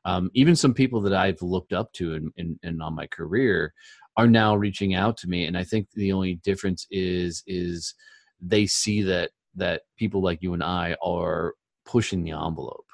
Um, 0.05 0.31
even 0.35 0.57
some 0.57 0.75
people 0.75 1.01
that 1.03 1.15
I've 1.15 1.43
looked 1.43 1.73
up 1.73 1.93
to 1.95 2.15
in, 2.15 2.33
in, 2.37 2.59
in, 2.65 2.83
on 2.83 2.95
my 2.95 3.07
career 3.07 3.73
are 4.17 4.27
now 4.27 4.55
reaching 4.55 4.95
out 4.95 5.17
to 5.19 5.29
me, 5.29 5.47
and 5.47 5.57
I 5.57 5.65
think 5.65 5.89
the 5.95 6.13
only 6.13 6.37
difference 6.37 6.87
is 6.91 7.43
is 7.47 7.95
they 8.41 8.67
see 8.67 9.03
that 9.03 9.31
that 9.55 9.83
people 9.99 10.23
like 10.23 10.43
you 10.43 10.55
and 10.55 10.63
I 10.63 10.97
are 11.03 11.55
pushing 11.85 12.23
the 12.23 12.33
envelope, 12.33 12.87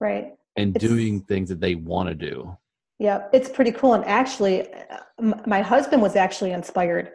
right, 0.00 0.32
and 0.56 0.76
it's, 0.76 0.84
doing 0.84 1.20
things 1.22 1.48
that 1.48 1.60
they 1.60 1.74
want 1.74 2.08
to 2.08 2.14
do. 2.14 2.56
Yeah, 2.98 3.24
it's 3.32 3.48
pretty 3.48 3.72
cool. 3.72 3.94
And 3.94 4.04
actually, 4.04 4.68
my 5.46 5.60
husband 5.60 6.02
was 6.02 6.16
actually 6.16 6.52
inspired 6.52 7.12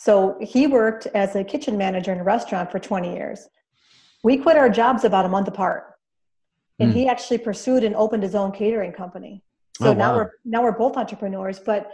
so 0.00 0.38
he 0.40 0.66
worked 0.66 1.06
as 1.08 1.36
a 1.36 1.44
kitchen 1.44 1.76
manager 1.76 2.10
in 2.10 2.20
a 2.20 2.24
restaurant 2.24 2.70
for 2.70 2.78
20 2.78 3.12
years. 3.12 3.46
We 4.24 4.38
quit 4.38 4.56
our 4.56 4.70
jobs 4.70 5.04
about 5.04 5.26
a 5.26 5.28
month 5.28 5.48
apart. 5.48 5.84
And 6.78 6.90
mm. 6.90 6.94
he 6.94 7.06
actually 7.06 7.36
pursued 7.36 7.84
and 7.84 7.94
opened 7.94 8.22
his 8.22 8.34
own 8.34 8.52
catering 8.52 8.92
company. 8.92 9.42
So 9.76 9.90
oh, 9.90 9.92
now 9.92 10.14
we're 10.14 10.30
now 10.46 10.62
we're 10.62 10.72
both 10.72 10.96
entrepreneurs, 10.96 11.58
but 11.58 11.90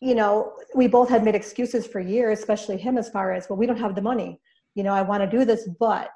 you 0.00 0.14
know, 0.14 0.52
we 0.74 0.86
both 0.86 1.08
had 1.08 1.24
made 1.24 1.34
excuses 1.34 1.86
for 1.86 2.00
years, 2.00 2.38
especially 2.38 2.76
him 2.76 2.96
as 2.96 3.08
far 3.08 3.32
as, 3.32 3.48
well, 3.48 3.58
we 3.58 3.66
don't 3.66 3.78
have 3.78 3.94
the 3.94 4.02
money. 4.02 4.40
You 4.74 4.84
know, 4.84 4.92
I 4.92 5.02
want 5.02 5.28
to 5.28 5.38
do 5.38 5.44
this, 5.44 5.68
but 5.78 6.10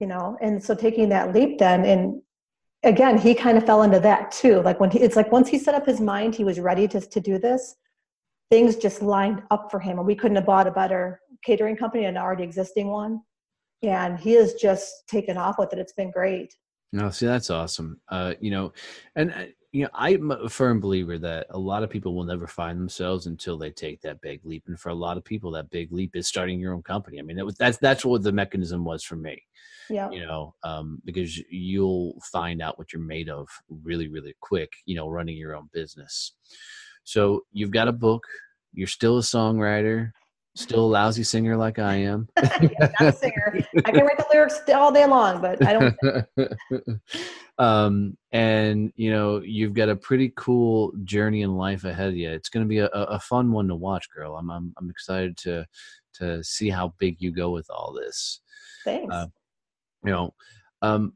you 0.00 0.06
know, 0.06 0.36
and 0.40 0.62
so 0.62 0.74
taking 0.74 1.08
that 1.08 1.34
leap 1.34 1.58
then 1.58 1.84
and 1.84 2.22
again, 2.84 3.18
he 3.18 3.34
kind 3.34 3.58
of 3.58 3.66
fell 3.66 3.82
into 3.82 3.98
that 3.98 4.30
too. 4.30 4.62
Like 4.62 4.78
when 4.78 4.90
he, 4.90 5.00
it's 5.00 5.16
like 5.16 5.32
once 5.32 5.48
he 5.48 5.58
set 5.58 5.74
up 5.74 5.84
his 5.84 6.00
mind, 6.00 6.36
he 6.36 6.44
was 6.44 6.60
ready 6.60 6.86
to, 6.86 7.00
to 7.00 7.20
do 7.20 7.38
this 7.38 7.74
things 8.50 8.76
just 8.76 9.02
lined 9.02 9.42
up 9.50 9.70
for 9.70 9.80
him 9.80 9.98
and 9.98 10.06
we 10.06 10.14
couldn't 10.14 10.36
have 10.36 10.46
bought 10.46 10.66
a 10.66 10.70
better 10.70 11.20
catering 11.44 11.76
company 11.76 12.04
an 12.04 12.16
already 12.16 12.42
existing 12.42 12.88
one 12.88 13.20
and 13.82 14.18
he 14.18 14.32
has 14.32 14.54
just 14.54 15.06
taken 15.08 15.36
off 15.36 15.56
with 15.58 15.72
it 15.72 15.78
it's 15.78 15.92
been 15.92 16.10
great 16.10 16.54
no 16.92 17.10
see 17.10 17.26
that's 17.26 17.50
awesome 17.50 18.00
uh 18.08 18.34
you 18.40 18.50
know 18.50 18.72
and 19.16 19.32
uh, 19.32 19.44
you 19.72 19.82
know 19.82 19.90
i'm 19.94 20.30
a 20.30 20.48
firm 20.48 20.80
believer 20.80 21.18
that 21.18 21.46
a 21.50 21.58
lot 21.58 21.82
of 21.82 21.90
people 21.90 22.14
will 22.14 22.24
never 22.24 22.46
find 22.46 22.78
themselves 22.78 23.26
until 23.26 23.58
they 23.58 23.70
take 23.70 24.00
that 24.00 24.20
big 24.20 24.40
leap 24.44 24.64
and 24.66 24.80
for 24.80 24.88
a 24.88 24.94
lot 24.94 25.16
of 25.16 25.24
people 25.24 25.50
that 25.50 25.70
big 25.70 25.92
leap 25.92 26.16
is 26.16 26.26
starting 26.26 26.58
your 26.58 26.72
own 26.72 26.82
company 26.82 27.18
i 27.18 27.22
mean 27.22 27.36
that 27.36 27.44
was, 27.44 27.56
that's 27.56 27.78
that's 27.78 28.04
what 28.04 28.22
the 28.22 28.32
mechanism 28.32 28.84
was 28.84 29.04
for 29.04 29.16
me 29.16 29.42
yeah 29.90 30.10
you 30.10 30.20
know 30.20 30.54
um, 30.64 31.00
because 31.04 31.38
you'll 31.50 32.14
find 32.32 32.62
out 32.62 32.78
what 32.78 32.92
you're 32.92 33.02
made 33.02 33.28
of 33.28 33.48
really 33.82 34.08
really 34.08 34.34
quick 34.40 34.72
you 34.86 34.96
know 34.96 35.08
running 35.08 35.36
your 35.36 35.54
own 35.54 35.68
business 35.72 36.32
so 37.08 37.44
you've 37.54 37.70
got 37.70 37.88
a 37.88 37.92
book. 37.92 38.26
You're 38.74 38.86
still 38.86 39.16
a 39.16 39.22
songwriter, 39.22 40.12
still 40.58 40.84
a 40.84 40.86
lousy 40.86 41.22
singer 41.22 41.56
like 41.56 41.78
I 41.78 41.94
am. 41.96 42.28
yeah, 42.36 42.92
not 43.00 43.00
a 43.00 43.12
singer. 43.12 43.64
I 43.84 43.90
can 43.90 44.04
write 44.04 44.18
the 44.18 44.26
lyrics 44.30 44.60
all 44.74 44.92
day 44.92 45.06
long, 45.06 45.40
but 45.40 45.64
I 45.64 45.72
don't. 45.72 47.00
um, 47.58 48.16
and 48.32 48.92
you 48.96 49.10
know, 49.10 49.40
you've 49.40 49.74
got 49.74 49.88
a 49.88 49.96
pretty 49.96 50.32
cool 50.36 50.92
journey 51.04 51.42
in 51.42 51.56
life 51.56 51.84
ahead 51.84 52.08
of 52.08 52.16
you. 52.16 52.30
It's 52.30 52.48
going 52.48 52.64
to 52.64 52.68
be 52.68 52.78
a, 52.78 52.88
a 52.88 53.20
fun 53.20 53.52
one 53.52 53.68
to 53.68 53.74
watch, 53.74 54.10
girl. 54.10 54.36
I'm, 54.36 54.50
I'm, 54.50 54.74
I'm 54.78 54.90
excited 54.90 55.36
to, 55.38 55.66
to 56.14 56.42
see 56.42 56.70
how 56.70 56.94
big 56.98 57.20
you 57.20 57.30
go 57.30 57.50
with 57.50 57.70
all 57.70 57.92
this. 57.92 58.40
Thanks. 58.84 59.14
Uh, 59.14 59.26
you 60.04 60.10
know, 60.10 60.34
um, 60.82 61.14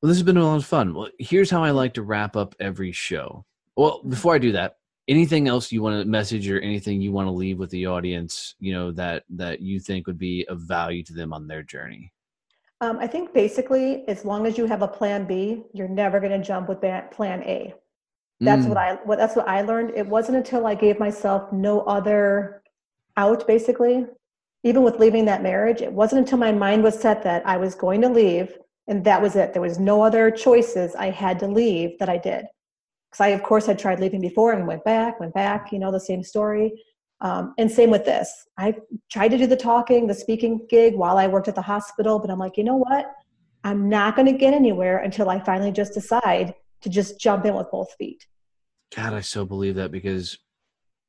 well, 0.00 0.08
this 0.08 0.18
has 0.18 0.24
been 0.24 0.36
a 0.36 0.44
lot 0.44 0.56
of 0.56 0.64
fun. 0.64 0.94
Well, 0.94 1.08
here's 1.18 1.50
how 1.50 1.62
I 1.62 1.70
like 1.70 1.94
to 1.94 2.02
wrap 2.02 2.36
up 2.36 2.54
every 2.58 2.92
show. 2.92 3.44
Well, 3.76 4.02
before 4.02 4.34
I 4.34 4.38
do 4.38 4.52
that, 4.52 4.76
anything 5.08 5.48
else 5.48 5.72
you 5.72 5.82
want 5.82 6.00
to 6.00 6.08
message 6.08 6.48
or 6.48 6.60
anything 6.60 7.00
you 7.00 7.12
want 7.12 7.26
to 7.26 7.32
leave 7.32 7.58
with 7.58 7.70
the 7.70 7.86
audience 7.86 8.54
you 8.60 8.72
know 8.72 8.92
that 8.92 9.24
that 9.28 9.60
you 9.60 9.80
think 9.80 10.06
would 10.06 10.18
be 10.18 10.46
of 10.48 10.60
value 10.60 11.02
to 11.02 11.12
them 11.12 11.32
on 11.32 11.46
their 11.46 11.62
journey 11.62 12.12
um, 12.80 12.98
i 12.98 13.06
think 13.06 13.32
basically 13.34 14.06
as 14.08 14.24
long 14.24 14.46
as 14.46 14.56
you 14.56 14.64
have 14.66 14.82
a 14.82 14.88
plan 14.88 15.24
b 15.26 15.62
you're 15.74 15.88
never 15.88 16.20
going 16.20 16.32
to 16.32 16.46
jump 16.46 16.68
with 16.68 16.80
plan 17.10 17.42
a 17.42 17.74
That's 18.40 18.64
Mm. 18.66 18.70
what 18.70 18.78
I 18.78 18.88
what 19.08 19.18
that's 19.18 19.36
what 19.36 19.46
I 19.46 19.62
learned. 19.62 19.90
It 19.94 20.06
wasn't 20.06 20.36
until 20.38 20.66
I 20.66 20.74
gave 20.74 20.98
myself 20.98 21.52
no 21.52 21.74
other 21.96 22.62
out 23.16 23.46
basically, 23.46 24.06
even 24.64 24.82
with 24.82 24.98
leaving 24.98 25.24
that 25.26 25.42
marriage, 25.42 25.80
it 25.82 25.92
wasn't 25.92 26.20
until 26.22 26.38
my 26.38 26.50
mind 26.50 26.82
was 26.82 26.98
set 26.98 27.22
that 27.22 27.46
I 27.46 27.56
was 27.56 27.74
going 27.76 28.00
to 28.02 28.08
leave 28.08 28.48
and 28.88 29.04
that 29.04 29.22
was 29.22 29.36
it. 29.36 29.52
There 29.52 29.62
was 29.62 29.78
no 29.78 30.02
other 30.02 30.24
choices. 30.30 30.94
I 30.96 31.10
had 31.10 31.38
to 31.40 31.46
leave 31.46 31.90
that 32.00 32.08
I 32.08 32.18
did. 32.18 32.46
Because 33.12 33.24
I 33.26 33.28
of 33.28 33.42
course 33.42 33.66
had 33.66 33.78
tried 33.78 34.00
leaving 34.00 34.20
before 34.22 34.52
and 34.52 34.66
went 34.66 34.84
back, 34.84 35.20
went 35.20 35.34
back, 35.34 35.70
you 35.70 35.78
know, 35.78 35.92
the 35.92 36.00
same 36.00 36.22
story. 36.22 36.72
Um, 37.20 37.54
and 37.58 37.70
same 37.70 37.90
with 37.90 38.04
this. 38.04 38.32
I 38.58 38.74
tried 39.10 39.28
to 39.28 39.38
do 39.38 39.46
the 39.46 39.56
talking, 39.56 40.08
the 40.08 40.14
speaking 40.14 40.66
gig 40.68 40.94
while 40.96 41.18
I 41.18 41.28
worked 41.28 41.46
at 41.46 41.54
the 41.54 41.62
hospital, 41.62 42.18
but 42.18 42.30
I'm 42.30 42.38
like, 42.38 42.56
you 42.56 42.64
know 42.64 42.76
what? 42.76 43.12
I'm 43.62 43.88
not 43.88 44.16
going 44.16 44.26
to 44.26 44.36
get 44.36 44.54
anywhere 44.54 44.98
until 44.98 45.30
I 45.30 45.38
finally 45.38 45.70
just 45.70 45.94
decide 45.94 46.54
to 46.80 46.88
just 46.88 47.20
jump 47.20 47.44
in 47.44 47.54
with 47.54 47.70
both 47.70 47.92
feet. 47.96 48.26
God, 48.96 49.12
I 49.12 49.20
so 49.20 49.44
believe 49.44 49.76
that 49.76 49.92
because 49.92 50.36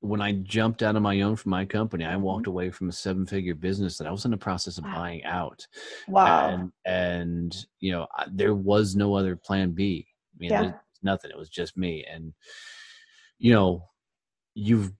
when 0.01 0.21
I 0.21 0.33
jumped 0.33 0.83
out 0.83 0.95
of 0.95 1.01
my 1.01 1.21
own 1.21 1.35
from 1.35 1.49
my 1.51 1.65
company, 1.65 2.05
I 2.05 2.15
walked 2.17 2.43
Mm-hmm. 2.43 2.51
away 2.51 2.69
from 2.69 2.89
a 2.89 2.91
seven 2.91 3.25
figure 3.25 3.55
business 3.55 3.97
that 3.97 4.05
I 4.05 4.11
was 4.11 4.25
in 4.25 4.31
the 4.31 4.37
process 4.37 4.77
of 4.77 4.83
Wow. 4.83 4.93
buying 4.95 5.23
out. 5.23 5.65
Wow. 6.07 6.49
And, 6.49 6.71
and, 6.85 7.65
you 7.79 7.91
know, 7.93 8.05
I, 8.15 8.27
there 8.31 8.53
was 8.53 8.95
no 8.95 9.15
other 9.15 9.35
plan 9.35 9.71
B. 9.71 10.05
I 10.35 10.37
mean, 10.39 10.51
Yeah. 10.51 10.73
Nothing. 11.03 11.31
It 11.31 11.37
was 11.37 11.49
just 11.49 11.77
me. 11.77 12.05
And, 12.11 12.33
you 13.39 13.53
know, 13.53 13.89
you've, 14.55 14.91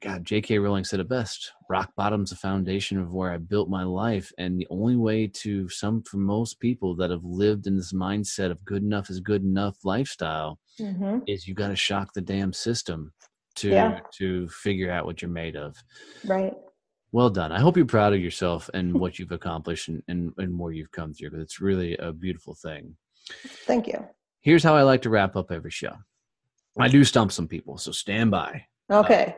God, 0.00 0.24
J.K. 0.24 0.58
Rowling 0.58 0.84
said 0.84 1.00
it 1.00 1.08
best 1.08 1.52
rock 1.68 1.92
bottom's 1.96 2.30
the 2.30 2.36
foundation 2.36 2.98
of 2.98 3.12
where 3.12 3.32
I 3.32 3.38
built 3.38 3.68
my 3.68 3.84
life. 3.84 4.32
And 4.38 4.58
the 4.58 4.66
only 4.70 4.96
way 4.96 5.26
to 5.28 5.68
some, 5.68 6.02
for 6.02 6.16
most 6.18 6.60
people 6.60 6.94
that 6.96 7.10
have 7.10 7.24
lived 7.24 7.66
in 7.66 7.76
this 7.76 7.92
mindset 7.92 8.50
of 8.50 8.64
good 8.64 8.82
enough 8.82 9.08
is 9.10 9.20
good 9.20 9.42
enough 9.42 9.76
lifestyle, 9.84 10.58
hmm 10.78 11.18
is 11.26 11.46
you 11.46 11.54
got 11.54 11.68
to 11.68 11.76
shock 11.76 12.12
the 12.14 12.20
damn 12.20 12.52
system 12.52 13.12
to 13.56 13.70
Yeah. 13.70 14.00
to 14.18 14.48
figure 14.48 14.90
out 14.90 15.04
what 15.04 15.20
you're 15.20 15.30
made 15.30 15.56
of. 15.56 15.76
Right. 16.24 16.54
Well 17.12 17.30
done. 17.30 17.52
I 17.52 17.60
hope 17.60 17.76
you're 17.76 17.86
proud 17.86 18.14
of 18.14 18.20
yourself 18.20 18.70
and 18.72 18.98
what 18.98 19.18
you've 19.18 19.32
accomplished 19.32 19.88
and, 19.88 20.02
and, 20.08 20.32
and 20.38 20.58
where 20.58 20.72
you've 20.72 20.92
come 20.92 21.12
through 21.12 21.30
because 21.30 21.42
it's 21.42 21.60
really 21.60 21.96
a 21.96 22.12
beautiful 22.12 22.54
thing. 22.54 22.96
Thank 23.66 23.86
you. 23.88 24.06
Here's 24.42 24.62
how 24.62 24.74
I 24.74 24.82
like 24.82 25.02
to 25.02 25.10
wrap 25.10 25.36
up 25.36 25.50
every 25.50 25.70
show. 25.70 25.94
I 26.78 26.88
do 26.88 27.04
stump 27.04 27.32
some 27.32 27.48
people, 27.48 27.76
so 27.78 27.92
stand 27.92 28.30
by. 28.30 28.64
Okay. 28.90 29.36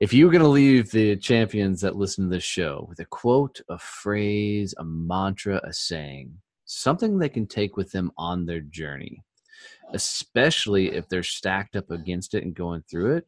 If 0.00 0.12
you're 0.12 0.30
going 0.30 0.42
to 0.42 0.48
leave 0.48 0.90
the 0.90 1.16
champions 1.16 1.80
that 1.80 1.96
listen 1.96 2.24
to 2.24 2.30
this 2.30 2.44
show 2.44 2.86
with 2.88 3.00
a 3.00 3.04
quote, 3.04 3.60
a 3.68 3.78
phrase, 3.78 4.74
a 4.78 4.84
mantra, 4.84 5.60
a 5.64 5.72
saying, 5.72 6.38
something 6.64 7.18
they 7.18 7.28
can 7.28 7.46
take 7.46 7.76
with 7.76 7.90
them 7.90 8.12
on 8.16 8.46
their 8.46 8.60
journey, 8.60 9.22
especially 9.92 10.92
if 10.92 11.08
they're 11.08 11.22
stacked 11.22 11.76
up 11.76 11.90
against 11.90 12.34
it 12.34 12.44
and 12.44 12.54
going 12.54 12.82
through 12.88 13.16
it, 13.16 13.26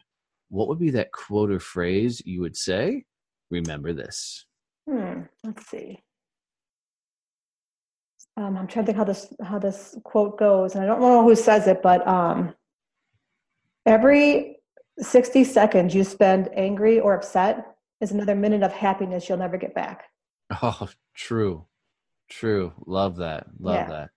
what 0.48 0.68
would 0.68 0.78
be 0.78 0.90
that 0.90 1.12
quote 1.12 1.50
or 1.50 1.58
phrase 1.58 2.22
you 2.24 2.40
would 2.40 2.56
say? 2.56 3.04
Remember 3.50 3.92
this. 3.92 4.46
Hmm. 4.88 5.22
Let's 5.44 5.66
see. 5.68 5.98
Um, 8.36 8.56
I'm 8.58 8.66
trying 8.66 8.84
to 8.84 8.92
think 8.92 8.98
how 8.98 9.04
this 9.04 9.32
how 9.42 9.58
this 9.58 9.96
quote 10.04 10.38
goes, 10.38 10.74
and 10.74 10.84
I 10.84 10.86
don't 10.86 11.00
know 11.00 11.22
who 11.22 11.34
says 11.34 11.66
it, 11.66 11.80
but 11.82 12.06
um, 12.06 12.54
every 13.86 14.58
60 14.98 15.44
seconds 15.44 15.94
you 15.94 16.04
spend 16.04 16.48
angry 16.54 17.00
or 17.00 17.14
upset 17.14 17.76
is 18.00 18.12
another 18.12 18.34
minute 18.34 18.62
of 18.62 18.72
happiness 18.72 19.28
you'll 19.28 19.38
never 19.38 19.56
get 19.56 19.74
back. 19.74 20.04
Oh, 20.62 20.88
true. 21.14 21.66
True. 22.28 22.72
Love 22.86 23.16
that. 23.16 23.46
Love 23.58 23.74
Yeah. 23.74 23.88
that. 23.88 24.10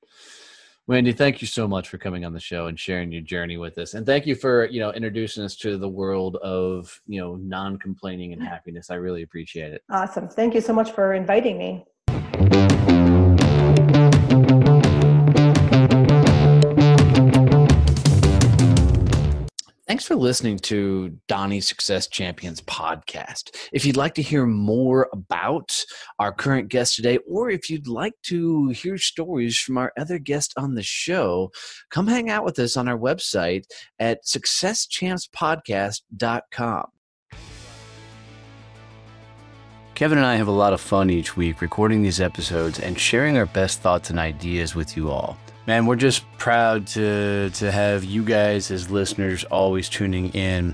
Wendy, 0.86 1.12
thank 1.12 1.42
you 1.42 1.48
so 1.48 1.68
much 1.68 1.90
for 1.90 1.98
coming 1.98 2.24
on 2.26 2.34
the 2.34 2.40
show 2.40 2.68
and 2.68 2.80
sharing 2.80 3.12
your 3.12 3.22
journey 3.22 3.58
with 3.58 3.78
us. 3.80 3.94
And 3.96 4.06
thank 4.06 4.26
you 4.28 4.36
for, 4.36 4.66
you 4.66 4.80
know, 4.80 4.92
introducing 4.92 5.44
us 5.44 5.56
to 5.58 5.78
the 5.78 5.90
world 5.90 6.36
of, 6.38 7.02
you 7.08 7.20
know, 7.20 7.36
non-complaining 7.36 8.34
and 8.34 8.42
happiness. 8.54 8.90
I 8.92 8.96
really 8.96 9.24
appreciate 9.24 9.74
it. 9.74 9.84
Awesome. 9.90 10.28
Thank 10.30 10.54
you 10.54 10.62
so 10.62 10.74
much 10.74 10.92
for 10.92 11.14
inviting 11.14 11.58
me. 11.58 11.86
Thanks 20.00 20.08
for 20.08 20.16
listening 20.16 20.60
to 20.60 21.20
Donnie 21.28 21.60
Success 21.60 22.08
Champions 22.08 22.62
podcast. 22.62 23.54
If 23.74 23.84
you'd 23.84 23.98
like 23.98 24.14
to 24.14 24.22
hear 24.22 24.46
more 24.46 25.10
about 25.12 25.84
our 26.20 26.32
current 26.32 26.70
guest 26.70 26.96
today, 26.96 27.20
or 27.30 27.50
if 27.50 27.70
you'd 27.70 27.86
like 27.86 28.14
to 28.28 28.70
hear 28.70 28.98
stories 28.98 29.60
from 29.60 29.78
our 29.78 29.92
other 30.00 30.18
guests 30.18 30.54
on 30.56 30.76
the 30.76 30.84
show, 30.84 31.52
come 31.90 32.08
hang 32.08 32.30
out 32.30 32.46
with 32.46 32.58
us 32.60 32.78
on 32.78 32.88
our 32.88 32.98
website 32.98 33.66
at 34.00 34.24
successchampspodcast.com. 34.24 36.86
Kevin 39.96 40.18
and 40.18 40.28
I 40.28 40.38
have 40.38 40.48
a 40.48 40.52
lot 40.52 40.72
of 40.72 40.80
fun 40.80 41.10
each 41.10 41.36
week 41.36 41.60
recording 41.60 42.04
these 42.04 42.22
episodes 42.22 42.80
and 42.80 42.98
sharing 42.98 43.38
our 43.38 43.48
best 43.48 43.82
thoughts 43.82 44.10
and 44.10 44.18
ideas 44.18 44.76
with 44.76 44.96
you 44.96 45.10
all. 45.10 45.38
Man, 45.70 45.86
we're 45.86 45.98
just 45.98 46.26
proud 46.40 46.88
to 46.88 47.52
to 47.52 47.72
have 47.72 48.04
you 48.04 48.24
guys 48.24 48.72
as 48.72 48.90
listeners 48.90 49.44
always 49.44 49.88
tuning 49.88 50.30
in. 50.30 50.74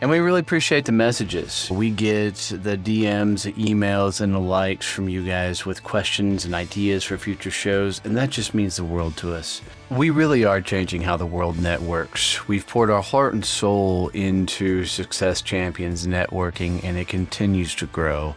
And 0.00 0.08
we 0.08 0.20
really 0.20 0.38
appreciate 0.38 0.84
the 0.84 0.92
messages. 0.92 1.68
We 1.68 1.90
get 1.90 2.36
the 2.36 2.78
DMs, 2.78 3.52
emails, 3.56 4.20
and 4.20 4.32
the 4.32 4.38
likes 4.38 4.86
from 4.86 5.08
you 5.08 5.26
guys 5.26 5.66
with 5.66 5.82
questions 5.82 6.44
and 6.44 6.54
ideas 6.54 7.02
for 7.02 7.18
future 7.18 7.50
shows, 7.50 8.00
and 8.04 8.16
that 8.16 8.30
just 8.30 8.54
means 8.54 8.76
the 8.76 8.84
world 8.84 9.16
to 9.16 9.34
us. 9.34 9.62
We 9.90 10.10
really 10.10 10.44
are 10.44 10.60
changing 10.60 11.02
how 11.02 11.16
the 11.16 11.26
world 11.26 11.58
networks. 11.58 12.46
We've 12.46 12.64
poured 12.64 12.88
our 12.90 13.02
heart 13.02 13.34
and 13.34 13.44
soul 13.44 14.10
into 14.10 14.84
Success 14.84 15.42
Champions 15.42 16.06
networking, 16.06 16.84
and 16.84 16.96
it 16.96 17.08
continues 17.08 17.74
to 17.74 17.86
grow. 17.86 18.36